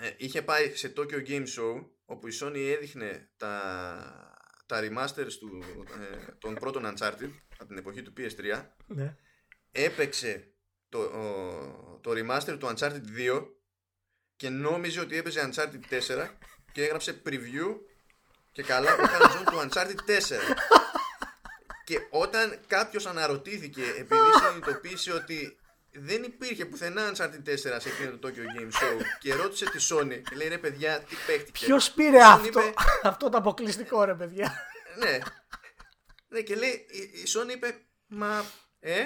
[0.00, 5.62] Ε, είχε πάει σε Tokyo Game Show όπου η Sony έδειχνε τα, τα remasters του,
[6.00, 8.64] ε, των πρώτων Uncharted από την εποχή του PS3.
[8.86, 9.16] Ναι.
[9.72, 10.54] Έπαιξε
[10.88, 11.10] το,
[12.00, 13.46] το remaster του Uncharted 2
[14.40, 16.28] και νόμιζε ότι έπαιζε Uncharted 4
[16.72, 17.76] και έγραψε preview
[18.52, 20.20] και καλά που είχαν του Uncharted 4.
[21.84, 25.58] και όταν κάποιος αναρωτήθηκε επειδή συνειδητοποίησε ότι
[25.92, 30.22] δεν υπήρχε πουθενά Uncharted 4 σε εκείνο το Tokyo Game Show και ρώτησε τη Sony
[30.30, 31.64] και λέει ρε παιδιά τι παίχτηκε.
[31.64, 32.72] Ποιος πήρε αυτό, είπε,
[33.02, 34.52] αυτό το αποκλειστικό ρε παιδιά;
[34.98, 35.18] ναι.
[36.28, 37.74] Ναι και λέει η Sony είπε
[38.06, 38.44] μα
[38.80, 39.00] ε,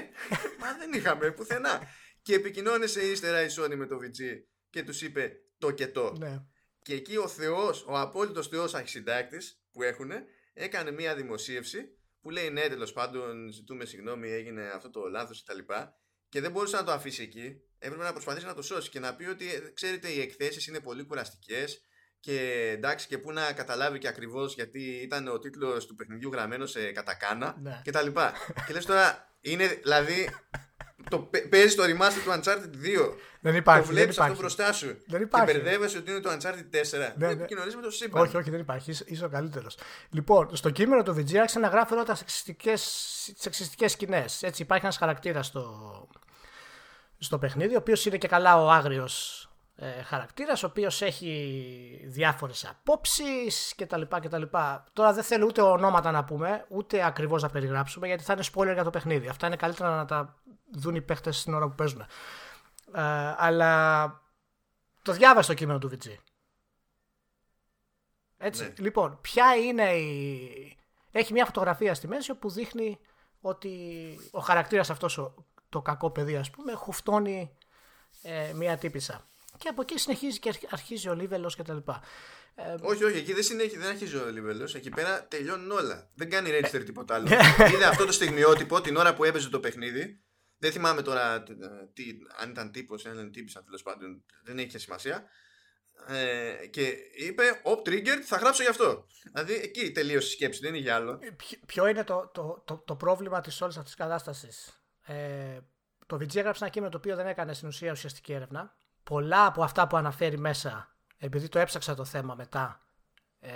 [0.61, 1.83] μα δεν είχαμε πουθενά.
[2.23, 4.43] Και επικοινώνησε ύστερα η Sony με το VG
[4.75, 6.13] και τους είπε το και το.
[6.19, 6.43] Ναι.
[6.83, 10.11] Και εκεί ο Θεός, ο απόλυτος Θεός αρχισυντάκτης που έχουν,
[10.55, 15.59] έκανε μία δημοσίευση που λέει ναι τέλος πάντων ζητούμε συγγνώμη έγινε αυτό το λάθος κτλ.
[16.29, 17.61] Και δεν μπορούσε να το αφήσει εκεί.
[17.79, 20.81] Έπρεπε να προσπαθήσει να το σώσει και να πει ότι ε, ξέρετε οι εκθέσεις είναι
[20.81, 21.81] πολύ κουραστικές
[22.21, 26.67] και εντάξει και πού να καταλάβει και ακριβώς γιατί ήταν ο τίτλος του παιχνιδιού γραμμένο
[26.67, 27.81] σε κατακάνα ναι.
[27.85, 28.33] και τα λοιπά.
[28.67, 30.29] και λες τώρα είναι δηλαδή
[31.11, 33.15] το παίζει το remaster του Uncharted 2.
[33.41, 33.87] Δεν υπάρχει.
[33.87, 34.97] Το βλέπεις αυτό μπροστά σου.
[35.07, 35.53] Δεν υπάρχει.
[35.53, 36.99] Και μπερδεύεσαι ότι είναι το Uncharted 4.
[36.99, 38.23] Ναι, δεν επικοινωνείς με το σύμπαν.
[38.23, 38.91] Όχι, όχι, δεν υπάρχει.
[39.05, 39.79] Είσαι ο καλύτερος.
[40.11, 44.43] Λοιπόν, στο κείμενο του VG άρχισε να γράφει όλα τα σεξιστικές σκηνές.
[44.43, 46.09] Έτσι, υπάρχει ένας χαρακτήρας στο,
[47.19, 49.44] στο παιχνίδι, ο οποίος είναι και καλά ο άγριος
[49.77, 54.03] ε, χαρακτήρας ο οποίος έχει διάφορες απόψεις κτλ.
[54.03, 54.43] κτλ.
[54.93, 58.73] Τώρα δεν θέλω ούτε ονόματα να πούμε ούτε ακριβώς να περιγράψουμε γιατί θα είναι spoiler
[58.73, 59.29] για το παιχνίδι.
[59.29, 60.35] Αυτά είναι καλύτερα να τα
[60.73, 62.01] δουν οι παίχτες στην ώρα που παίζουν.
[62.01, 64.23] Ε, αλλά
[65.03, 66.15] το διάβασα το κείμενο του VG.
[68.39, 68.63] Έτσι.
[68.63, 68.73] Ναι.
[68.79, 70.79] Λοιπόν, ποια είναι η...
[71.11, 72.99] Έχει μια φωτογραφία στη μέση όπου δείχνει
[73.41, 73.81] ότι
[74.31, 75.35] ο χαρακτήρας αυτός
[75.69, 77.57] το κακό παιδί ας πούμε χουφτώνει
[78.23, 79.25] ε, μια τύπησα
[79.59, 81.77] και από εκεί συνεχίζει και αρχίζει ο Λίβελος κτλ.
[82.55, 84.75] Ε, όχι, όχι, εκεί δεν, συνέχει, δεν αρχίζει ο Λίβελος.
[84.75, 86.11] Εκεί πέρα τελειώνουν όλα.
[86.15, 87.27] Δεν κάνει register τίποτα άλλο.
[87.73, 90.21] Είδε αυτό το στιγμιότυπο την ώρα που έπαιζε το παιχνίδι.
[90.59, 91.43] Δεν θυμάμαι τώρα
[91.93, 92.05] τι,
[92.41, 94.25] αν ήταν τύπος, αν ήταν τύπησα τέλος πάντων.
[94.45, 95.29] Δεν έχει σημασία.
[96.07, 99.07] Ε, και είπε, Op triggered, θα γράψω γι' αυτό.
[99.33, 101.19] Δηλαδή εκεί τελείωσε η σκέψη, δεν είναι για άλλο.
[101.23, 101.37] Ε,
[101.67, 105.59] ποιο είναι το, το, το, το πρόβλημα της όλης αυτής της κατάστασης; Ε,
[106.07, 109.63] το VG έγραψε ένα κείμενο το οποίο δεν έκανε στην ουσία ουσιαστική έρευνα πολλά από
[109.63, 112.81] αυτά που αναφέρει μέσα, επειδή το έψαξα το θέμα μετά,
[113.41, 113.51] ε,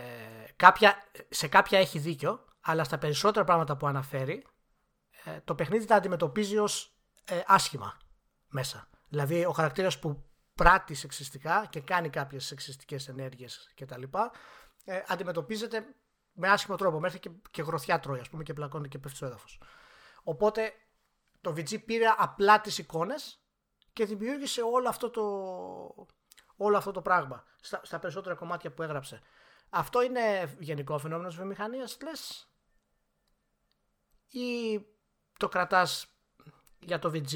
[0.56, 0.96] κάποια,
[1.28, 4.46] σε κάποια έχει δίκιο, αλλά στα περισσότερα πράγματα που αναφέρει,
[5.24, 7.98] ε, το παιχνίδι τα αντιμετωπίζει ως ε, άσχημα
[8.48, 8.88] μέσα.
[9.08, 10.24] Δηλαδή ο χαρακτήρας που
[10.54, 14.02] πράττει σεξιστικά και κάνει κάποιες σεξιστικές ενέργειες κτλ.
[14.84, 15.86] Ε, αντιμετωπίζεται
[16.32, 17.00] με άσχημο τρόπο.
[17.00, 19.60] Μέχρι και, και γροθιά τρώει, ας πούμε, και πλακώνει και πέφτει στο έδαφος.
[20.22, 20.72] Οπότε
[21.40, 23.42] το VG πήρε απλά τις εικόνες
[23.98, 25.22] και δημιούργησε όλο αυτό το,
[26.56, 29.20] όλο αυτό το πράγμα στα, στα περισσότερα κομμάτια που έγραψε.
[29.70, 32.50] Αυτό είναι γενικό φαινόμενο της βιομηχανίας, λες,
[34.30, 34.80] ή
[35.38, 36.06] το κρατάς
[36.78, 37.34] για το VG,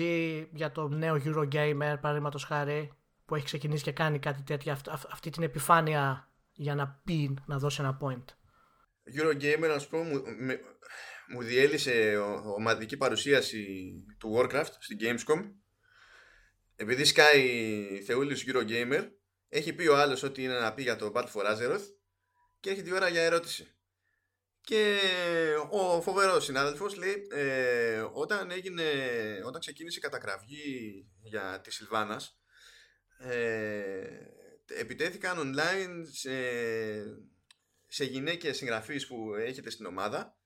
[0.53, 2.93] για το νέο Eurogamer, παραδείγματος χάρη,
[3.25, 4.79] που έχει ξεκινήσει και κάνει κάτι τέτοιο,
[5.11, 8.25] αυτή την επιφάνεια για να πει, να δώσει ένα point.
[9.19, 10.23] Eurogamer, ας πούμε, μου,
[11.33, 12.17] μου διέλυσε
[12.57, 15.62] ομαδική παρουσίαση του Warcraft στην Gamescom
[16.83, 19.09] επειδή σκάει Θεούλης Eurogamer,
[19.49, 21.85] έχει πει ο άλλος ότι είναι να πει για το Battle for Azeroth
[22.61, 23.77] και έχει τη ώρα για ερώτηση.
[24.61, 24.99] Και
[25.71, 28.85] ο φοβερός συνάδελφος λέει ε, όταν, έγινε,
[29.45, 32.41] όταν ξεκίνησε η κατακραυγή για τη Σιλβάνας
[33.19, 34.27] ε,
[34.67, 36.33] επιτέθηκαν online σε,
[37.87, 40.39] σε γυναίκες συγγραφείς που έχετε στην ομάδα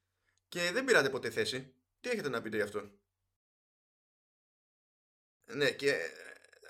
[0.49, 1.75] και δεν πήρατε ποτέ θέση.
[2.01, 2.91] Τι έχετε να πείτε γι' αυτό;
[5.45, 5.95] Ναι, και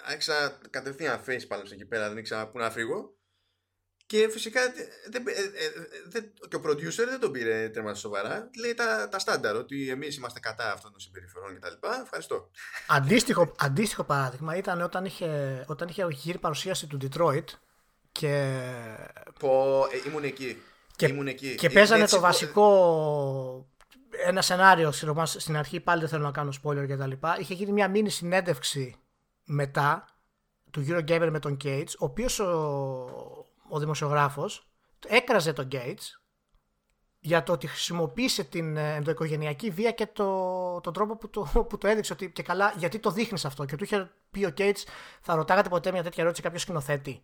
[0.07, 3.15] άρχισα κατευθείαν face πάνω εκεί πέρα, δεν ήξερα πού να φύγω.
[4.07, 4.61] Και φυσικά
[5.11, 5.71] δεν, ε, ε,
[6.07, 8.51] δεν, και ο producer δεν τον πήρε τέρμα σοβαρά.
[8.61, 11.87] Λέει τα, τα στάνταρ, ότι εμείς είμαστε κατά αυτών των συμπεριφορών κτλ.
[12.03, 12.51] Ευχαριστώ.
[12.87, 17.45] Αντίστοιχο, αντίστοιχο παράδειγμα ήταν όταν είχε, όταν είχε γύρει παρουσίαση του Detroit
[18.13, 18.61] και.
[19.39, 20.63] Πω, ε, ήμουν εκεί.
[20.97, 21.55] Και, ήμουν εκεί.
[21.55, 23.71] και παίζανε το βασικό.
[24.25, 24.93] Ένα σενάριο
[25.25, 27.13] στην αρχή, πάλι δεν θέλω να κάνω spoiler κτλ.
[27.39, 29.01] Είχε γίνει μια μήνυ συνέντευξη
[29.47, 30.09] μετά
[30.71, 32.47] του Eurogamer με τον Cage, ο οποίος ο,
[33.69, 34.69] ο δημοσιογράφος
[35.07, 36.21] έκραζε τον Gates
[37.21, 41.79] για το ότι χρησιμοποίησε την ε, ενδοοικογενειακή βία και το, τον τρόπο που το, που
[41.79, 43.65] το έδειξε ότι και καλά γιατί το δείχνεις αυτό.
[43.65, 44.83] Και του είχε πει ο Gates
[45.21, 47.21] θα ρωτάγατε ποτέ μια τέτοια ερώτηση κάποιος σκηνοθέτη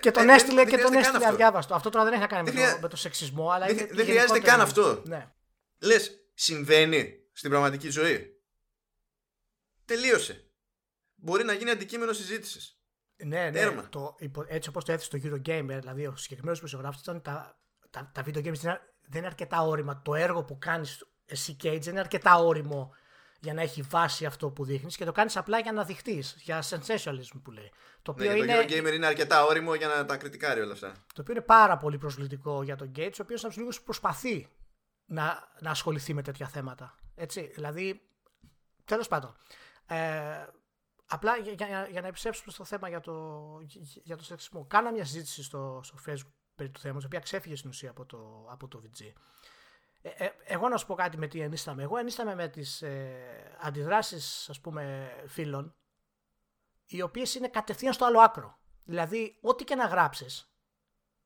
[0.00, 1.74] και τον έστειλε και τον έστειλε αδιάβαστο.
[1.74, 5.02] Αυτό τώρα δεν έχει να κάνει με το, σεξισμό αλλά δεν, δεν χρειάζεται καν αυτό.
[5.04, 5.26] Ναι.
[5.78, 8.33] λες συμβαίνει στην πραγματική ζωή
[9.84, 10.50] τελείωσε
[11.14, 12.78] μπορεί να γίνει αντικείμενο συζήτησης
[13.16, 13.82] ναι, ναι.
[13.90, 14.16] Το,
[14.46, 17.58] έτσι όπως το έθεσε το Eurogamer, δηλαδή ο συγκεκριμένος δημοσιογράφος ήταν τα,
[17.90, 18.60] τα, τα video games
[19.06, 20.02] δεν είναι αρκετά όρημα.
[20.04, 22.94] Το έργο που κάνεις εσύ, Cage, δεν είναι αρκετά όριμο
[23.40, 26.62] για να έχει βάση αυτό που δείχνεις και το κάνεις απλά για να δειχτείς, για
[26.62, 27.72] sensationalism που λέει.
[28.02, 28.54] Το οποίο ναι, είναι...
[28.54, 30.92] το Eurogamer είναι αρκετά όριμο για να τα κριτικάρει όλα αυτά.
[31.14, 34.48] Το οποίο είναι πάρα πολύ προσβλητικό για τον Gates, ο οποίος από τους προσπαθεί
[35.04, 36.98] να, να ασχοληθεί με τέτοια θέματα.
[37.14, 38.00] Έτσι, δηλαδή,
[38.84, 39.36] τέλος πάντων.
[39.86, 40.46] Ε,
[41.06, 43.40] Απλά για, για, για να επιστρέψουμε στο θέμα για το,
[44.02, 44.66] για το σεξισμό.
[44.66, 48.06] Κάνα μια συζήτηση στο, στο Facebook περί του θέματος, η οποία ξέφυγε στην ουσία από
[48.06, 49.12] το, από το VG.
[50.02, 51.82] Ε, ε, εγώ να σου πω κάτι με τι ενίσταμε.
[51.82, 55.74] Εγώ ενίσταμε με τις ε, αντιδράσεις, ας πούμε, φίλων,
[56.86, 58.58] οι οποίες είναι κατευθείαν στο άλλο άκρο.
[58.84, 60.54] Δηλαδή, ό,τι και να γράψεις,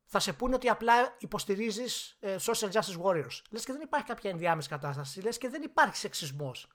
[0.05, 3.43] θα σε πούνε ότι απλά υποστηρίζεις ε, social justice warriors.
[3.51, 6.69] Λες και δεν υπάρχει κάποια ενδιάμεση κατάσταση, λες και δεν υπάρχει σεξισμός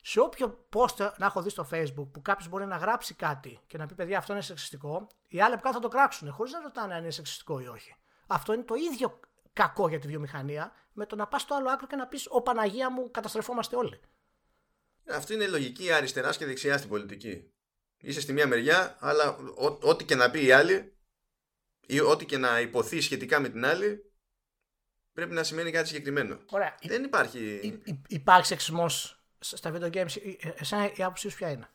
[0.00, 3.78] σε όποιο post να έχω δει στο facebook που κάποιος μπορεί να γράψει κάτι και
[3.78, 6.94] να πει παιδιά αυτό είναι σεξιστικό, οι άλλοι που θα το κράξουν χωρίς να ρωτάνε
[6.94, 7.94] αν είναι σεξιστικό ή όχι.
[8.26, 9.20] Αυτό είναι το ίδιο
[9.52, 12.42] κακό για τη βιομηχανία με το να πας στο άλλο άκρο και να πεις Ω
[12.42, 14.00] Παναγία μου, καταστρεφόμαστε όλοι.
[15.08, 17.52] Αυτή είναι η λογική αριστεράς και δεξιάς στην πολιτική.
[17.98, 19.36] Είσαι στη μία μεριά, αλλά
[19.82, 20.96] ό,τι και να πει η άλλη
[21.86, 24.12] ή ό,τι και να υποθεί σχετικά με την άλλη
[25.12, 26.38] πρέπει να σημαίνει κάτι συγκεκριμένο.
[26.50, 26.74] Ωραία.
[26.82, 27.80] Δεν υπάρχει.
[28.08, 31.68] υπάρχει σεξισμός στα video games, εσένα η άποψή σου ποια είναι;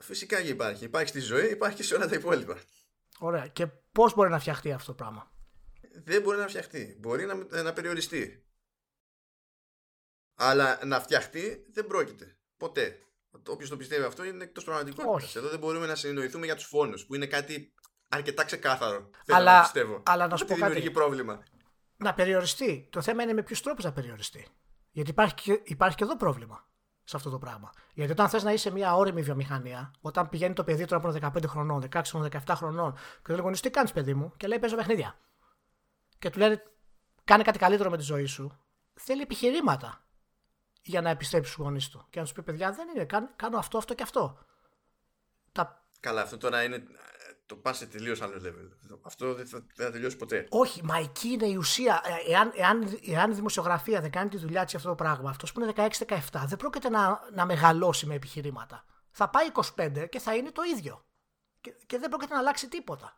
[0.00, 0.84] Φυσικά και υπάρχει.
[0.84, 2.58] Υπάρχει στη ζωή, υπάρχει και σε όλα τα υπόλοιπα.
[3.18, 3.46] Ωραία.
[3.46, 5.32] Και πώς μπορεί να φτιαχτεί αυτό το πράγμα;
[6.04, 6.96] Δεν μπορεί να φτιαχτεί.
[7.00, 8.46] Μπορεί να, να περιοριστεί.
[10.34, 12.38] Αλλά να φτιαχτεί δεν πρόκειται.
[12.56, 12.98] Ποτέ.
[13.48, 15.36] Όποιος το πιστεύει αυτό είναι εκτός πραγματικότητας.
[15.36, 17.74] Εδώ δεν μπορούμε να συνεννοηθούμε για τους φόνους, που είναι κάτι
[18.08, 19.10] αρκετά ξεκάθαρο.
[19.26, 20.02] Αλλά, να πιστεύω.
[20.06, 20.90] αλλά να σου πω κάτι.
[20.90, 21.42] πρόβλημα.
[21.96, 22.88] Να περιοριστεί.
[22.92, 24.46] Το θέμα είναι με ποιους τρόπους να περιοριστεί.
[24.90, 26.67] Γιατί υπάρχει και, υπάρχει και εδώ πρόβλημα
[27.08, 27.72] σε αυτό το πράγμα.
[27.94, 31.44] Γιατί όταν θες να είσαι μια όρημη βιομηχανία, όταν πηγαίνει το παιδί τώρα από 15
[31.46, 34.76] χρονών, 16 χρονών, 17 χρονών, και του λέει τι κάνεις, παιδί μου, και λέει παίζω
[34.76, 35.18] παιχνίδια.
[36.18, 36.62] Και του λέει
[37.24, 38.58] κάνε κάτι καλύτερο με τη ζωή σου,
[38.94, 40.04] θέλει επιχειρήματα
[40.82, 42.06] για να επιστρέψει στους γονείς του.
[42.10, 43.04] Και να τους πει παιδιά, δεν είναι,
[43.36, 44.38] κάνω αυτό, αυτό και αυτό.
[45.52, 45.84] Τα...
[46.00, 46.82] Καλά, αυτό τώρα είναι
[47.48, 48.96] το πας σε τελείως άλλο level.
[49.02, 50.46] Αυτό δεν θα, δεν θα τελειώσει ποτέ.
[50.48, 52.02] Όχι, μα εκεί είναι η ουσία.
[52.04, 55.52] Ε, εάν, εάν, εάν η δημοσιογραφία δεν κάνει τη δουλειά της αυτό το πράγμα, αυτός
[55.52, 58.84] που είναι 16-17 δεν πρόκειται να, να μεγαλώσει με επιχειρήματα.
[59.10, 59.46] Θα πάει
[59.76, 61.04] 25 και θα είναι το ίδιο.
[61.60, 63.16] Και, και δεν πρόκειται να αλλάξει τίποτα.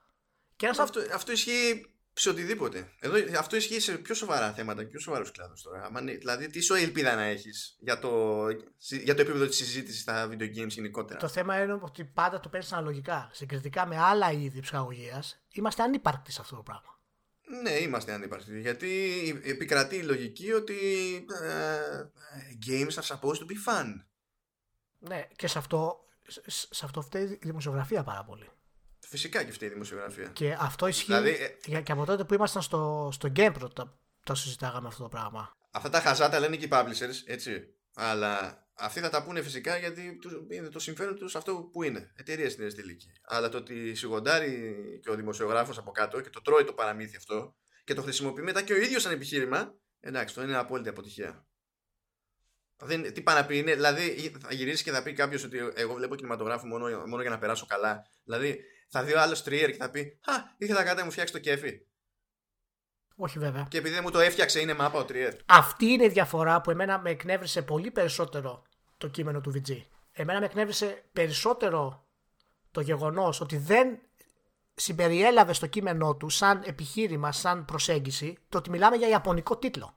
[0.56, 2.92] Και αυτό, αυτό ισχύει σε οτιδήποτε.
[2.98, 5.90] Εδώ, αυτό ισχύει σε πιο σοβαρά θέματα και πιο σοβαρούς κλάδους τώρα.
[6.18, 8.46] δηλαδή, τι σου ελπίδα να έχεις για το,
[8.78, 12.48] για το επίπεδο της συζήτησης στα video games γενικότερα; Το θέμα είναι ότι πάντα το
[12.48, 13.30] παίρνει αναλογικά.
[13.32, 16.98] Συγκριτικά με άλλα είδη ψυχαγωγίας, είμαστε ανύπαρκτοι σε αυτό το πράγμα.
[17.62, 18.60] Ναι, είμαστε ανύπαρκτοι.
[18.60, 18.90] Γιατί
[19.44, 20.76] επικρατεί η λογική ότι
[21.42, 22.02] uh,
[22.70, 23.86] games are supposed to be fun.
[24.98, 26.04] Ναι, και σε αυτό,
[26.46, 28.50] σε αυτό φταίει η δημοσιογραφία πάρα πολύ.
[29.10, 30.28] Φυσικά και αυτή η δημοσιογραφία.
[30.28, 31.36] Και αυτό ισχύει δηλαδή,
[31.70, 35.56] ε, και από τότε που ήμασταν στο, στο GamePro το, το συζητάγαμε αυτό το πράγμα.
[35.70, 37.74] Αυτά τα χαζάτα λένε και οι publishers, έτσι.
[37.94, 42.12] Αλλά αυτοί θα τα πούνε φυσικά γιατί είναι το συμφέρον τους αυτό που είναι.
[42.16, 43.12] Εταιρεία στην τελική.
[43.22, 47.56] Αλλά το ότι σιγοντάρει και ο δημοσιογράφος από κάτω και το τρώει το παραμύθι αυτό
[47.84, 51.44] και το χρησιμοποιεί μετά και ο ίδιος σαν επιχείρημα, εντάξει, το είναι απόλυτη αποτυχία.
[52.82, 55.94] Δεν, τι πάει να πει, είναι, δηλαδή θα γυρίσει και θα πει κάποιος ότι εγώ
[55.94, 58.06] βλέπω κινηματογράφο μόνο, μόνο για να περάσω καλά.
[58.24, 58.60] Δηλαδή
[58.90, 61.38] θα δει ο άλλος τριέρ και θα πει Α, ήθελα κάτι να μου φτιάξει το
[61.38, 61.80] κέφι.
[63.16, 63.66] Όχι βέβαια.
[63.70, 65.34] Και επειδή μου το έφτιαξε είναι μάπα ο τριέρ.
[65.46, 68.62] Αυτή είναι η διαφορά που εμένα με εκνεύρισε πολύ περισσότερο
[68.98, 69.82] το κείμενο του VG.
[70.12, 72.06] Εμένα με εκνεύρισε περισσότερο
[72.70, 73.98] το γεγονός ότι δεν
[74.74, 79.96] συμπεριέλαβε στο κείμενό του σαν επιχείρημα, σαν προσέγγιση, το ότι μιλάμε για ιαπωνικό τίτλο.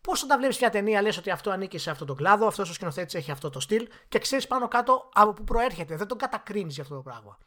[0.00, 2.72] Πώς όταν βλέπεις μια ταινία, λες ότι αυτό ανήκει σε αυτόν τον κλάδο, αυτός ο
[2.72, 5.96] σκηνοθέτης έχει αυτό το στυλ και ξέρεις πάνω κάτω από πού προέρχεται.
[5.96, 7.38] Δεν τον κατακρίνεις για αυτό το πράγμα.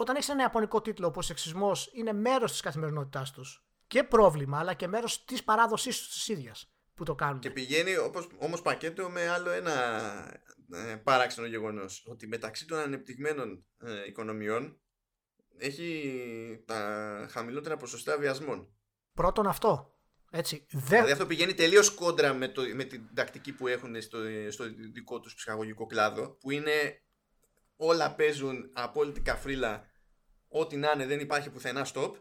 [0.00, 4.58] Όταν έχεις ένα ιαπωνικό τίτλο όπως ο σεξισμός είναι μέρος της καθημερινότητάς τους και πρόβλημα,
[4.58, 7.40] αλλά και μέρος της παράδοσής τους της ίδιας που το κάνουν.
[7.40, 7.92] Και πηγαίνει
[8.38, 9.74] όμως πακέτο με άλλο ένα
[10.72, 12.04] ε, παράξενο γεγονός.
[12.06, 14.80] Ότι μεταξύ των ανεπτυγμένων ε, οικονομιών
[15.58, 18.68] έχει τα χαμηλότερα ποσοστά βιασμών.
[19.14, 19.94] Πρώτον αυτό.
[20.30, 20.78] Έτσι, δε...
[20.80, 24.18] Δηλαδή αυτό πηγαίνει τελείως κόντρα με, το, με την τακτική που έχουν στο,
[24.50, 27.02] στο δικό τους ψυχαγωγικό κλάδο που είναι
[27.76, 29.89] όλα παίζουν απόλυτη καφρίλα
[30.50, 32.12] ό,τι να είναι δεν υπάρχει πουθενά stop.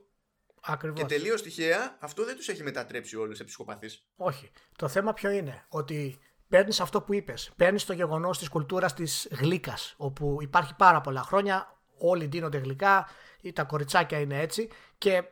[0.61, 0.99] Ακριβώς.
[0.99, 4.05] και τελείως τυχαία αυτό δεν τους έχει μετατρέψει όλους σε ψυχοπαθείς.
[4.15, 7.51] Όχι, το θέμα ποιο είναι; Ότι παίρνεις αυτό που είπες.
[7.55, 13.07] Παίρνεις το γεγονός της κουλτούρας της γλύκας, όπου υπάρχει πάρα πολλά χρόνια, όλοι ντύνονται γλυκά,
[13.41, 14.69] ή τα κοριτσάκια είναι έτσι.
[14.97, 15.23] Και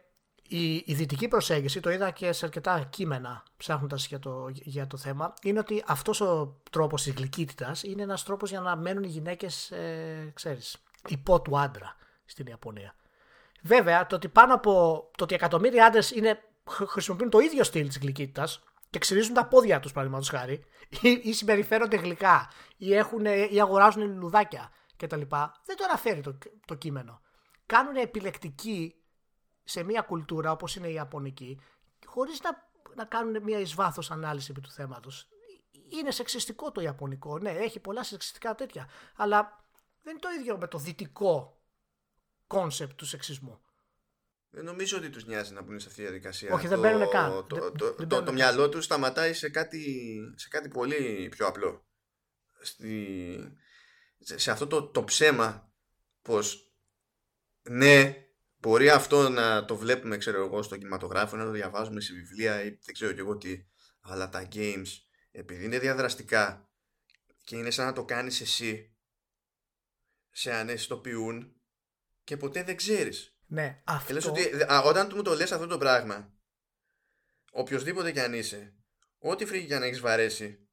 [0.47, 4.97] η, η δυτική προσέγγιση, το είδα και σε αρκετά κείμενα ψάχνοντας για το, για το
[4.97, 9.07] θέμα, είναι ότι αυτός ο τρόπος της γλυκύτητας είναι ένας τρόπος για να μένουν οι
[9.07, 10.77] γυναίκες, ε, ξέρεις,
[11.07, 11.95] υπό του άντρα
[12.27, 12.95] στην Ιαπωνία.
[13.61, 14.71] Βέβαια, το ότι πάνω από
[15.17, 16.13] το ότι εκατομμύρια άντρες
[16.87, 20.65] χρησιμοποιούν το ίδιο στυλ της γλυκύτητας και ξυρίζουν τα πόδια τους παραδείγματος χάρη
[21.01, 25.21] ή, ή συμπεριφέρονται γλυκά ή, έχουν, ή αγοράζουν λουλουδάκια κτλ.
[25.65, 27.21] Δεν το αναφέρει το, το κείμενο.
[27.65, 28.95] Κάνουν επιλεκτική
[29.63, 31.59] σε μια κουλτούρα όπως είναι η Ιαπωνική
[32.05, 35.27] χωρίς να, να κάνουν μια εις βάθος ανάλυση επί του θέματος.
[35.99, 39.63] Είναι σεξιστικό το Ιαπωνικό, ναι, έχει πολλά σεξιστικά τέτοια, αλλά
[40.03, 41.56] δεν είναι το ίδιο με το δυτικό
[42.47, 43.61] concept του σεξισμού.
[44.49, 46.53] Δεν νομίζω ότι τους νοιάζει να μπουν σε αυτή τη διαδικασία.
[46.53, 47.29] Όχι, δεν μπαίνουν καν.
[47.29, 51.87] Το, το, το, το, το μυαλό τους σταματάει σε κάτι, σε κάτι πολύ πιο απλό.
[52.61, 53.37] Στη,
[54.19, 55.71] σε αυτό το, το ψέμα
[56.21, 56.71] πως
[57.61, 58.27] ναι
[58.59, 62.69] Μπορεί αυτό να το βλέπουμε, ξέρω εγώ, στο κινηματογράφο, να το διαβάζουμε σε βιβλία ή
[62.69, 63.65] δεν ξέρω και εγώ τι.
[64.01, 64.87] Αλλά τα games,
[65.31, 66.69] επειδή είναι διαδραστικά
[67.43, 68.95] και είναι σαν να το κάνεις εσύ,
[70.31, 71.56] σε αναισθητοποιούν
[72.27, 73.35] και ποτέ δεν ξέρεις.
[73.47, 74.13] Ναι, αυτό...
[74.13, 76.29] Και ότι, α, όταν μου το λες αυτό το πράγμα,
[77.51, 78.73] οποιοδήποτε κι αν είσαι,
[79.19, 80.67] ό,τι φρίκη κι αν έχεις βαρέσει,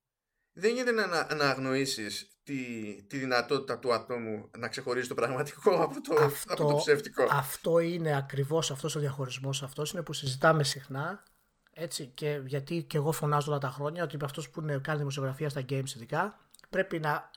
[0.53, 2.57] δεν γίνεται να, να αγνοήσεις τη,
[3.03, 7.27] τη δυνατότητα του ατόμου να ξεχωρίζει το πραγματικό από το, αυτό, από το ψεύτικο.
[7.31, 11.23] Αυτό είναι ακριβώς αυτός ο διαχωρισμός αυτός είναι που συζητάμε συχνά
[11.71, 15.49] έτσι, και γιατί και εγώ φωνάζω όλα τα χρόνια ότι αυτός που είναι, κάνει δημοσιογραφία
[15.49, 16.41] στα games ειδικά
[16.71, 17.31] πρέπει να,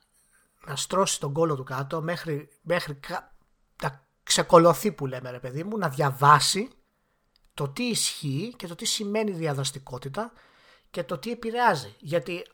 [0.68, 3.00] να στρώσει τον κόλο του κάτω μέχρι, μέχρι
[3.82, 6.70] να ξεκολωθεί που λέμε ρε παιδί μου, να διαβάσει
[7.54, 10.32] το τι ισχύει και το τι σημαίνει διαδραστικότητα
[10.90, 11.96] και το τι επηρεάζει.
[12.00, 12.46] Γιατί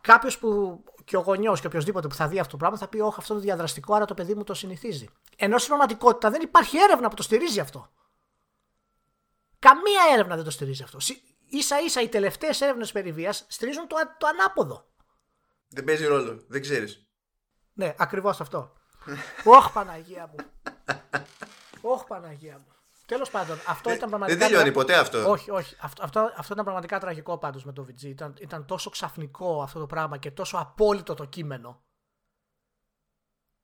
[0.00, 3.00] κάποιος που και ο γονιός και οποιοδήποτε που θα δει αυτό το πράγμα θα πει:
[3.00, 5.08] Όχι, αυτό είναι διαδραστικό, άρα το παιδί μου το συνηθίζει.
[5.36, 7.92] Ενώ στην πραγματικότητα δεν υπάρχει έρευνα που το στηρίζει αυτό.
[9.58, 10.98] Καμία έρευνα δεν το στηρίζει αυτό.
[11.58, 14.88] σα ίσα οι τελευταίες έρευνες περί βίας στηρίζουν το, το ανάποδο.
[15.68, 16.44] Δεν παίζει ρόλο.
[16.48, 17.06] Δεν ξέρεις.
[17.72, 18.79] Ναι, ακριβώς αυτό.
[19.44, 20.36] Όχ Παναγία μου.
[21.80, 22.66] Όχ Παναγία μου.
[23.06, 24.38] Τέλος πάντων, αυτό ήταν πραγματικά.
[24.38, 25.30] Δεν τελειώνει ποτέ αυτό.
[25.30, 25.76] Όχι, όχι.
[25.80, 28.02] Αυτό, αυτό, αυτό ήταν πραγματικά τραγικό πάντως με το VG.
[28.02, 31.82] Ήταν, ήταν τόσο ξαφνικό αυτό το πράγμα και τόσο απόλυτο το κείμενο.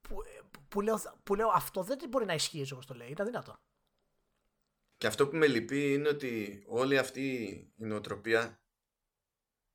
[0.01, 0.23] Που,
[0.67, 3.07] που, λέω, που λέω αυτό δεν μπορεί να ισχύει όπως το λέει.
[3.07, 3.55] Ήταν δυνατό.
[4.97, 7.35] Και αυτό που με λυπεί είναι ότι όλη αυτή
[7.77, 8.59] η νοοτροπία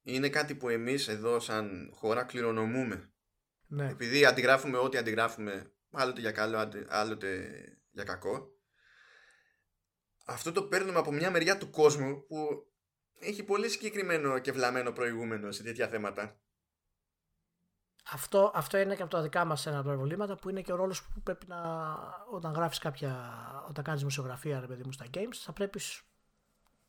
[0.02, 3.11] είναι κάτι που εμείς εδώ σαν χώρα κληρονομούμε.
[3.72, 3.88] Ναι.
[3.88, 7.52] Επειδή αντιγράφουμε ό,τι αντιγράφουμε άλλοτε για καλό, άλλοτε
[7.90, 8.52] για κακό
[10.26, 12.66] αυτό το παίρνουμε από μια μεριά του κόσμου που
[13.18, 16.36] έχει πολύ συγκεκριμένο και βλαμμένο προηγούμενο σε τέτοια θέματα.
[18.10, 21.02] Αυτό, αυτό είναι και από τα δικά μας ένα προβλήματα που είναι και ο ρόλος
[21.02, 21.58] που πρέπει να
[22.30, 25.80] όταν γράφεις κάποια, όταν κάνεις δημοσιογραφία ρε παιδί μου στα games θα πρέπει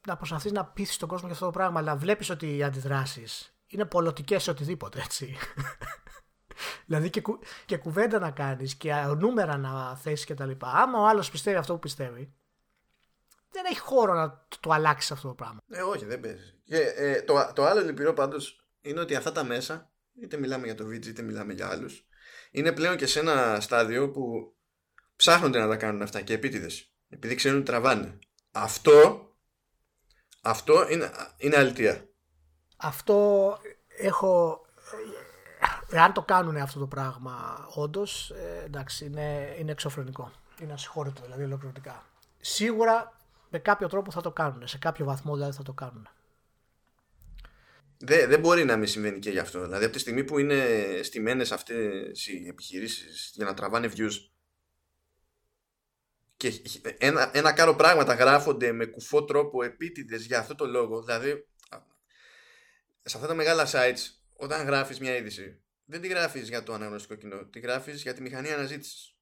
[0.07, 3.55] να προσπαθείς να πείθεις τον κόσμο για αυτό το πράγμα αλλά βλέπεις ότι οι αντιδράσεις
[3.67, 5.37] είναι πολιτικές σε οτιδήποτε έτσι.
[6.85, 10.71] Δηλαδή και, κου, και κουβέντα να κάνεις και νούμερα να θέσεις και τα λοιπά.
[10.71, 12.33] Άμα ο άλλος πιστεύει αυτό που πιστεύει
[13.53, 15.59] δεν έχει χώρο να το, αλλάξεις αυτό το πράγμα.
[15.67, 16.61] Ε, όχι, δεν παίζει.
[16.63, 19.91] Και, ε, το, το άλλο λυπηρό πάντως είναι ότι αυτά τα μέσα,
[20.21, 22.05] είτε μιλάμε για το VG είτε μιλάμε για άλλους,
[22.51, 24.53] είναι πλέον και σε ένα στάδιο που
[25.15, 26.93] ψάχνονται να τα κάνουν αυτά και επίτηδες.
[27.09, 28.19] Επειδή ξέρουν ότι τραβάνε.
[28.51, 29.27] Αυτό,
[30.41, 32.09] αυτό είναι, είναι αλήθεια.
[32.77, 33.57] Αυτό
[33.97, 34.62] έχω.
[35.95, 40.31] Εάν το κάνουν αυτό το πράγμα, όντως, ε, εντάξει, είναι, είναι εξωφρενικό.
[40.61, 42.05] Είναι ασυγχώρητο δηλαδή ολοκληρωτικά.
[42.39, 43.17] Σίγουρα
[43.49, 44.67] με κάποιο τρόπο θα το κάνουν.
[44.67, 46.09] Σε κάποιο βαθμό δηλαδή θα το κάνουν.
[47.97, 49.61] Δεν, δεν μπορεί να μην συμβαίνει και γι' αυτό.
[49.61, 50.65] Δηλαδή από τη στιγμή που είναι
[51.03, 54.13] στημένες αυτές οι επιχειρήσεις για να τραβάνε views
[56.37, 56.61] και
[56.97, 61.01] ένα, ένα κάρο πράγματα γράφονται με κουφό τρόπο επίτηδες για αυτό το λόγο.
[61.01, 61.47] Δηλαδή,
[63.03, 63.99] σε αυτά τα μεγάλα sites,
[64.33, 68.21] όταν γράφεις μια είδηση, δεν τη γράφεις για το αναγνωστικό κοινό, τη γράφεις για τη
[68.21, 69.15] μηχανή αναζήτησης.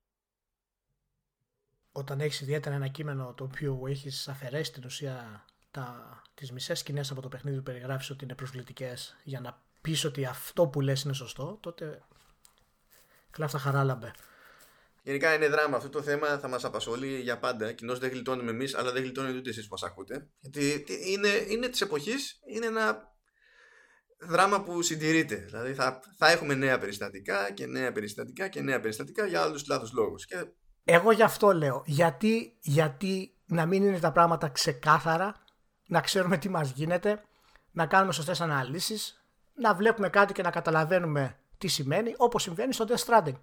[1.92, 7.12] Όταν έχεις ιδιαίτερα ένα κείμενο το οποίο έχεις αφαιρέσει την ουσία τα, τις μισές σκηνές
[7.12, 11.02] από το παιχνίδι που περιγράφεις ότι είναι προσβλητικές για να πεις ότι αυτό που λες
[11.02, 12.04] είναι σωστό, τότε
[13.32, 14.14] κλάφτα χαράλαμπε.
[15.04, 15.78] Γενικά είναι δράμα.
[15.78, 17.72] Αυτό το θέμα θα μας απασχολεί για πάντα.
[17.72, 20.28] Κοινώς δεν γλιτώνουμε εμείς, αλλά δεν γλιτώνετε ούτε εσείς που μας ακούτε.
[20.40, 23.11] Γιατί είναι, είναι της εποχής, είναι ένα
[24.22, 25.36] δράμα που συντηρείται.
[25.36, 29.94] Δηλαδή θα, θα έχουμε νέα περιστατικά και νέα περιστατικά και νέα περιστατικά για άλλους λάθος
[29.94, 30.26] λόγους.
[30.26, 30.46] Και...
[30.84, 31.84] Εγώ γι' αυτό λέω.
[31.86, 35.36] Γιατί, γιατί να μην είναι τα πράγματα ξεκάθαρα,
[35.88, 37.22] να ξέρουμε τι μας γίνεται,
[37.72, 42.86] να κάνουμε σωστές αναλύσεις, να βλέπουμε κάτι και να καταλαβαίνουμε τι σημαίνει, όπως συμβαίνει στο
[42.88, 43.42] Death Stranding.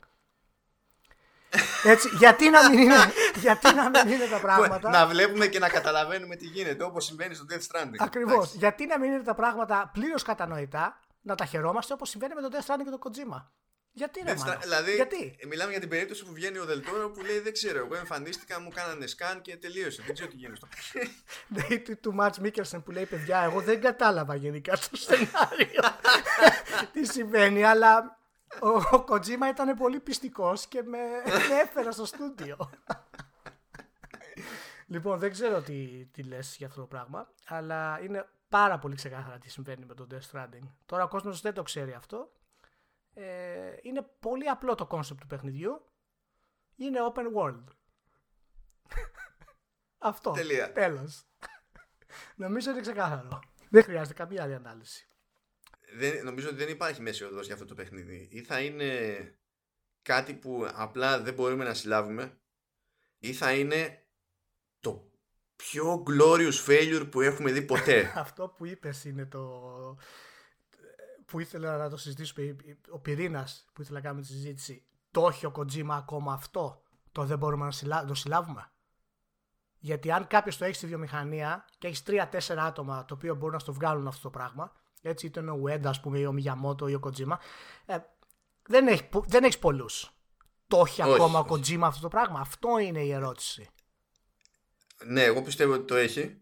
[1.85, 2.97] Έτσι, γιατί, να μην είναι,
[3.35, 7.35] γιατί να μην είναι τα πράγματα; να βλέπουμε και να καταλαβαίνουμε τι γίνεται, όπως συμβαίνει
[7.35, 7.97] στο Death Stranding.
[7.99, 8.55] Ακριβώς.
[8.55, 12.49] Γιατί να μην είναι τα πράγματα πλήρως κατανοητά, να τα χαιρόμαστε όπως συμβαίνει με το
[12.53, 13.43] Death Stranding και το Kojima;
[13.93, 17.39] Γιατί ρε μάνα; Δηλαδή, γιατί; μιλάμε για την περίπτωση που βγαίνει ο Δελτόρο που λέει
[17.39, 20.03] Δεν ξέρω, εγώ εμφανίστηκα, μου κάνανε σκάν και τελείωσε.
[20.07, 24.73] Δεν ξέρω τι γίνεται στο του Μάτ Μίκερσεν που λέει Παιδιά, εγώ δεν κατάλαβα γενικά
[24.73, 25.83] το σενάριο
[26.93, 28.18] τι συμβαίνει, αλλά
[28.91, 30.99] ο Κοτζίμα ήταν πολύ πιστικός και με,
[31.49, 32.71] με έφερα στο στούντιο.
[34.87, 39.39] λοιπόν, δεν ξέρω τι, τι λες για αυτό το πράγμα, αλλά είναι πάρα πολύ ξεκάθαρα
[39.39, 40.69] τι συμβαίνει με το Death Stranding.
[40.87, 42.33] Τώρα ο κόσμος δεν το ξέρει αυτό.
[43.15, 45.85] Ε, είναι πολύ απλό το concept του παιχνιδιού.
[46.77, 47.65] Είναι open world.
[49.99, 50.31] αυτό.
[50.31, 50.73] Τελεία.
[50.73, 51.25] Τέλος.
[52.35, 53.39] Νομίζω είναι ξεκάθαρο.
[53.71, 55.08] Δεν χρειάζεται καμία άλλη ανάλυση
[55.97, 58.29] δεν, νομίζω ότι δεν υπάρχει μέση οδός για αυτό το παιχνίδι.
[58.31, 58.89] Ή θα είναι
[60.03, 62.39] κάτι που απλά δεν μπορούμε να συλλάβουμε
[63.19, 64.07] ή θα είναι
[64.81, 65.11] το
[65.57, 68.13] πιο glorious failure που έχουμε δει ποτέ.
[68.15, 69.63] αυτό που είπες είναι το
[71.25, 72.57] που ήθελα να το συζητήσουμε
[72.89, 76.83] ο πυρήνας που ήθελα να κάνουμε τη συζήτηση το έχει ο Kojima ακόμα αυτό;
[77.13, 78.73] Το δεν μπορούμε να το συλλάβουμε;
[79.79, 83.59] Γιατί αν κάποιος το έχει στη βιομηχανία και έχεις τρία-τέσσερα άτομα το οποίο μπορούν να
[83.59, 84.73] στο βγάλουν αυτό το πράγμα
[85.03, 87.41] έτσι είτε είναι ο Ουέντα, ας πούμε, ή ο Μιγιαμότο ή ο Κοτζίμα,
[87.87, 87.99] ε,
[88.63, 90.13] δεν έχει, δεν έχεις πολλούς.
[90.67, 93.69] Το έχει ακόμα ο Κοτζίμα αυτό το πράγμα; Αυτό είναι η ερώτηση.
[95.05, 96.37] Ναι, εγώ πιστεύω ότι το έχει.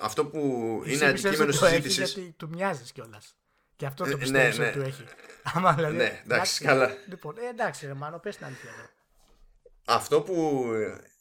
[0.00, 0.38] Αυτό που
[0.86, 2.04] είναι αντικείμενο συζήτηση.
[2.04, 3.36] Γιατί του μοιάζεις κιόλας;
[3.76, 4.70] Και αυτό το ε, πιστεύεις ναι, ναι.
[4.70, 5.04] ότι του έχει.
[5.42, 5.96] Άμα δηλαδή.
[5.96, 6.90] Ναι, εντάξει, καλά.
[7.08, 8.70] Λοιπόν, ε, εντάξει, ρε Μάνο, πες την αλήθεια.
[9.84, 10.66] Αυτό που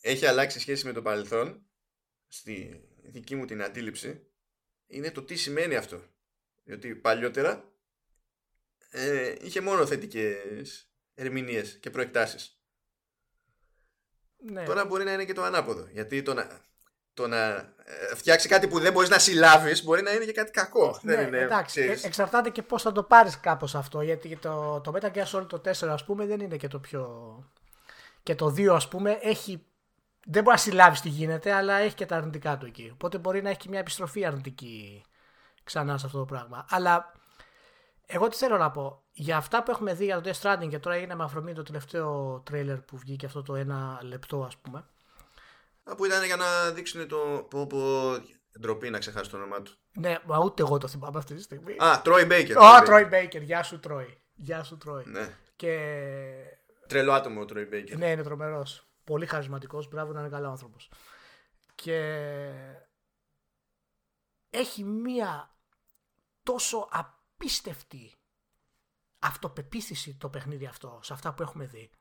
[0.01, 1.65] έχει αλλάξει σχέση με το παρελθόν,
[2.27, 4.27] στη δική μου την αντίληψη,
[4.87, 6.03] είναι το τι σημαίνει αυτό.
[6.63, 7.63] Διότι παλιότερα
[8.89, 12.57] ε, είχε μόνο θετικές ερμηνείες και προεκτάσεις.
[14.37, 14.63] Ναι.
[14.63, 15.87] Τώρα μπορεί να είναι και το ανάποδο.
[15.91, 16.61] Γιατί το να,
[17.13, 17.45] το να
[17.83, 20.99] ε, φτιάξει κάτι που δεν μπορείς να συλλάβεις μπορεί να είναι και κάτι κακό.
[21.01, 21.81] Ναι, δεν είναι, εντάξει.
[21.81, 24.01] Ε, εξαρτάται και πώς θα το πάρεις κάπως αυτό.
[24.01, 27.07] Γιατί το, το Metal Gear Solid το 4 ας πούμε δεν είναι και το πιο...
[28.23, 29.65] Και το 2 ας πούμε έχει
[30.25, 32.89] δεν μπορείς να συλλάβεις τι γίνεται, αλλά έχει και τα αρνητικά του εκεί.
[32.93, 35.03] Οπότε μπορεί να έχει και μια επιστροφή αρνητική
[35.63, 36.65] ξανά σε αυτό το πράγμα.
[36.69, 37.11] Αλλά
[38.05, 39.03] εγώ τι θέλω να πω.
[39.11, 41.63] Για αυτά που έχουμε δει για το Death Stranding και τώρα έγινε με αφορμή το
[41.63, 44.85] τελευταίο τρέιλερ που βγήκε αυτό το ένα λεπτό ας πούμε.
[45.97, 47.79] Που ήταν για να δείξουν το πω, πω
[48.59, 49.71] ντροπή να ξεχάσει το όνομά του.
[49.91, 51.75] Ναι, μα ούτε εγώ το θυμάμαι αυτή τη στιγμή.
[51.77, 52.55] Α, Troy Baker.
[52.55, 53.41] Ω, Troy Baker.
[53.41, 54.07] Γεια σου Troy.
[54.33, 55.03] Γεια σου Troy.
[55.05, 55.37] Ναι.
[55.55, 56.29] Και...
[56.87, 57.97] Τρελό άτομο ο Troy Baker.
[57.97, 58.87] Ναι, είναι τρομερός.
[59.03, 59.87] Πολύ χαρισματικός.
[59.87, 60.91] Μπράβο να είναι καλό άνθρωπος.
[61.75, 62.49] Και
[64.49, 65.52] έχει μία
[66.43, 68.15] τόσο απίστευτη
[69.19, 71.91] αυτοπεποίθηση το παιχνίδι αυτό σε αυτά που έχουμε δει.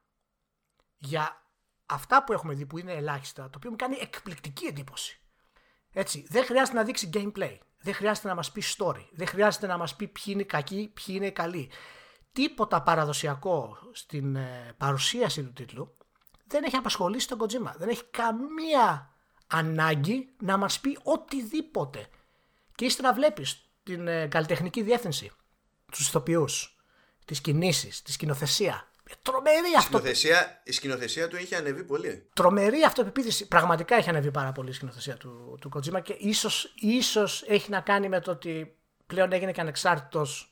[0.97, 1.47] Για
[1.86, 5.20] αυτά που έχουμε δει που είναι ελάχιστα, το οποίο μου κάνει εκπληκτική εντύπωση.
[5.93, 7.59] Έτσι, δεν χρειάζεται να δείξει gameplay.
[7.78, 9.09] Δεν χρειάζεται να μας πει story.
[9.12, 11.70] Δεν χρειάζεται να μας πει ποιοι είναι κακοί, ποιοι είναι καλοί.
[12.32, 15.97] Τίποτα παραδοσιακό στην ε, παρουσίαση του τίτλου
[16.53, 17.72] δεν έχει απασχολήσει τον Kojima.
[17.76, 19.14] Δεν έχει καμία
[19.47, 22.09] ανάγκη να μας πει οτιδήποτε.
[22.74, 25.30] Και ύστερα βλέπεις την ε, καλλιτεχνική διεύθυνση,
[25.93, 26.76] τους ηθοποιούς,
[27.24, 28.87] τις κινήσεις, τη σκηνοθεσία.
[29.11, 29.99] Ε, τρομερή αυτό.
[29.99, 32.28] Σκηνοθεσία, η σκηνοθεσία του έχει ανεβεί πολύ.
[32.33, 33.49] Τρομερή αυτοπεποίθηση.
[33.49, 37.80] Πραγματικά έχει ανεβεί πάρα πολύ η σκηνοθεσία του, του Kojima και ίσως ίσως έχει να
[37.80, 38.76] κάνει με το ότι
[39.07, 40.47] πλέον έγινε και ανεξάρτητος.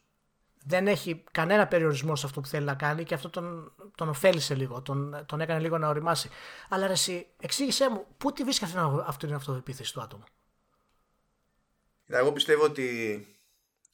[0.65, 4.55] Δεν έχει κανένα περιορισμό σε αυτό που θέλει να κάνει και αυτό τον, τον ωφέλησε
[4.55, 6.31] λίγο, τον, τον έκανε λίγο να οριμάσει.
[6.69, 8.65] Αλλά ρε, εσύ, εξήγησέ μου, πού τη βρίσκει
[9.05, 10.25] αυτή την αυτοπεποίθηση του άτομου;
[12.11, 13.27] Εγώ πιστεύω ότι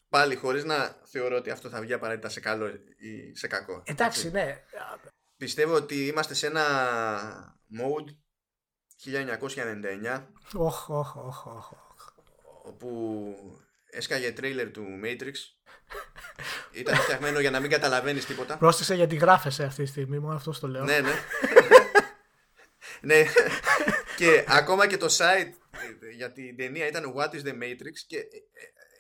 [0.09, 3.83] πάλι χωρίς να θεωρώ ότι αυτό θα βγει απαραίτητα σε καλό ή σε κακό.
[3.85, 4.63] Εντάξει, ναι.
[5.37, 6.65] Πιστεύω ότι είμαστε σε ένα
[7.79, 8.11] mode
[9.05, 10.23] 1999
[10.55, 11.73] Οχ, οχ, οχ, οχ.
[12.63, 13.35] όπου
[13.91, 15.33] έσκαγε τρέιλερ του Matrix
[16.81, 20.61] ήταν φτιαγμένο για να μην καταλαβαίνεις τίποτα Πρόσεξε γιατί γράφεσαι αυτή τη στιγμή, μόνο αυτός
[20.61, 20.85] το λέω.
[20.85, 21.13] ναι ναι
[23.15, 23.25] ναι
[24.17, 25.53] και ακόμα και το site
[26.17, 28.25] για την ταινία ήταν What is the Matrix και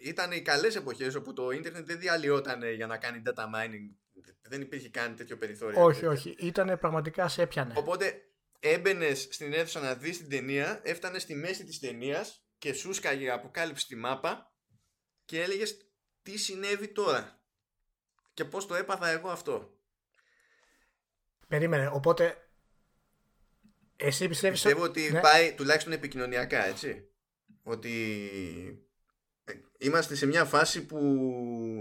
[0.02, 3.94] ήταν οι καλές εποχές όπου το ίντερνετ δεν διαλυόταν για να κάνει data mining
[4.42, 6.34] δεν υπήρχε καν τέτοιο περιθώριο όχι, όχι.
[6.38, 7.74] Ήταν πραγματικά σε έπιανε.
[7.76, 8.22] Οπότε
[8.60, 13.30] έμπαινες στην αίθουσα να δεις την ταινία, έφτανες στη μέση της ταινίας και σου σκάγε
[13.30, 14.52] αποκάλυψη τη μάπα
[15.24, 15.76] και έλεγες
[16.22, 17.40] τι συνέβη τώρα
[18.34, 19.78] και πώς το έπαθα εγώ αυτό.
[21.48, 22.45] Περίμενε, οπότε
[23.96, 25.20] εσύ πιστεύεις Πιστεύω ότι ναι.
[25.20, 27.08] πάει τουλάχιστον επικοινωνιακά, έτσι.
[27.62, 27.92] Ότι
[29.44, 30.98] ε, είμαστε σε μια φάση που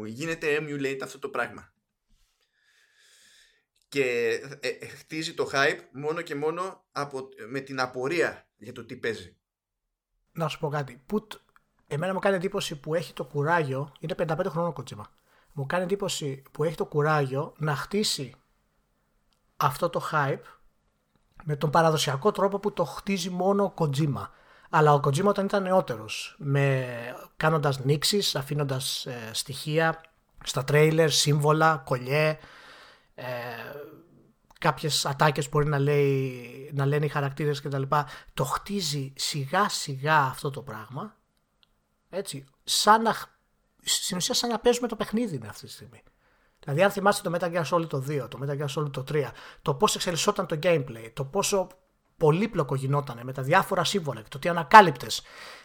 [0.05, 1.73] γίνεται emulate αυτό το πράγμα.
[3.87, 8.85] Και ε, ε, χτίζει το hype μόνο και μόνο από, με την απορία για το
[8.85, 9.35] τι παίζει.
[10.31, 11.01] Να σου πω κάτι.
[11.05, 11.41] Που, τ-
[11.87, 13.91] εμένα μου κάνει εντύπωση που έχει το κουράγιο.
[13.99, 15.13] Είναι 55 χρόνων κοτσίμα.
[15.53, 18.33] Μου κάνει εντύπωση που έχει το κουράγιο να χτίσει
[19.57, 20.41] αυτό το hype
[21.43, 24.27] με τον παραδοσιακό τρόπο που το χτίζει μόνο ο Kojima.
[24.69, 26.85] Αλλά ο Kojima όταν ήταν νεότερος, με,
[27.37, 30.01] κάνοντας νήξεις, αφήνοντας ε, στοιχεία
[30.43, 32.37] στα τρέιλερ, σύμβολα, κολλιέ,
[33.15, 33.25] ε,
[34.59, 37.83] κάποιες ατάκες μπορεί να, λέει, να λένε οι χαρακτήρες κτλ.
[38.33, 41.15] Το χτίζει σιγά σιγά αυτό το πράγμα,
[42.09, 43.15] έτσι, σαν να,
[43.83, 46.03] στην ουσία σαν να παίζουμε το παιχνίδι είναι αυτή τη στιγμή.
[46.65, 49.23] Δηλαδή, αν θυμάστε το Metal Gear Solid το 2, το Metal Gear Solid το 3,
[49.61, 51.67] το πώς εξελισσόταν το gameplay, το πόσο
[52.17, 55.21] πολύπλοκο γινόταν με τα διάφορα σύμβολα και το τι ανακάλυπτες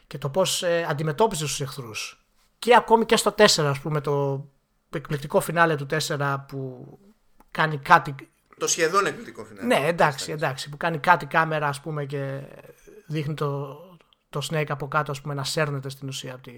[0.06, 2.24] και το πώς ε, αντιμετώπιζες τους εχθρούς.
[2.58, 4.46] Και ακόμη και στο 4, ας πούμε, το
[4.90, 6.88] εκπληκτικό φινάλε του 4 που
[7.50, 8.14] κάνει κάτι.
[8.58, 9.66] Το σχεδόν εκπληκτικό φινάλε.
[9.66, 12.40] Ναι, εντάξει, εντάξει, που κάνει κάτι κάμερα, ας πούμε, και
[13.06, 13.78] δείχνει το,
[14.28, 16.52] το Snake από κάτω, ας πούμε, να σέρνεται στην ουσία από τη,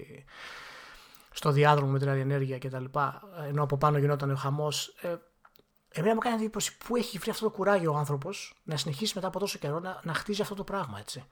[1.33, 4.95] στο διάδρομο με την ραδιενέργεια και τα λοιπά, ενώ από πάνω γινόταν ο χαμός.
[5.01, 5.15] Ε,
[5.93, 9.27] εμένα μου κάνει εντύπωση πού έχει βρει αυτό το κουράγιο ο άνθρωπος να συνεχίσει μετά
[9.27, 11.25] από τόσο καιρό να, να χτίζει αυτό το πράγμα, έτσι.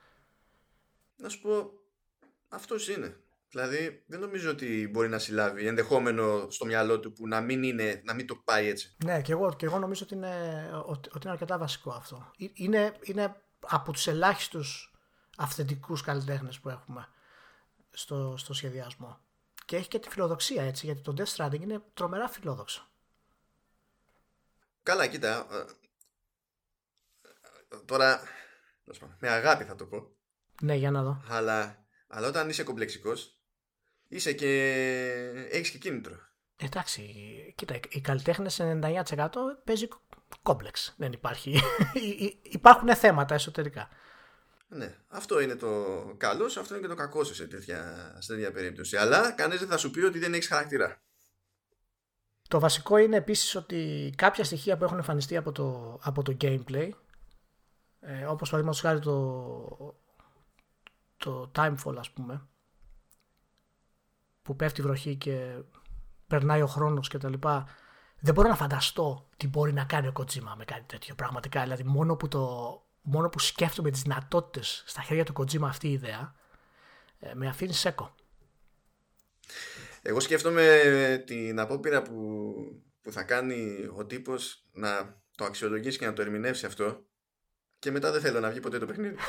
[1.16, 1.72] Να σου πω,
[2.49, 3.20] αυτός είναι.
[3.49, 8.02] Δηλαδή, δεν νομίζω ότι μπορεί να συλλάβει ενδεχόμενο στο μυαλό του που να μην, είναι,
[8.04, 8.95] να μην το πάει έτσι.
[9.06, 10.36] Ναι, και εγώ, και εγώ νομίζω ότι είναι,
[10.86, 12.32] ότι, ότι είναι αρκετά βασικό αυτό.
[12.38, 14.93] Ε, Είναι, είναι από τους ελάχιστους
[15.38, 17.08] αυθεντικούς καλλιτέχνες που έχουμε
[17.91, 19.20] στο, στο σχεδιασμό.
[19.72, 22.88] Και έχει και τη φιλοδοξία έτσι, γιατί το Death Stranding είναι τρομερά φιλόδοξο.
[24.84, 25.47] Καλά, κοίτα.
[25.51, 25.57] ε,
[27.76, 28.22] ε, Τώρα,
[28.84, 30.15] τέλος πάντων, με αγάπη θα το πω.
[30.61, 31.24] Ναι, για να δω.
[31.28, 33.39] Αλλά, αλλά όταν είσαι κομπλεξικός,
[34.07, 34.47] είσαι και
[35.51, 36.15] έχεις και κίνητρο.
[36.55, 37.03] Εντάξει,
[37.57, 39.30] κοίτα, οι καλλιτέχνες 99%
[39.63, 39.88] παίζει
[40.41, 40.93] κόμπλεξ.
[40.97, 41.59] Δεν υπάρχει.
[42.59, 43.89] Υπάρχουν θέματα εσωτερικά.
[44.74, 48.34] Ναι, αυτό είναι το καλός σου, αυτό είναι και το κακός σου σε τέτοια, σε
[48.34, 48.97] τέτοια περίπτωση.
[48.97, 51.01] Αλλά κανείς δεν θα σου πει ότι δεν έχεις χαρακτήρα.
[52.47, 56.89] Το βασικό είναι επίσης ότι κάποια στοιχεία που έχουν εμφανιστεί από το, από το gameplay,
[57.99, 59.95] ε, όπως παραδείγματος χάρη το,
[61.17, 62.47] το Timefall ας πούμε,
[64.41, 65.61] που πέφτει η βροχή και
[66.28, 67.67] περνάει ο χρόνος και τα λοιπά,
[68.19, 71.61] δεν μπορώ να φανταστώ τι μπορεί να κάνει ο Kojima με κάτι τέτοιο πραγματικά.
[71.61, 75.91] Δηλαδή μόνο που, το, μόνο που σκέφτομαι τις δυνατότητες στα χέρια του Kojima αυτή η
[75.91, 76.36] ιδέα,
[77.20, 78.16] ε, με αφήνει σέκο.
[80.02, 82.54] Εγώ σκέφτομαι την απόπειρα που,
[83.02, 87.06] που θα κάνει ο τύπος να το αξιολογήσει και να το ερμηνεύσει αυτό
[87.80, 89.16] και μετά δεν θέλω να βγει ποτέ το παιχνίδι.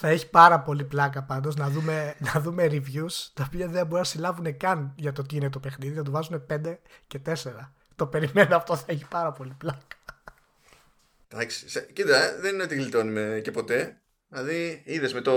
[0.00, 3.98] θα έχει πάρα πολύ πλάκα πάντως να δούμε, να δούμε reviews τα οποία δεν μπορούν
[3.98, 6.76] να συλλάβουν καν για το τι είναι το παιχνίδι, θα του βάζουν 5
[7.06, 7.34] και 4.
[7.96, 9.97] Το περιμένω αυτό θα έχει πάρα πολύ πλάκα.
[11.28, 14.02] Εντάξει, σε- κοίτα, δεν είναι ότι γλιτώνουμε και ποτέ.
[14.28, 15.32] Δηλαδή, είδες με το,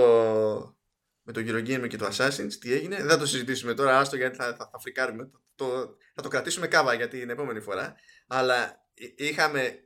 [1.22, 2.96] με το Eurogamer και το Assassin's τι έγινε.
[2.96, 5.30] Δεν θα το συζητήσουμε τώρα, άστο γιατί θα, θα, θα φρικάρουμε.
[5.54, 7.94] Το, θα το κρατήσουμε κάβα για την επόμενη φορά.
[8.26, 9.84] Αλλά εί- είχαμε,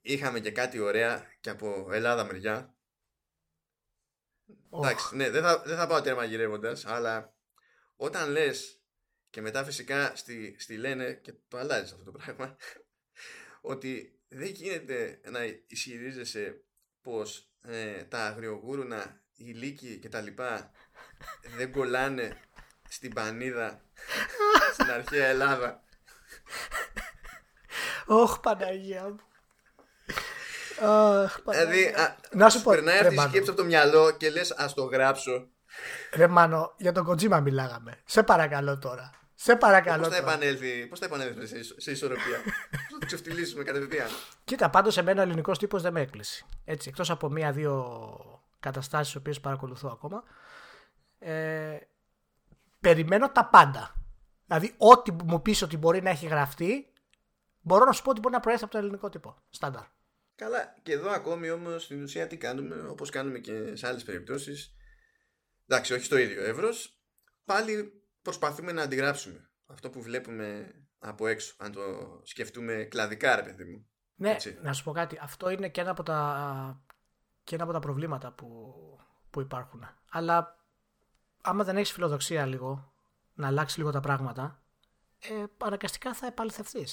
[0.00, 2.74] είχαμε και κάτι ωραία και από Ελλάδα μεριά.
[4.72, 7.34] Εντάξει, ναι, δεν θα, δεν θα πάω τέρμα γυρεύοντας, αλλά
[7.96, 8.82] όταν λες
[9.30, 12.56] και μετά φυσικά στη, στη λένε και το αλλάζεις αυτό το πράγμα,
[13.60, 16.64] ότι δεν γίνεται να ισχυρίζεσαι
[17.02, 20.70] πως ε, τα αγριογούρουνα, οι λύκοι και τα λοιπά
[21.56, 22.40] δεν κολλάνε
[22.88, 23.82] στην πανίδα
[24.72, 25.82] στην αρχαία Ελλάδα.
[28.06, 29.20] Ωχ, Παναγία μου.
[30.88, 31.66] Αχ, Παναγία.
[31.66, 33.28] Δηλαδή, α, να σου πω, περνάει ρε αυτή η Μάνο.
[33.30, 35.48] σκέψη από το μυαλό και λες ας το γράψω.
[36.12, 38.02] Ρε Μάνο, για τον Kojima μιλάγαμε.
[38.04, 39.10] Σε παρακαλώ τώρα.
[39.34, 40.32] Σε παρακαλώ Πώς θα τώρα.
[40.32, 42.38] επανέλθει, πώς θα επανέλθει σε, ισο- σε ισορροπία;
[42.90, 44.08] Πώς το ξεφτυλίσουμε κατευθείαν;
[44.44, 46.44] Κοίτα, πάντως εμένα ο ελληνικός τύπος δεν με έκλεισε.
[46.64, 47.84] Έτσι, εκτός από μία-δύο
[48.60, 50.22] καταστάσεις, τις οποίες παρακολουθώ ακόμα.
[51.18, 51.78] Ε,
[52.80, 53.94] περιμένω τα πάντα.
[54.46, 56.92] Δηλαδή, ό,τι μου πεις ότι μπορεί να έχει γραφτεί,
[57.60, 59.36] μπορώ να σου πω ότι μπορεί να προέρχεται από το ελληνικό τύπο.
[59.50, 59.82] Στάνταρ.
[60.34, 64.74] Καλά, και εδώ ακόμη όμως στην ουσία τι κάνουμε, όπως κάνουμε και σε άλλες περιπτώσεις.
[65.68, 66.98] Εντάξει, όχι στο ίδιο εύρος.
[67.44, 71.54] Πάλι προσπαθούμε να αντιγράψουμε αυτό που βλέπουμε από έξω.
[71.58, 71.82] Αν το
[72.22, 73.86] σκεφτούμε κλαδικά, ρε παιδί μου.
[74.14, 74.58] Ναι, Έτσι.
[74.62, 75.18] να σου πω κάτι.
[75.22, 76.82] Αυτό είναι και ένα από τα,
[77.44, 78.74] και ένα από τα προβλήματα που,
[79.30, 79.88] που υπάρχουν.
[80.10, 80.58] Αλλά
[81.42, 82.94] άμα δεν έχεις φιλοδοξία λίγο
[83.34, 84.62] να αλλάξει λίγο τα πράγματα,
[85.18, 86.86] ε, αναγκαστικά θα επαληθευτεί.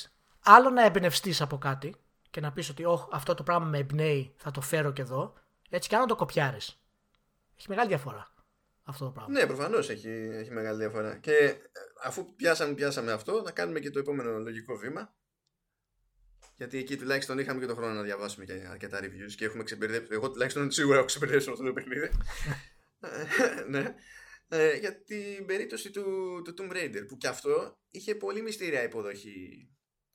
[0.44, 1.96] Άλλο να εμπνευστείς από κάτι
[2.30, 5.34] και να πεις ότι oh, αυτό το πράγμα με εμπνέει, θα το φέρω και εδώ,
[5.70, 6.82] έτσι και αν το κοπιάρεις.
[7.58, 8.31] Έχει μεγάλη διαφορά
[8.92, 9.40] αυτό το πράγμα.
[9.40, 11.18] Ναι, προφανώς έχει, έχει μεγάλη διαφορά.
[11.18, 11.58] Και ε,
[12.04, 15.16] αφού πιάσαμε, πιάσαμε αυτό, να κάνουμε και το επόμενο λογικό βήμα.
[16.58, 20.10] Γιατί εκεί τουλάχιστον είχαμε και τον χρόνο να διαβάσουμε και αρκετά reviews και έχουμε ξεμπερδέψει.
[20.12, 22.10] Εγώ τουλάχιστον σίγουρα έχω ξεμπερδέψει αυτό το παιχνίδι.
[23.74, 23.96] ναι.
[24.54, 26.04] Ε, για την περίπτωση του,
[26.44, 29.70] του Tomb Raider που και αυτό είχε πολύ μυστήρια υποδοχή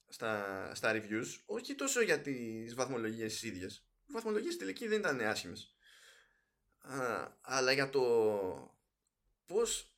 [0.09, 5.21] στα, στα reviews όχι τόσο για τις βαθμολογίες τις ίδιες οι βαθμολογίες τελική δεν ήταν
[5.21, 5.76] άσχημες
[7.41, 8.03] αλλά για το
[9.47, 9.97] πώς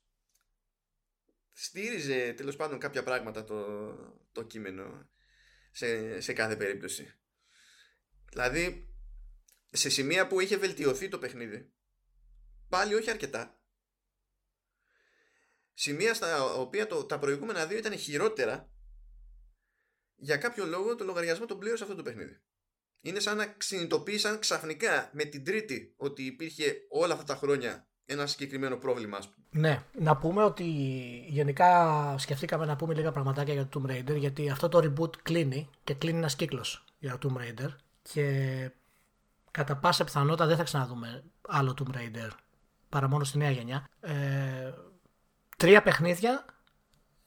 [1.53, 3.87] στήριζε τέλος πάντων κάποια πράγματα το,
[4.33, 5.09] το κείμενο
[5.71, 7.15] σε, σε κάθε περίπτωση
[8.29, 8.95] δηλαδή
[9.71, 11.73] σε σημεία που είχε βελτιωθεί το παιχνίδι
[12.69, 13.61] πάλι όχι αρκετά
[15.75, 18.73] σημεία στα οποία το, τα προηγούμενα δύο ήταν χειρότερα
[20.19, 22.41] για κάποιο λόγο το λογαριασμό τον πλήρωσε αυτό το παιχνίδι.
[23.01, 28.27] Είναι σαν να συνειδητοποίησαν ξαφνικά με την τρίτη ότι υπήρχε όλα αυτά τα χρόνια ένα
[28.27, 29.19] συγκεκριμένο πρόβλημα,
[29.51, 30.65] Ναι, να πούμε ότι
[31.29, 35.69] γενικά σκεφτήκαμε να πούμε λίγα πραγματάκια για το Tomb Raider γιατί αυτό το reboot κλείνει
[35.85, 37.69] και κλείνει ένας κύκλος για το Tomb Raider
[38.03, 38.71] και
[39.51, 42.31] κατά πάσα πιθανότητα δεν θα ξαναδούμε άλλο Tomb Raider
[42.89, 43.89] παρά μόνο στη νέα γενιά.
[44.01, 44.73] Ε,
[45.57, 46.45] Τρία παιχνίδια,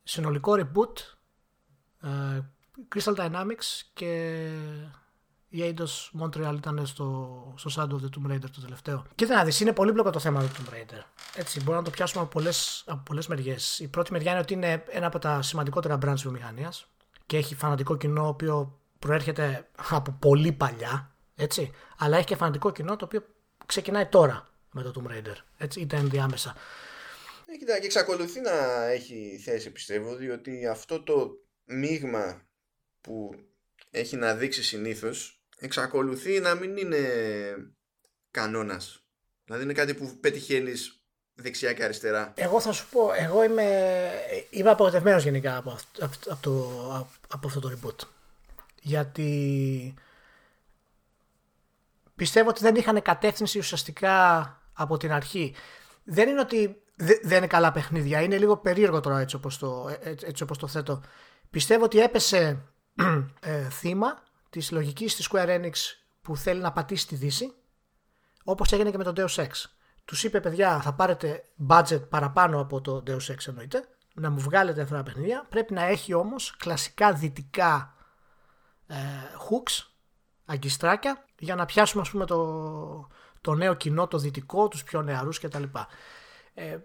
[0.03, 0.97] συνολικό reboot,
[2.01, 2.41] ε,
[2.95, 4.39] Crystal Dynamics και
[5.53, 9.05] η Eidos Montreal ήταν στο, στο Shadow of the Tomb Raider το τελευταίο.
[9.15, 11.03] Κοίτα να δεις, είναι πολύπλοκο το θέμα του Tomb Raider.
[11.35, 13.79] Έτσι, μπορούμε να το πιάσουμε από πολλές, από πολλές μεριές.
[13.79, 16.87] Η πρώτη μεριά είναι ότι είναι ένα από τα σημαντικότερα brands βιομηχανίας
[17.25, 22.71] και έχει φανατικό κοινό, ο οποίο προέρχεται από πολύ παλιά, έτσι, αλλά έχει και φανατικό
[22.71, 23.25] κοινό το οποίο
[23.65, 26.55] ξεκινάει τώρα με το Tomb Raider, έτσι, είτε ενδιάμεσα.
[27.45, 31.29] Ε, κοιτά, και εξακολουθεί να έχει θέση πιστεύω διότι αυτό το
[31.65, 32.41] μείγμα
[33.01, 33.29] που
[33.91, 36.97] έχει να δείξει συνήθως εξακολουθεί να μην είναι
[38.31, 39.05] κανόνας.
[39.45, 41.01] Δηλαδή είναι κάτι που πετυχαίνεις
[41.33, 42.33] δεξιά και αριστερά.
[42.35, 44.09] Εγώ θα σου πω, εγώ είμαι,
[44.49, 46.69] είμαι απογοητευμένος γενικά από, από, το,
[47.27, 48.07] από αυτό το reboot.
[48.81, 49.93] Γιατί
[52.15, 55.55] πιστεύω ότι δεν είχαν κατεύθυνση ουσιαστικά από την αρχή.
[56.03, 56.81] Δεν είναι ότι
[57.21, 58.21] δεν είναι καλά παιχνίδια.
[58.21, 61.01] Είναι λίγο περίεργο τώρα έτσι όπως το, ε, έτσι όπως το θέτω.
[61.49, 62.57] Πιστεύω ότι έπεσε
[63.39, 65.73] ε, θύμα της λογικής της Square Enix
[66.21, 67.53] που θέλει να πατήσει τη Δύση
[68.43, 69.49] όπως έγινε και με το Deus Ex.
[70.05, 74.81] Τους είπε παιδιά θα πάρετε budget παραπάνω από το Deus Ex εννοείται να μου βγάλετε
[74.81, 77.95] αυτά τα παιχνίδια πρέπει να έχει όμως κλασικά δυτικά
[78.87, 78.95] ε,
[79.49, 79.85] hooks
[80.45, 83.07] αγκιστράκια για να πιάσουμε ας πούμε το,
[83.41, 85.63] το νέο κοινό, το δυτικό, τους πιο νεαρούς κτλ.
[86.53, 86.77] Ε,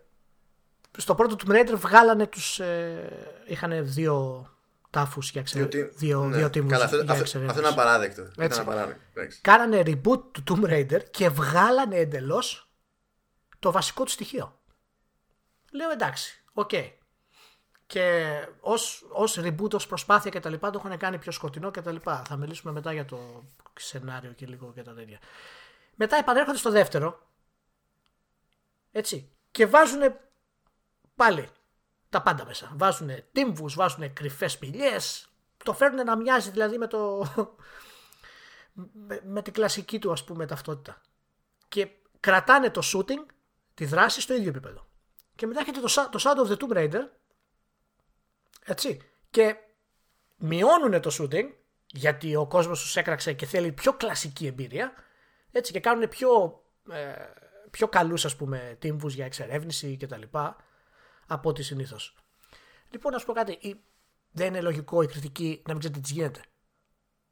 [0.96, 2.60] στο πρώτο του Raider βγάλανε τους...
[2.60, 4.46] Ε, είχαν δύο
[4.96, 5.88] τάφους για εξαιρετικά.
[5.94, 6.36] Δύο, ναι.
[6.36, 8.22] δύο tombs Καλά, αυτό, για αυτό, αυτό είναι απαράδεκτο.
[8.22, 8.60] Έτσι.
[8.60, 9.00] Είναι απαράδεκτο.
[9.40, 12.70] Κάνανε reboot του Tomb Raider και βγάλανε εντελώς
[13.58, 14.60] το βασικό του στοιχείο.
[15.72, 16.70] Λέω εντάξει, οκ.
[16.72, 16.90] Okay.
[17.86, 18.26] Και
[18.60, 21.92] ως, ως reboot, ως προσπάθεια και τα λοιπά το έχουν κάνει πιο σκοτεινό και τα
[21.92, 22.22] λοιπά.
[22.28, 23.44] Θα μιλήσουμε μετά για το
[23.78, 25.18] σενάριο και λίγο και τα τέτοια.
[25.94, 27.28] Μετά επανέρχονται στο δεύτερο.
[28.92, 29.30] Έτσι.
[29.50, 30.00] Και βάζουν
[31.14, 31.48] πάλι
[32.16, 32.72] τα πάντα μέσα.
[32.76, 35.28] Βάζουν τύμβους, βάζουν κρυφές σπηλιές,
[35.64, 37.26] το φέρνουν να μοιάζει δηλαδή με το...
[38.92, 41.00] με, με την κλασική του ας πούμε ταυτότητα.
[41.68, 41.88] Και
[42.20, 43.26] κρατάνε το shooting,
[43.74, 44.86] τη δράση στο ίδιο επίπεδο.
[45.34, 47.08] Και μετά έχετε το, το Shadow of the Tomb Raider,
[48.64, 49.56] έτσι, και
[50.36, 51.50] μειώνουν το shooting,
[51.86, 54.92] γιατί ο κόσμος τους έκραξε και θέλει πιο κλασική εμπειρία,
[55.50, 57.14] έτσι, και κάνουν πιο, ε,
[57.70, 60.22] πιο καλούς ας πούμε τύμβους για εξερεύνηση κτλ
[61.26, 62.14] από ό,τι συνήθως.
[62.90, 63.80] Λοιπόν, να σου πω κάτι.
[64.30, 66.40] Δεν είναι λογικό η κριτική να μην ξέρετε τι γίνεται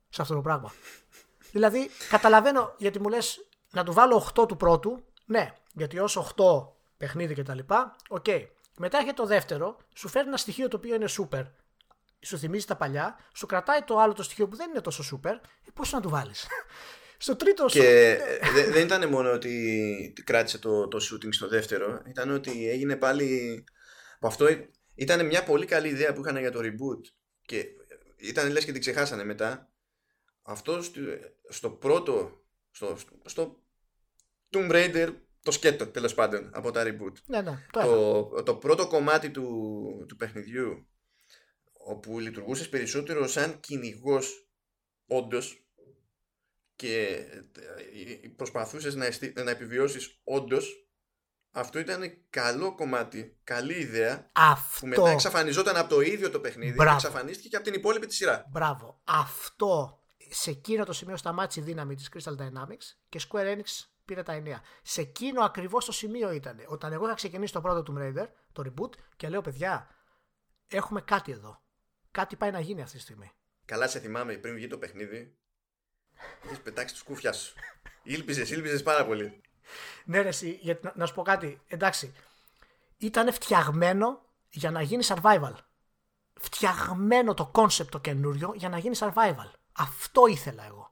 [0.09, 0.73] σε αυτό το πράγμα.
[1.53, 5.05] δηλαδή, καταλαβαίνω γιατί μου λες να του βάλω 8 του πρώτου.
[5.27, 6.66] Ναι, γιατί ω 8
[6.97, 7.59] παιχνίδι κτλ.
[8.09, 8.25] Οκ.
[8.27, 8.47] Okay.
[8.79, 11.45] Μετά έχει το δεύτερο, σου φέρνει ένα στοιχείο το οποίο είναι super.
[12.21, 15.35] σου θυμίζει τα παλιά, σου κρατάει το άλλο το στοιχείο που δεν είναι τόσο super,
[15.65, 16.47] ε, πώς να του βάλεις;
[17.19, 18.19] στο τρίτο Και
[18.55, 23.65] δεν, δεν ήταν μόνο ότι κράτησε το, το shooting στο δεύτερο, ήταν ότι έγινε πάλι.
[24.20, 24.47] Αυτό
[24.95, 27.01] ήταν μια πολύ καλή ιδέα που είχαν για το reboot
[27.43, 27.66] και
[28.16, 29.73] ήταν λες και την ξεχάσανε μετά.
[30.43, 30.81] Αυτό
[31.49, 33.62] στο πρώτο, στο, στο
[34.51, 37.12] Tomb Raider το σκέτο τέλος πάντων από τα reboot.
[37.27, 40.89] Ναι, ναι, το, το, πρώτο κομμάτι του, του παιχνιδιού
[41.73, 44.49] όπου λειτουργούσες περισσότερο σαν κυνηγός
[45.07, 45.65] όντως
[46.77, 47.27] και
[48.23, 49.09] ε, προσπαθούσες να,
[49.45, 50.84] να επιβιώσεις όντως.
[51.56, 54.81] Αυτό ήταν καλό κομμάτι, καλή ιδέα αυτό...
[54.81, 56.98] που μετά εξαφανιζόταν από το ίδιο το παιχνίδι Μπράβο.
[56.98, 58.47] και εξαφανίστηκε και από την υπόλοιπη τη σειρά.
[58.51, 59.01] Μπράβο.
[59.05, 59.98] Αυτό
[60.31, 64.32] σε εκείνο το σημείο σταμάτησε η δύναμη της Crystal Dynamics και Square Enix πήρε τα
[64.32, 64.62] ενία.
[64.82, 66.64] Σε εκείνο ακριβώς το σημείο ήταν.
[66.66, 69.89] Όταν εγώ είχα ξεκινήσει το πρώτο Tomb Raider, το reboot, και λέω παιδιά,
[70.66, 71.62] έχουμε κάτι εδώ.
[72.10, 73.31] Κάτι πάει να γίνει αυτή τη στιγμή.
[73.64, 75.36] Καλά σε θυμάμαι πριν βγει το παιχνίδι.
[76.51, 77.55] Έχει πετάξει τους κούφια σου.
[78.02, 79.40] Ήλπιζες, ήλπιζες πάρα πολύ.
[80.05, 81.61] Ναι, ρε, εσύ, γιατί, να, να σου πω κάτι.
[81.66, 82.15] Εντάξει.
[82.97, 84.20] Ήταν φτιαγμένο
[84.51, 85.55] για να γίνει survival.
[86.41, 89.51] Φτιαγμένο το concept το καινούριο για να γίνει survival.
[89.73, 90.91] Αυτό ήθελα εγώ.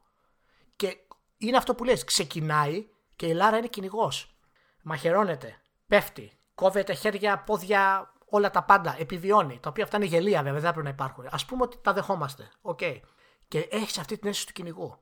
[0.75, 0.97] Και
[1.37, 2.03] είναι αυτό που λες.
[2.03, 4.35] Ξεκινάει και η Λάρα είναι κυνηγός.
[4.83, 8.95] Μαχαιρώνεται, πέφτει, κόβεται χέρια, πόδια, όλα τα πάντα.
[8.99, 9.59] Επιβιώνει.
[9.59, 11.25] Τα οποία αυτά είναι γελοία βέβαια, δεν πρέπει να υπάρχουν.
[11.25, 12.51] Ας πούμε ότι τα δεχόμαστε.
[12.61, 12.79] Οκ.
[12.81, 12.99] Okay.
[13.47, 14.97] Και έχεις αυτή την αίσθηση του κυνηγού.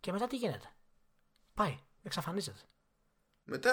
[0.00, 0.68] Και μετά τι γίνεται.
[1.54, 2.60] Πάει, εξαφανίζεται.
[3.44, 3.72] Μετά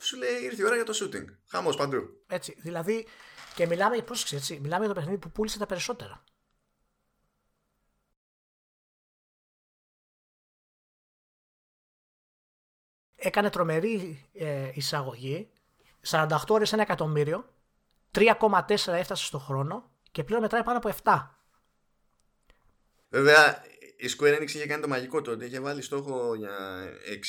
[0.00, 1.24] σου λέει ήρθε η ώρα για το shooting.
[1.46, 2.22] Χαμός παντού.
[2.26, 2.56] Έτσι.
[2.58, 3.06] Δηλαδή,
[3.54, 6.24] και μιλάμε, πρόσεξε, έτσι, μιλάμε για το παιχνίδι που πούλησε τα περισσότερα.
[13.20, 15.50] έκανε τρομερή ε, εισαγωγή.
[16.08, 17.54] 48 ώρες ένα εκατομμύριο.
[18.14, 21.28] 3,4 έφτασε στο χρόνο και πλέον μετράει πάνω από 7.
[23.08, 23.62] Βέβαια,
[24.00, 25.44] η Square Enix είχε κάνει το μαγικό τότε.
[25.44, 26.50] Είχε βάλει στόχο για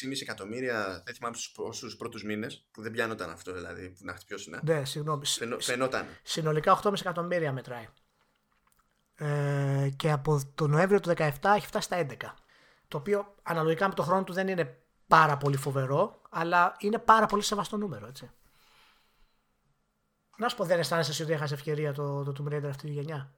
[0.04, 1.02] 6,5 εκατομμύρια.
[1.06, 1.36] Δεν θυμάμαι
[1.72, 4.50] στους πρώτους μήνες, που δεν πιάνονταν αυτό δηλαδή, που να χτυπιώσει.
[4.62, 5.26] Ναι, συγγνώμη.
[5.26, 6.06] Φαινο, φαινόταν.
[6.24, 7.88] Συνολικά 8,5 εκατομμύρια μετράει.
[9.16, 12.16] Ε, και από το Νοέμβριο του 2017 έχει φτάσει στα 11.
[12.88, 14.78] Το οποίο αναλογικά με το χρόνο του δεν είναι
[15.08, 18.32] πάρα πολύ φοβερό, αλλά είναι πάρα πολύ σεβαστό νούμερο, έτσι.
[20.38, 23.34] Να σου πω, δεν αισθάνεσαι ότι έχασε ευκαιρία το, το Tomb Raider αυτή τη γενιά;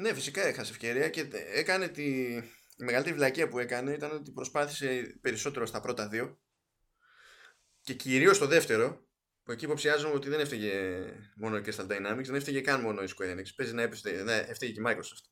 [0.00, 2.34] Ναι, φυσικά έχασε ευκαιρία και έκανε τη...
[2.76, 6.40] Η μεγαλύτερη βλακία που έκανε ήταν ότι προσπάθησε περισσότερο στα πρώτα δύο
[7.80, 9.06] και κυρίως στο δεύτερο
[9.42, 11.02] που εκεί υποψιάζομαι ότι δεν έφταιγε
[11.36, 13.44] μόνο η Crystal Dynamics, δεν έφταιγε καν μόνο η Square Enix.
[13.56, 13.82] Παίζει να
[14.32, 15.24] έφταιγε και η Microsoft.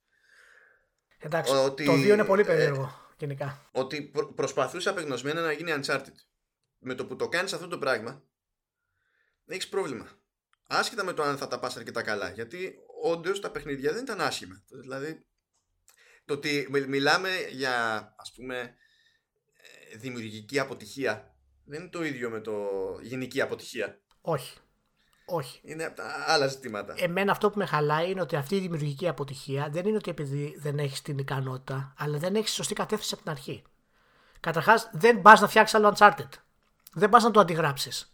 [1.18, 1.84] Εντάξει, ότι...
[1.84, 3.68] το δύο είναι πολύ περίεργο γενικά.
[3.72, 6.14] Ότι προ- προσπαθούσε απεγνωσμένα να γίνει Uncharted.
[6.78, 8.24] Με το που το κάνεις αυτό το πράγμα,
[9.46, 10.08] έχεις πρόβλημα.
[10.70, 12.30] Άσχετα με το αν θα τα πας αρκετά καλά.
[12.30, 14.62] Γιατί όντως τα παιχνίδια δεν ήταν άσχημα.
[14.68, 15.26] Δηλαδή,
[16.24, 18.74] το ότι μιλάμε για ας πούμε
[19.92, 21.34] ε, δημιουργική αποτυχία
[21.64, 22.52] δεν είναι το ίδιο με το
[23.02, 24.00] γενική αποτυχία.
[24.20, 24.58] Όχι.
[25.24, 25.60] Όχι.
[25.62, 26.94] Είναι από τα άλλα ζητήματα.
[26.96, 30.56] Εμένα αυτό που με χαλάει είναι ότι αυτή η δημιουργική αποτυχία δεν είναι ότι επειδή
[30.58, 33.62] δεν έχεις την ικανότητα, αλλά δεν έχεις σωστή κατεύθυνση από την αρχή.
[34.40, 36.28] Καταρχάς, δεν πας να φτιάξεις άλλο Uncharted.
[36.92, 38.12] Δεν πας να το αντιγράψεις.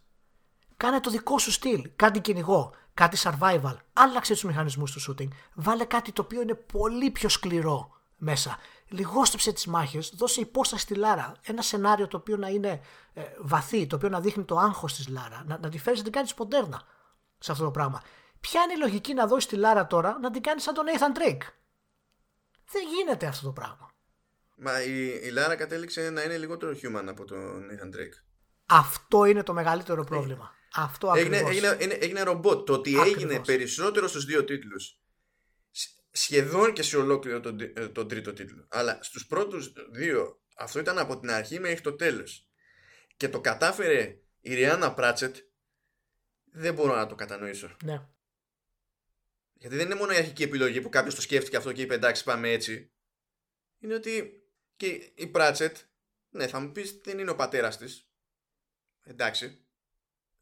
[0.76, 1.90] Κάνε το δικό σου στυλ.
[1.96, 2.74] Κάτι κυνηγό.
[2.94, 3.76] Κάτι survival.
[3.92, 5.28] Άλλαξε τους μηχανισμούς του shooting.
[5.54, 8.58] Βάλε κάτι το οποίο είναι πολύ πιο σκληρό μέσα.
[8.88, 10.12] Λιγόστεψε τις μάχες.
[10.16, 11.32] Δώσε υπόσταση στη Λάρα.
[11.42, 12.80] Ένα σενάριο το οποίο να είναι
[13.14, 15.42] ε, βαθύ, το οποίο να δείχνει το άγχος της Λάρα.
[15.46, 16.82] Να, να τη φέρεις να την κάνεις ποντέρνα
[17.38, 18.02] σε αυτό το πράγμα.
[18.40, 21.18] Ποια είναι η λογική να δώσεις τη Λάρα τώρα να την κάνεις σαν τον Nathan
[21.18, 21.42] Drake;
[22.72, 23.90] Δεν γίνεται αυτό το πράγμα.
[24.56, 28.24] Μα η, η Λάρα κατέληξε να είναι λιγότερο human από τον Nathan Drake.
[28.66, 30.54] Αυτό είναι το μεγαλύτερο πρόβλημα.
[30.74, 32.66] Αυτό έγινε, έγινε, έγινε, έγινε ρομπότ.
[32.66, 33.22] Το ότι ακριβώς.
[33.22, 34.98] έγινε περισσότερο στους δύο τίτλους
[36.14, 38.66] σχεδόν και σε ολόκληρο τον, ε, τον τρίτο τίτλο.
[38.68, 42.48] Αλλά στους πρώτους δύο αυτό ήταν από την αρχή μέχρι το τέλος.
[43.16, 45.36] Και το κατάφερε η Ριάννα Πράτσετ
[46.44, 47.76] δεν μπορώ να το κατανοήσω.
[47.84, 48.08] Ναι.
[49.52, 52.24] Γιατί δεν είναι μόνο η αρχική επιλογή που κάποιος το σκέφτηκε αυτό και είπε εντάξει
[52.24, 52.92] πάμε έτσι.
[53.78, 54.42] Είναι ότι
[54.76, 55.76] και η Πράτσετ,
[56.30, 58.08] ναι θα μου πεις δεν είναι ο πατέρας της.
[59.02, 59.63] Εντάξει.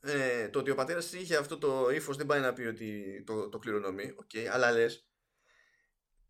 [0.05, 3.23] Ε, το ότι ο πατέρας της είχε αυτό το ύφος δεν πάει να πει ότι
[3.27, 4.15] το, το κληρονομεί.
[4.17, 5.07] Οκ, okay, αλλά λες.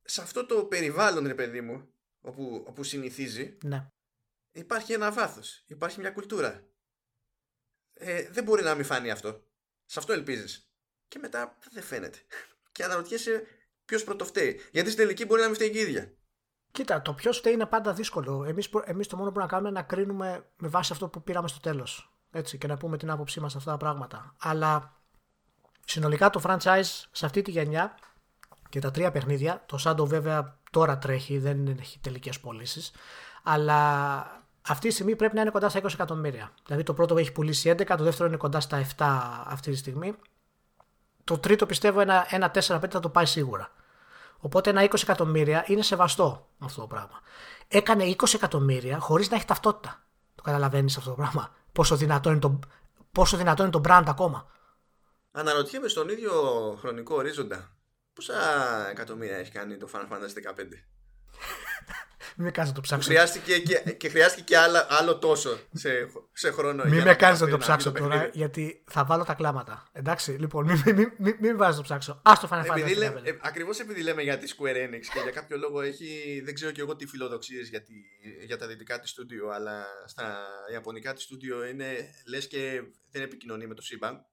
[0.02, 3.86] Σε αυτό το περιβάλλον, ρε παιδί μου, όπου, όπου συνηθίζει, ναι.
[4.52, 5.64] υπάρχει ένα βάθος.
[5.66, 6.66] Υπάρχει μια κουλτούρα.
[7.92, 9.46] Ε, δεν μπορεί να μην φανεί αυτό.
[9.84, 10.72] Σε αυτό ελπίζεις.
[11.08, 12.18] Και μετά δεν φαίνεται.
[12.72, 13.46] Και αναρωτιέσαι
[13.84, 14.60] ποιος πρωτοφταίει.
[14.72, 16.16] Γιατί στην τελική μπορεί να μην φταίει και η ίδια.
[16.70, 18.44] Κοίτα, το ποιος φταίει είναι πάντα δύσκολο.
[18.44, 21.48] Εμείς εμείς το μόνο που να κάνουμε είναι να κρίνουμε με βάση αυτό που πήραμε
[21.48, 22.11] στο τέλος.
[22.32, 24.34] Έτσι, και να πούμε την άποψή μας σε αυτά τα πράγματα.
[24.38, 24.92] Αλλά
[25.84, 27.94] συνολικά το franchise σε αυτή τη γενιά
[28.68, 32.92] και τα τρία παιχνίδια, το Shadow βέβαια τώρα τρέχει, δεν έχει τελικές πωλήσεις,
[33.42, 34.20] αλλά
[34.68, 36.52] αυτή τη στιγμή πρέπει να είναι κοντά στα 20 εκατομμύρια.
[36.66, 40.14] Δηλαδή το πρώτο έχει πουλήσει 11, το δεύτερο είναι κοντά στα 7 αυτή τη στιγμή.
[41.24, 42.60] Το τρίτο πιστεύω ένα, ένα 4-5
[42.90, 43.70] θα το πάει σίγουρα.
[44.38, 47.20] Οπότε ένα 20 εκατομμύρια είναι σεβαστό αυτό το πράγμα.
[47.68, 50.02] Έκανε 20 εκατομμύρια χωρίς να έχει ταυτότητα.
[50.34, 51.50] Το καταλαβαίνεις αυτό το πράγμα.
[51.72, 52.58] Πόσο δυνατό είναι το,
[53.12, 54.46] πόσο δυνατό είναι το brand ακόμα.
[55.30, 56.32] Αναρωτιέμαι στον ίδιο
[56.80, 57.76] χρονικό ορίζοντα.
[58.12, 58.34] Πόσα
[58.90, 60.54] εκατομμύρια έχει κάνει το Final Fantasy 15.
[62.36, 63.08] Μην με κάνεις να το ψάξω.
[63.08, 65.90] Χρειάστηκε και, και χρειάστηκε και άλλο, άλλο τόσο σε,
[66.32, 66.84] σε χρόνο.
[66.84, 69.88] Μην με κάνεις να το ψάξω τώρα, γιατί θα βάλω τα κλάματα.
[69.92, 72.20] Εντάξει, λοιπόν, μην μη, μη, μη, μη βάζεις το ψάξω.
[72.22, 73.22] Α το Final Fantasy.
[73.22, 76.70] Ε, Ακριβώς επειδή λέμε για τη Square Enix και για κάποιο λόγο έχει, δεν ξέρω
[76.70, 77.82] και εγώ τι φιλοδοξίες για,
[78.46, 81.86] για τα δυτικά της στούντιο, αλλά στα ιαπωνικά της στούντιο είναι
[82.26, 84.26] λες και δεν επικοινωνεί με το σύμπαν.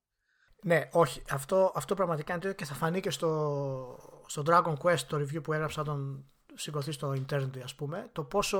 [0.61, 1.21] Ναι, όχι.
[1.29, 5.53] Αυτό, αυτό πραγματικά είναι και θα φανεί και στο, στο Dragon Quest το review που
[5.53, 6.25] έγραψα τον
[6.59, 8.59] σηκωθεί στο internet ας πούμε το πόσο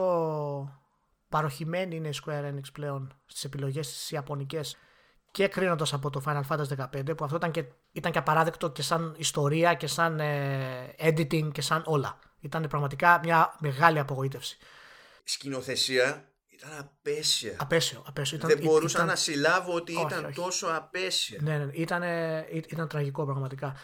[1.30, 4.78] παροχημένη είναι η Square Enix πλέον στις επιλογές της Ιαπωνικές
[5.32, 8.82] και κρίνοντας από το Final Fantasy 15 που αυτό ήταν και, ήταν και απαράδεκτο και
[8.82, 12.20] σαν ιστορία και σαν ε, editing και σαν όλα.
[12.40, 14.58] Ήταν πραγματικά μια μεγάλη απογοήτευση.
[15.24, 17.56] Η σκηνοθεσία ήταν απέσια.
[17.58, 18.38] Απέσιο, απέσιο.
[18.38, 19.08] Ήταν, Δεν μπορούσα ήταν...
[19.08, 21.40] να συλλάβω ότι ήταν τόσο απέσια.
[21.42, 22.04] Ναι, ναι, ήταν,
[22.50, 23.76] ήταν τραγικό πραγματικά.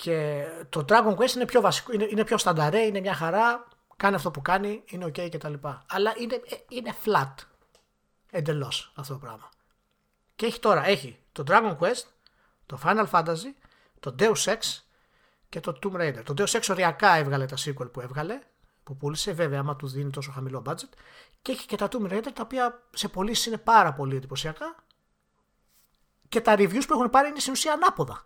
[0.00, 4.14] Και το Dragon Quest είναι πιο βασικό, είναι, είναι πιο στανταρέ, είναι μια χαρά, κάνει
[4.14, 5.54] αυτό που κάνει, είναι ok κτλ.
[5.86, 7.34] Αλλά είναι, ε, είναι flat
[8.30, 9.48] εντελώς αυτό το πράγμα.
[10.36, 12.04] Και έχει τώρα, έχει το Dragon Quest,
[12.66, 13.54] το Final Fantasy,
[14.00, 14.58] το Deus Ex
[15.48, 16.22] και το Tomb Raider.
[16.24, 18.38] Το Deus Ex οριακά έβγαλε τα sequel που έβγαλε,
[18.82, 20.90] που πούλησε, βέβαια, άμα του δίνει τόσο χαμηλό budget.
[21.42, 24.76] Και έχει και τα Tomb Raider, τα οποία σε πωλήσει είναι πάρα πολύ εντυπωσιακά.
[26.28, 28.24] Και τα reviews που έχουν πάρει είναι στην ουσία ανάποδα.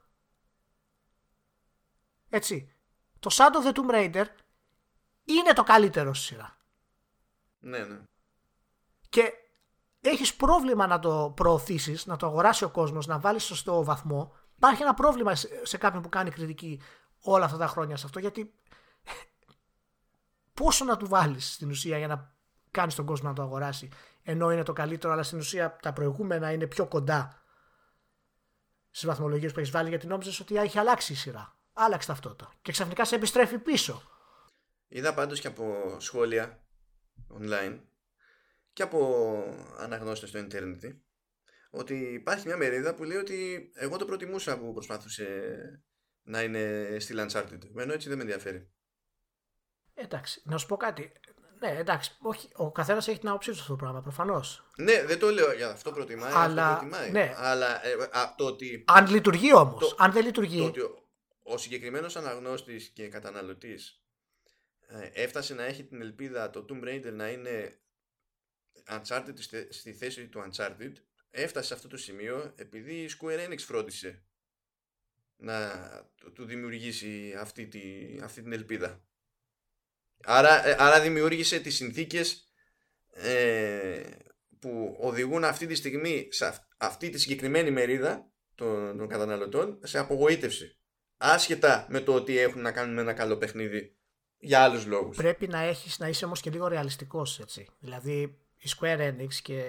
[2.34, 2.72] Έτσι.
[3.18, 4.24] Το Shadow of the Tomb Raider
[5.24, 6.56] είναι το καλύτερο στη σειρά.
[7.58, 8.00] Ναι, ναι.
[9.08, 9.32] Και
[10.00, 14.34] έχεις πρόβλημα να το προωθήσεις, να το αγοράσει ο κόσμος, να βάλεις σωστό βαθμό.
[14.56, 16.82] Υπάρχει ένα πρόβλημα σε κάποιον που κάνει κριτική
[17.20, 18.54] όλα αυτά τα χρόνια σε αυτό, γιατί
[20.60, 22.34] πόσο να του βάλεις στην ουσία για να
[22.70, 23.88] κάνεις τον κόσμο να το αγοράσει,
[24.22, 27.42] ενώ είναι το καλύτερο, αλλά στην ουσία τα προηγούμενα είναι πιο κοντά
[28.90, 32.52] στις βαθμολογίες που έχεις βάλει, γιατί νόμιζες ότι έχει αλλάξει η σειρά άλλαξε ταυτότητα.
[32.62, 34.02] Και ξαφνικά σε επιστρέφει πίσω.
[34.88, 36.64] Είδα πάντως και από σχόλια
[37.40, 37.80] online
[38.72, 39.32] και από
[39.78, 40.84] αναγνώστες στο ίντερνετ
[41.70, 45.26] ότι υπάρχει μια μερίδα που λέει ότι εγώ το προτιμούσα που προσπάθησε
[46.22, 47.58] να είναι στη Uncharted.
[47.72, 48.72] Μένω έτσι δεν με ενδιαφέρει.
[49.94, 51.12] Εντάξει, να σου πω κάτι.
[51.58, 54.66] Ναι, εντάξει, όχι, ο καθένας έχει την άποψή του αυτό το πράγμα, προφανώς.
[54.76, 56.32] Ναι, δεν το λέω για αυτό προτιμάει.
[56.34, 57.10] Αλλά, αυτό προτιμάει.
[57.10, 57.34] Ναι.
[57.36, 58.84] Αλλά ε, α, το ότι.
[58.86, 59.94] Αν λειτουργεί όμως.
[59.98, 60.58] Αν δεν λειτουργεί.
[60.58, 60.80] Το ότι
[61.46, 64.04] ο συγκεκριμένος αναγνώστης και καταναλωτής
[64.86, 67.78] ε, έφτασε να έχει την ελπίδα το Tomb Raider να είναι
[68.88, 69.34] Uncharted
[69.68, 70.92] στη θέση του Uncharted
[71.30, 74.24] έφτασε σε αυτό το σημείο επειδή η Square Enix φρόντισε
[75.36, 75.70] να
[76.34, 77.82] του δημιουργήσει αυτή, τη,
[78.22, 79.04] αυτή την ελπίδα.
[80.24, 82.52] Άρα, ε, άρα δημιούργησε τις συνθήκες
[83.10, 84.10] ε,
[84.58, 90.78] που οδηγούν αυτή τη στιγμή σε αυτή τη συγκεκριμένη μερίδα των, των καταναλωτών σε απογοήτευση
[91.16, 93.96] άσχετα με το ότι έχουν να κάνουν ένα καλό παιχνίδι
[94.38, 95.16] για άλλους λόγους.
[95.16, 97.68] Πρέπει να, έχεις, να είσαι όμως και λίγο ρεαλιστικός έτσι.
[97.78, 99.64] Δηλαδή η Square Enix και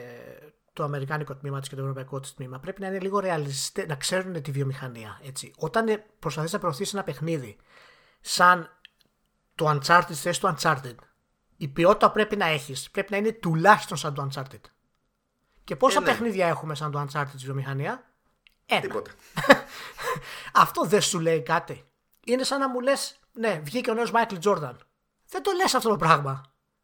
[0.74, 3.96] το αμερικάνικο τμήμα της και το ευρωπαϊκό της τμήμα πρέπει να είναι λίγο ρεαλιστέ, να
[3.96, 5.22] ξέρουν τη βιομηχανία.
[5.24, 5.54] Έτσι.
[5.58, 7.58] Όταν προσπαθείς να προωθήσεις ένα παιχνίδι
[8.22, 8.70] σαν
[9.56, 10.96] το Uncharted, θέση του Uncharted,
[11.58, 14.62] η ποιότητα πρέπει να έχεις πρέπει να είναι τουλάχιστον σαν το Uncharted.
[15.64, 16.06] Και πόσα ε, ναι.
[16.06, 18.15] παιχνίδια έχουμε σαν το Uncharted τη βιομηχανία,
[18.66, 18.82] ένα.
[18.82, 19.12] Τίποτα.
[20.64, 21.86] Αυτό δεν σου λέει κάτι.
[22.26, 24.80] Είναι σαν να μου λες, ναι, βγήκε ο νέος Μάικλ Τζόρνταν.
[25.28, 26.42] Δεν το λες αυτό το πράγμα.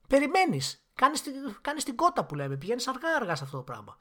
[0.08, 0.86] Περιμένεις.
[0.94, 2.58] Κάνεις την, κάνεις την κότα που λέμε.
[2.58, 3.98] Πηγαίνεις αργά-αργά σε αυτό το πράγμα.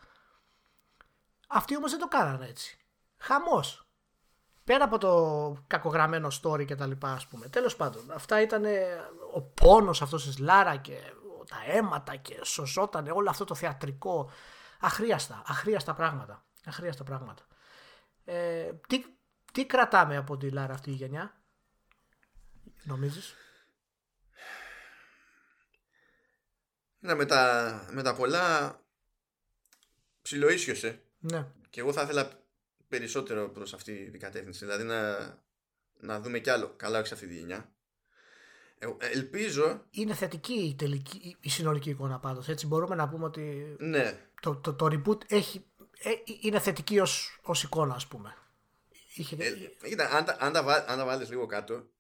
[1.49, 2.79] Αυτοί όμως δεν το κάνανε έτσι.
[3.17, 3.85] Χαμός.
[4.65, 7.49] Πέρα από το κακογραμμένο story και τα λοιπά, ας πούμε.
[7.49, 8.65] Τέλος πάντων, αυτά ήταν
[9.35, 10.99] ο πόνος αυτός της Λάρα και
[11.49, 14.31] τα αίματα και σωσόταν όλο αυτό το θεατρικό.
[14.81, 16.45] Αχρίαστα, αχρίαστα πράγματα.
[16.65, 17.43] Αχρίαστα πράγματα.
[18.25, 19.05] Ε, τι,
[19.53, 21.43] τι κρατάμε από τη Λάρα αυτή η γενιά,
[22.83, 23.35] νομίζεις;
[26.99, 28.77] Να με τα, με τα πολλά
[30.23, 31.03] ψιλοίσιωσε.
[31.19, 31.47] Ναι.
[31.71, 32.31] Και εγώ θα ήθελα
[32.89, 34.65] περισσότερο προς αυτή την κατεύθυνση.
[34.65, 35.19] Δηλαδή να,
[36.01, 37.73] να δούμε κι άλλο καλά σε αυτή τη γενιά.
[38.79, 39.85] Ε, ελπίζω.
[39.91, 42.49] Είναι θετική η, τελική, η συνολική εικόνα πάντως.
[42.49, 44.29] Έτσι μπορούμε να πούμε ότι ναι.
[44.41, 45.65] το, το, το reboot έχει,
[46.03, 46.11] ε,
[46.41, 48.35] είναι θετική ως, ως εικόνα ας πούμε
[49.15, 49.37] είχε...
[49.39, 51.91] Ε, αν, τα, αν, τα, αν τα βάλεις λίγο κάτω,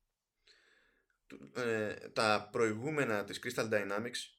[1.54, 4.38] ε, τα προηγούμενα της Crystal Dynamics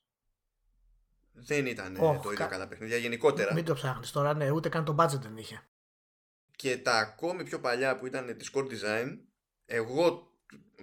[1.33, 2.45] δεν ήταν oh, το ίδιο κα...
[2.45, 3.53] καλά παιχνίδια γενικότερα.
[3.53, 5.63] Μην το ψάχνεις τώρα, ναι, ούτε καν το budget δεν είχε.
[6.55, 9.17] Και τα ακόμη πιο παλιά που ήταν της Core Design,
[9.65, 10.31] εγώ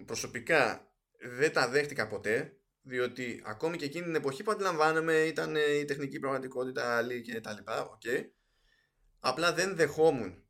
[0.06, 5.84] προσωπικά δεν τα δέχτηκα ποτέ, διότι ακόμη και εκείνη την εποχή που αντιλαμβάνομαι ήταν η
[5.84, 8.24] τεχνική πραγματικότητα άλλη και τα λοιπά, okay.
[9.20, 10.42] Απλά δεν δεχόμουν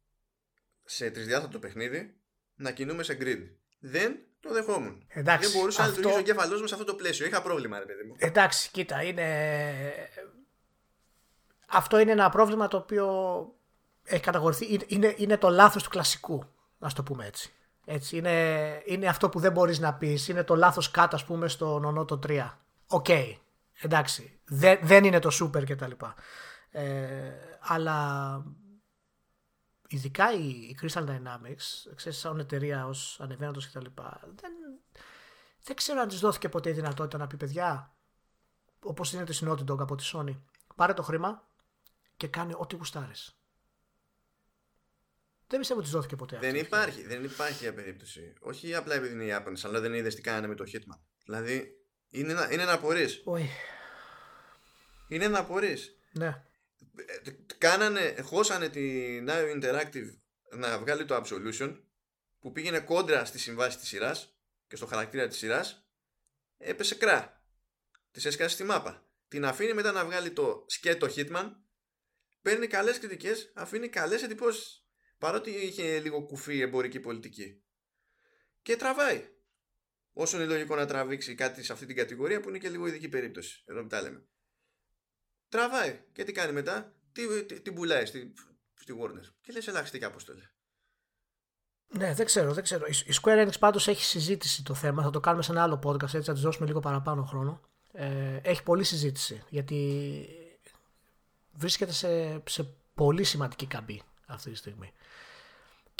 [0.85, 2.17] σε τρισδιάστατο παιχνίδι
[2.55, 3.49] να κινούμε σε grid.
[3.79, 5.05] Δεν το δεχόμουν.
[5.09, 5.93] Εντάξει, δεν μπορούσα αυτό...
[5.93, 7.27] να λειτουργήσω ο κεφαλό μου σε αυτό το πλαίσιο.
[7.27, 8.15] Είχα πρόβλημα, ρε παιδί μου.
[8.19, 9.27] Εντάξει, κοίτα, είναι.
[11.69, 13.07] Αυτό είναι ένα πρόβλημα το οποίο
[14.05, 14.81] έχει καταγορηθεί.
[14.87, 16.45] Είναι, είναι το λάθος του κλασικού,
[16.79, 17.53] να το πούμε έτσι.
[17.85, 20.29] έτσι είναι, είναι αυτό που δεν μπορείς να πεις.
[20.29, 22.51] Είναι το λάθος κάτω, ας πούμε, στο νονό το 3.
[22.87, 23.05] Οκ.
[23.09, 23.37] Okay,
[23.81, 24.41] εντάξει.
[24.45, 25.91] Δεν, δεν είναι το super κτλ.
[26.79, 28.45] Ε, αλλά
[29.89, 34.53] ειδικά η, Crystal Dynamics, ξέρεις, σαν εταιρεία ως ανεβαίνοντος και τα λοιπά, δεν,
[35.63, 37.97] δεν ξέρω αν της δόθηκε ποτέ η δυνατότητα να πει παιδιά,
[38.81, 40.41] όπως είναι το Naughty Dog από τη Sony,
[40.75, 41.49] πάρε το χρήμα
[42.17, 43.39] και κάνε ό,τι γουστάρεις.
[45.47, 46.39] Δεν πιστεύω ότι της δόθηκε ποτέ.
[46.39, 48.35] Δεν υπάρχει, δεν υπάρχει για περίπτωση.
[48.41, 50.99] Όχι απλά επειδή είναι οι Ιάπωνε, αλλά δεν είδες τι κάνανε με το Hitman.
[51.25, 51.79] Δηλαδή
[52.09, 53.07] είναι ένα, είναι ένα απορρί.
[55.09, 55.77] Είναι ένα απορρί.
[56.13, 56.43] Ναι
[57.59, 60.19] κάνανε, χώσανε την Nio Interactive
[60.51, 61.83] να βγάλει το Absolution
[62.39, 65.89] που πήγαινε κόντρα στη συμβάση της σειράς και στο χαρακτήρα της σειράς
[66.57, 67.43] έπεσε κρά.
[68.11, 69.09] Της έσκασε στη μάπα.
[69.29, 71.51] Την αφήνει μετά να βγάλει το σκέτο Hitman
[72.43, 74.87] παίρνει καλές κριτικές αφήνει καλές εντυπώσεις
[75.19, 77.63] παρότι είχε λίγο κουφή εμπορική πολιτική.
[78.63, 79.29] Και τραβάει.
[80.13, 83.09] Όσο είναι λογικό να τραβήξει κάτι σε αυτή την κατηγορία που είναι και λίγο ειδική
[83.09, 83.63] περίπτωση.
[83.67, 84.29] Εδώ που τα λέμε
[85.49, 86.01] Τραβάει.
[86.13, 88.35] Και τι κάνει μετά; Τι, τι, τι πουλάει στη,
[88.75, 89.25] στη Warner.
[89.41, 90.49] Και λες ελάχιστη και αποστολή.
[91.89, 92.87] Ναι, δεν ξέρω, δεν ξέρω.
[92.87, 95.03] Η Square Enix πάντως έχει συζήτηση το θέμα.
[95.03, 97.61] Θα το κάνουμε σε ένα άλλο podcast, έτσι θα της δώσουμε λίγο παραπάνω χρόνο.
[97.93, 100.29] Ε, έχει πολλή συζήτηση, γιατί
[101.53, 104.93] βρίσκεται σε, σε πολύ σημαντική καμπή αυτή τη στιγμή.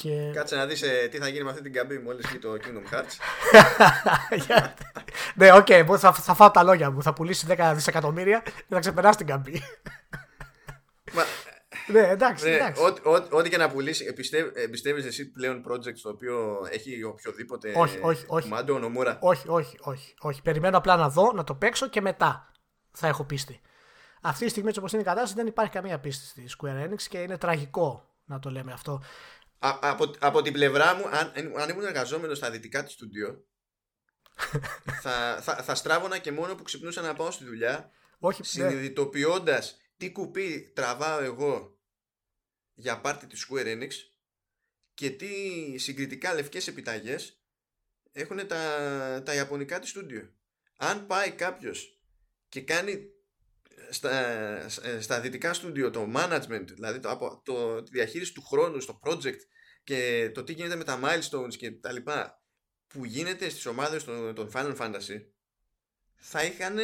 [0.03, 0.31] Και...
[0.35, 2.95] Κάτσε να δεις ε, τι θα γίνει με αυτή την καμπή μόλις βγει το Kingdom
[2.95, 3.17] Hearts.
[5.35, 7.03] ναι, οκ, okay, θα, θα φάω τα λόγια μου.
[7.03, 9.63] Θα πουλήσει 10 δισεκατομμύρια και θα ξεπεράσει την καμπή.
[11.15, 11.23] Μα...
[11.87, 12.49] ναι, εντάξει.
[12.49, 12.83] Ναι, εντάξει.
[13.31, 14.15] Ό,τι και να πουλήσει,
[14.55, 18.49] εμπιστεύει εσύ πλέον project το οποίο έχει οποιοδήποτε όχι, όχι, όχι.
[18.49, 19.19] κουμάντο, νομούρα.
[19.21, 20.43] Όχι, όχι, όχι, όχι.
[20.43, 22.53] Περιμένω απλά να δω, να το παίξω και μετά
[22.93, 23.61] θα έχω πίστη.
[24.21, 27.19] Αυτή τη στιγμή, όπως είναι η κατάσταση, δεν υπάρχει καμία πίστη στη Square Enix και
[27.19, 29.03] είναι τραγικό να το λέμε αυτό
[29.59, 33.47] από, από την πλευρά μου, αν, αν ήμουν εργαζόμενος στα δυτικά του στούντιο,
[35.03, 40.13] θα, θα, θα στράβωνα και μόνο που ξυπνούσα να πάω στη δουλειά, Όχι, συνειδητοποιώντας τι
[40.13, 41.79] κουπί τραβάω εγώ
[42.75, 43.91] για πάρτι της Square Enix
[44.95, 45.29] και τι
[45.79, 47.43] συγκριτικά λευκές επιταγές
[48.13, 50.33] έχουν τα, τα ιαπωνικά της στούντιο.
[50.77, 52.01] Αν πάει κάποιος
[52.49, 53.07] και κάνει
[53.91, 54.11] στα,
[54.83, 59.41] ε, στα δυτικά στούντιο το management, δηλαδή το, το, τη διαχείριση του χρόνου στο project
[59.85, 62.43] και το τι γίνεται με τα milestones και τα λοιπά
[62.87, 65.21] που γίνεται στις ομάδες των, των Final Fantasy
[66.17, 66.79] θα είχαν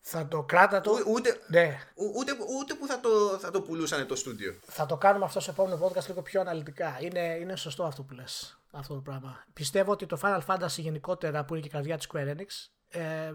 [0.00, 0.92] θα το κράτα το.
[1.06, 1.78] Ούτε, ναι.
[2.16, 4.54] ούτε, ούτε που θα το, θα το πουλούσαν το στούντιο.
[4.66, 6.98] Θα το κάνουμε αυτό σε επόμενο podcast λίγο πιο αναλυτικά.
[7.00, 8.60] Είναι, είναι σωστό αυτό που λες.
[8.70, 9.44] Αυτό το πράγμα.
[9.52, 12.46] Πιστεύω ότι το Final Fantasy γενικότερα που είναι και η καρδιά της Square Enix
[12.88, 13.32] ε,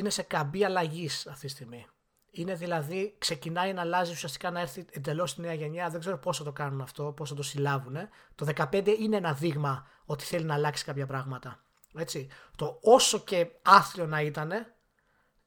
[0.00, 1.86] είναι σε καμπή αλλαγής αυτή τη στιγμή.
[2.30, 5.88] Είναι δηλαδή, ξεκινάει να αλλάζει ουσιαστικά να έρθει εντελώς στη νέα γενιά.
[5.88, 7.96] Δεν ξέρω πώς θα το κάνουν αυτό, πώς θα το συλλάβουν.
[8.34, 11.62] Το 15 είναι ένα δείγμα ότι θέλει να αλλάξει κάποια πράγματα.
[11.94, 12.28] Έτσι.
[12.56, 14.52] Το όσο και άθλιο να ήταν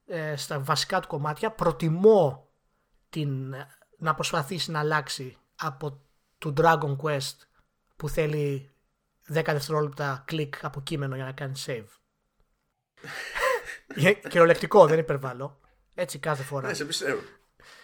[0.05, 2.49] ε, στα βασικά του κομμάτια, προτιμώ
[3.09, 3.55] την,
[3.97, 6.01] να προσπαθήσει να αλλάξει από
[6.37, 7.35] το Dragon Quest
[7.95, 8.71] που θέλει
[9.33, 11.87] 10 δευτερόλεπτα κλικ από κείμενο για να κάνει save.
[14.29, 15.59] Κυριολεκτικό, δεν υπερβάλλω.
[15.95, 16.67] Έτσι κάθε φορά.
[16.67, 17.21] Ναι, σε πιστεύω.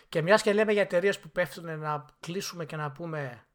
[0.10, 3.46] Και μιας και λέμε για εταιρείες που πέφτουν να κλείσουμε και να πούμε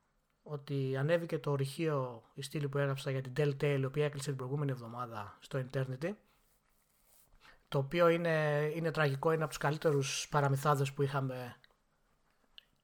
[0.42, 4.36] ότι ανέβηκε το ορυχείο η στήλη που έγραψα για την Telltale, η οποία έκλεισε την
[4.36, 6.10] προηγούμενη εβδομάδα στο Eternity.
[7.68, 11.56] Το οποίο είναι, είναι τραγικό, είναι από τους καλύτερους παραμυθάδες που είχαμε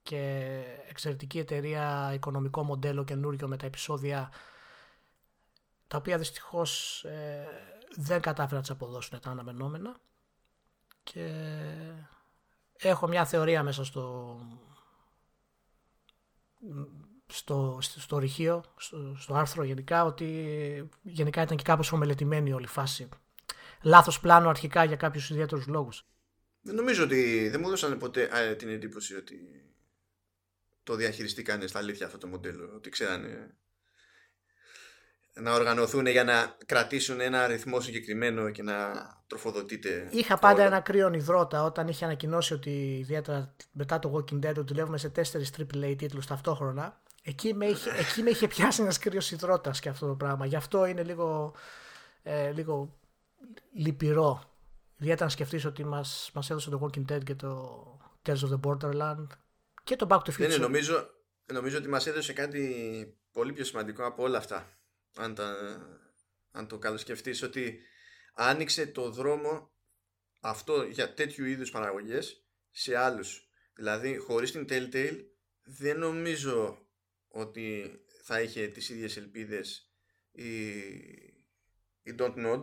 [0.03, 4.31] και εξαιρετική εταιρεία, οικονομικό μοντέλο καινούριο με τα επεισόδια
[5.89, 7.47] τα οποία δυστυχώς ε,
[7.97, 9.97] δεν κατάφεραν να τι αποδώσουν τα αναμενόμενα
[11.02, 11.32] και
[12.78, 14.36] έχω μια θεωρία μέσα στο
[17.27, 22.69] στο, στο, ρηχείο, στο, στο, άρθρο γενικά, ότι γενικά ήταν και κάπως ομελετημένη όλη η
[22.69, 23.09] φάση.
[23.82, 26.06] Λάθος πλάνο αρχικά για κάποιους ιδιαίτερους λόγους.
[26.60, 29.36] Δεν νομίζω ότι δεν μου έδωσαν ποτέ την εντύπωση ότι
[30.82, 32.73] το διαχειριστήκανε στα αλήθεια αυτό το μοντέλο.
[32.74, 33.56] Ότι ξέρανε
[35.40, 38.77] να οργανωθούν για να κρατήσουν ένα αριθμό συγκεκριμένο και να
[39.27, 40.09] τροφοδοτείτε.
[40.10, 44.65] Είχα πάντα ένα κρύο υδρότα όταν είχε ανακοινώσει ότι ιδιαίτερα μετά το Walking Dead ότι
[44.66, 47.01] δουλεύουμε σε τέσσερις AAA τίτλους ταυτόχρονα.
[47.23, 50.47] Εκεί με είχε, εκεί με είχε πιάσει ένας κρύος υδρότα και αυτό το πράγμα.
[50.47, 51.55] Γι' αυτό είναι λίγο,
[52.23, 52.98] ε, λίγο
[53.73, 54.43] λυπηρό.
[54.97, 57.82] Ιδιαίτερα να σκεφτείς ότι μας μας έδωσε το Walking Dead και το
[58.27, 59.27] Tales of the Borderland
[59.85, 60.39] και το Back to Future.
[60.39, 61.10] Ναι, ναι, νομίζω,
[61.52, 64.78] νομίζω ότι μας έδωσε κάτι πολύ πιο σημαντικό από όλα αυτά
[65.19, 65.57] αν, τα,
[66.51, 67.81] αν το καλοσκεφτείς ότι
[68.35, 69.70] άνοιξε το δρόμο
[70.40, 73.51] αυτό για τέτοιου είδους παραγωγές σε άλλους.
[73.74, 75.24] Δηλαδή χωρίς την Telltale
[75.62, 76.86] δεν νομίζω
[77.28, 79.93] ότι θα είχε τις ίδιες ελπίδες
[80.32, 80.69] η,
[82.03, 82.61] η Don't Nod.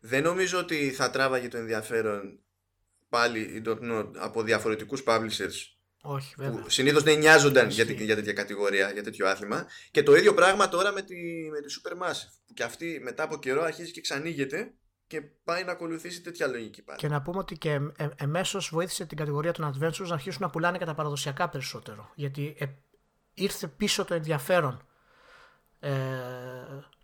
[0.00, 2.44] Δεν νομίζω ότι θα τράβαγε το ενδιαφέρον
[3.08, 6.62] πάλι η Don't Nod από διαφορετικούς publishers όχι, βέβαια.
[6.62, 9.66] Που συνήθως δεν νοιάζονταν για, για τέτοια κατηγορία, για τέτοιο άθλημα.
[9.90, 11.16] Και το ίδιο πράγμα τώρα με τη,
[11.50, 12.32] με τη Supermassive.
[12.46, 14.74] Που και αυτή μετά από καιρό αρχίζει και ξανήγεται
[15.06, 16.98] και πάει να ακολουθήσει τέτοια λογική πάλι.
[16.98, 20.50] Και να πούμε ότι και ε, εμέσως βοήθησε την κατηγορία των Adventures να αρχίσουν να
[20.50, 22.12] πουλάνε κατά παραδοσιακά περισσότερο.
[22.14, 22.66] Γιατί ε,
[23.34, 24.86] ήρθε πίσω το ενδιαφέρον
[25.80, 25.90] ε,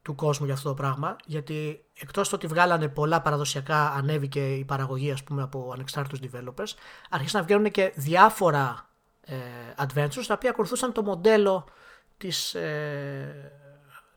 [0.07, 1.17] του κόσμου για αυτό το πράγμα.
[1.25, 6.75] Γιατί εκτός το ότι βγάλανε πολλά παραδοσιακά, ανέβηκε η παραγωγή ας πούμε, από ανεξάρτητους developers,
[7.11, 8.89] άρχισαν να βγαίνουν και διάφορα
[9.21, 9.37] ε,
[9.77, 11.69] adventures τα οποία ακολουθούσαν το μοντέλο
[12.17, 13.53] της, ε,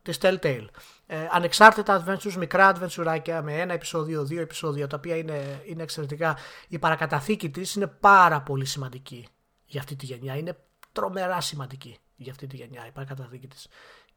[0.02, 0.66] της Telltale.
[1.06, 6.36] Ε, ανεξάρτητα adventures, μικρά adventureάκια με ένα επεισόδιο, δύο επεισόδια τα οποία είναι, είναι εξαιρετικά.
[6.68, 9.28] Η παρακαταθήκη της είναι πάρα πολύ σημαντική
[9.64, 10.36] για αυτή τη γενιά.
[10.36, 10.56] Είναι
[10.92, 13.68] τρομερά σημαντική για αυτή τη γενιά η παρακαταθήκη της.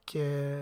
[0.03, 0.53] Και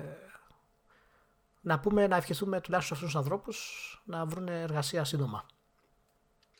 [1.61, 3.57] να πούμε να ευχηθούμε τουλάχιστον αυτούς τους ανθρώπους
[4.05, 5.45] να βρουν εργασία σύντομα.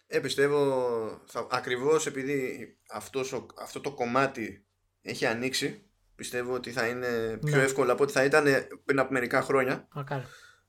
[0.08, 4.66] Ε, πιστεύω θα, ακριβώς επειδή αυτός, αυτό το κομμάτι
[5.02, 7.64] έχει ανοίξει πιστεύω ότι θα είναι πιο ναι.
[7.64, 8.46] εύκολο από ό,τι θα ήταν
[8.86, 9.88] πριν από μερικά χρόνια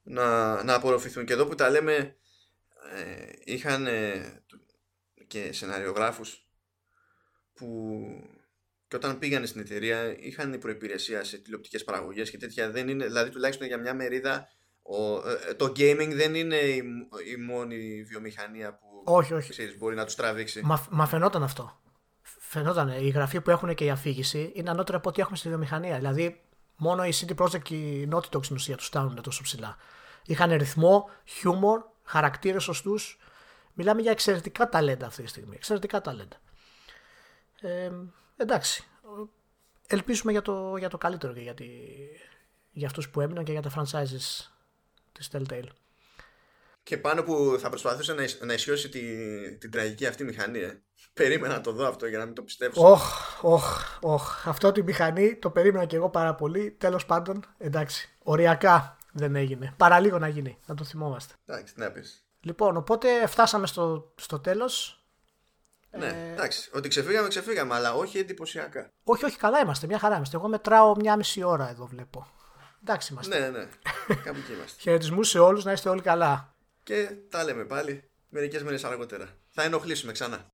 [0.02, 1.24] να, να απορροφηθούν.
[1.24, 2.16] Και εδώ που τα λέμε
[2.94, 3.86] ε, είχαν
[5.26, 6.46] και σεναριογράφους
[7.54, 7.98] που
[8.92, 13.30] και όταν πήγανε στην εταιρεία είχαν προϋπηρεσία σε τηλεοπτικές παραγωγές και τέτοια δεν είναι, δηλαδή
[13.30, 14.48] τουλάχιστον για μια μερίδα
[14.82, 16.82] ο, ε, το gaming δεν είναι η,
[17.32, 19.50] η μόνη βιομηχανία που όχι, όχι.
[19.50, 20.60] Ξέρεις, μπορεί να τους τραβήξει.
[20.64, 21.80] Μα, μα φαινόταν αυτό.
[22.22, 22.88] Φαινόταν.
[22.88, 25.96] Η γραφή που έχουν και η αφήγηση είναι ανώτερη από ό,τι έχουμε στη βιομηχανία.
[25.96, 26.40] Δηλαδή,
[26.76, 29.76] μόνο η CD Projekt και η Naughty Dog στην ουσία τους φτάνουν τόσο ψηλά.
[30.26, 33.18] Είχαν ρυθμό, χιούμορ, χαρακτήρες σωστούς.
[33.72, 35.54] Μιλάμε για εξαιρετικά ταλέντα αυτή τη στιγμή.
[35.56, 36.36] Εξαιρετικά ταλέντα.
[37.60, 37.90] Ε,
[38.36, 38.84] εντάξει.
[39.86, 41.66] Ελπίζουμε για το, για το καλύτερο και για, τη,
[42.70, 44.46] για αυτούς που έμειναν και για τα franchises
[45.12, 45.68] της Telltale.
[46.82, 49.00] Και πάνω που θα προσπαθούσε να, να ισιώσει τη,
[49.58, 50.58] την τραγική αυτή μηχανή.
[50.58, 50.82] Ε.
[51.12, 52.90] Περίμενα να το δω αυτό για να μην το πιστέψω.
[52.90, 54.48] Όχ, όχ, όχ.
[54.48, 56.70] Αυτό τη μηχανή το περίμενα και εγώ πάρα πολύ.
[56.70, 58.10] Τέλος πάντων, εντάξει.
[58.18, 59.74] Οριακά δεν έγινε.
[59.76, 60.58] Παραλίγο να γίνει.
[60.66, 61.34] Να το θυμόμαστε.
[61.46, 62.24] Εντάξει, να πεις.
[62.40, 65.01] Λοιπόν, οπότε φτάσαμε στο, στο τέλος.
[65.98, 66.32] Ναι, ε...
[66.32, 66.70] εντάξει.
[66.74, 68.92] Ότι ξεφύγαμε, ξεφύγαμε, αλλά όχι εντυπωσιακά.
[69.04, 69.86] Όχι, όχι, καλά είμαστε.
[69.86, 70.36] Μια χαρά είμαστε.
[70.36, 72.26] Εγώ μετράω μια μισή ώρα εδώ βλέπω.
[72.82, 73.38] Εντάξει είμαστε.
[73.38, 73.68] Ναι, ναι.
[74.06, 74.80] Κάπου εκεί είμαστε.
[74.82, 76.52] Χαιρετισμού σε όλους, να είστε όλοι καλά
[76.82, 79.28] και τα λέμε πάλι μερικές μέρες αργότερα.
[79.48, 80.50] Θα ενοχλήσουμε ξανά.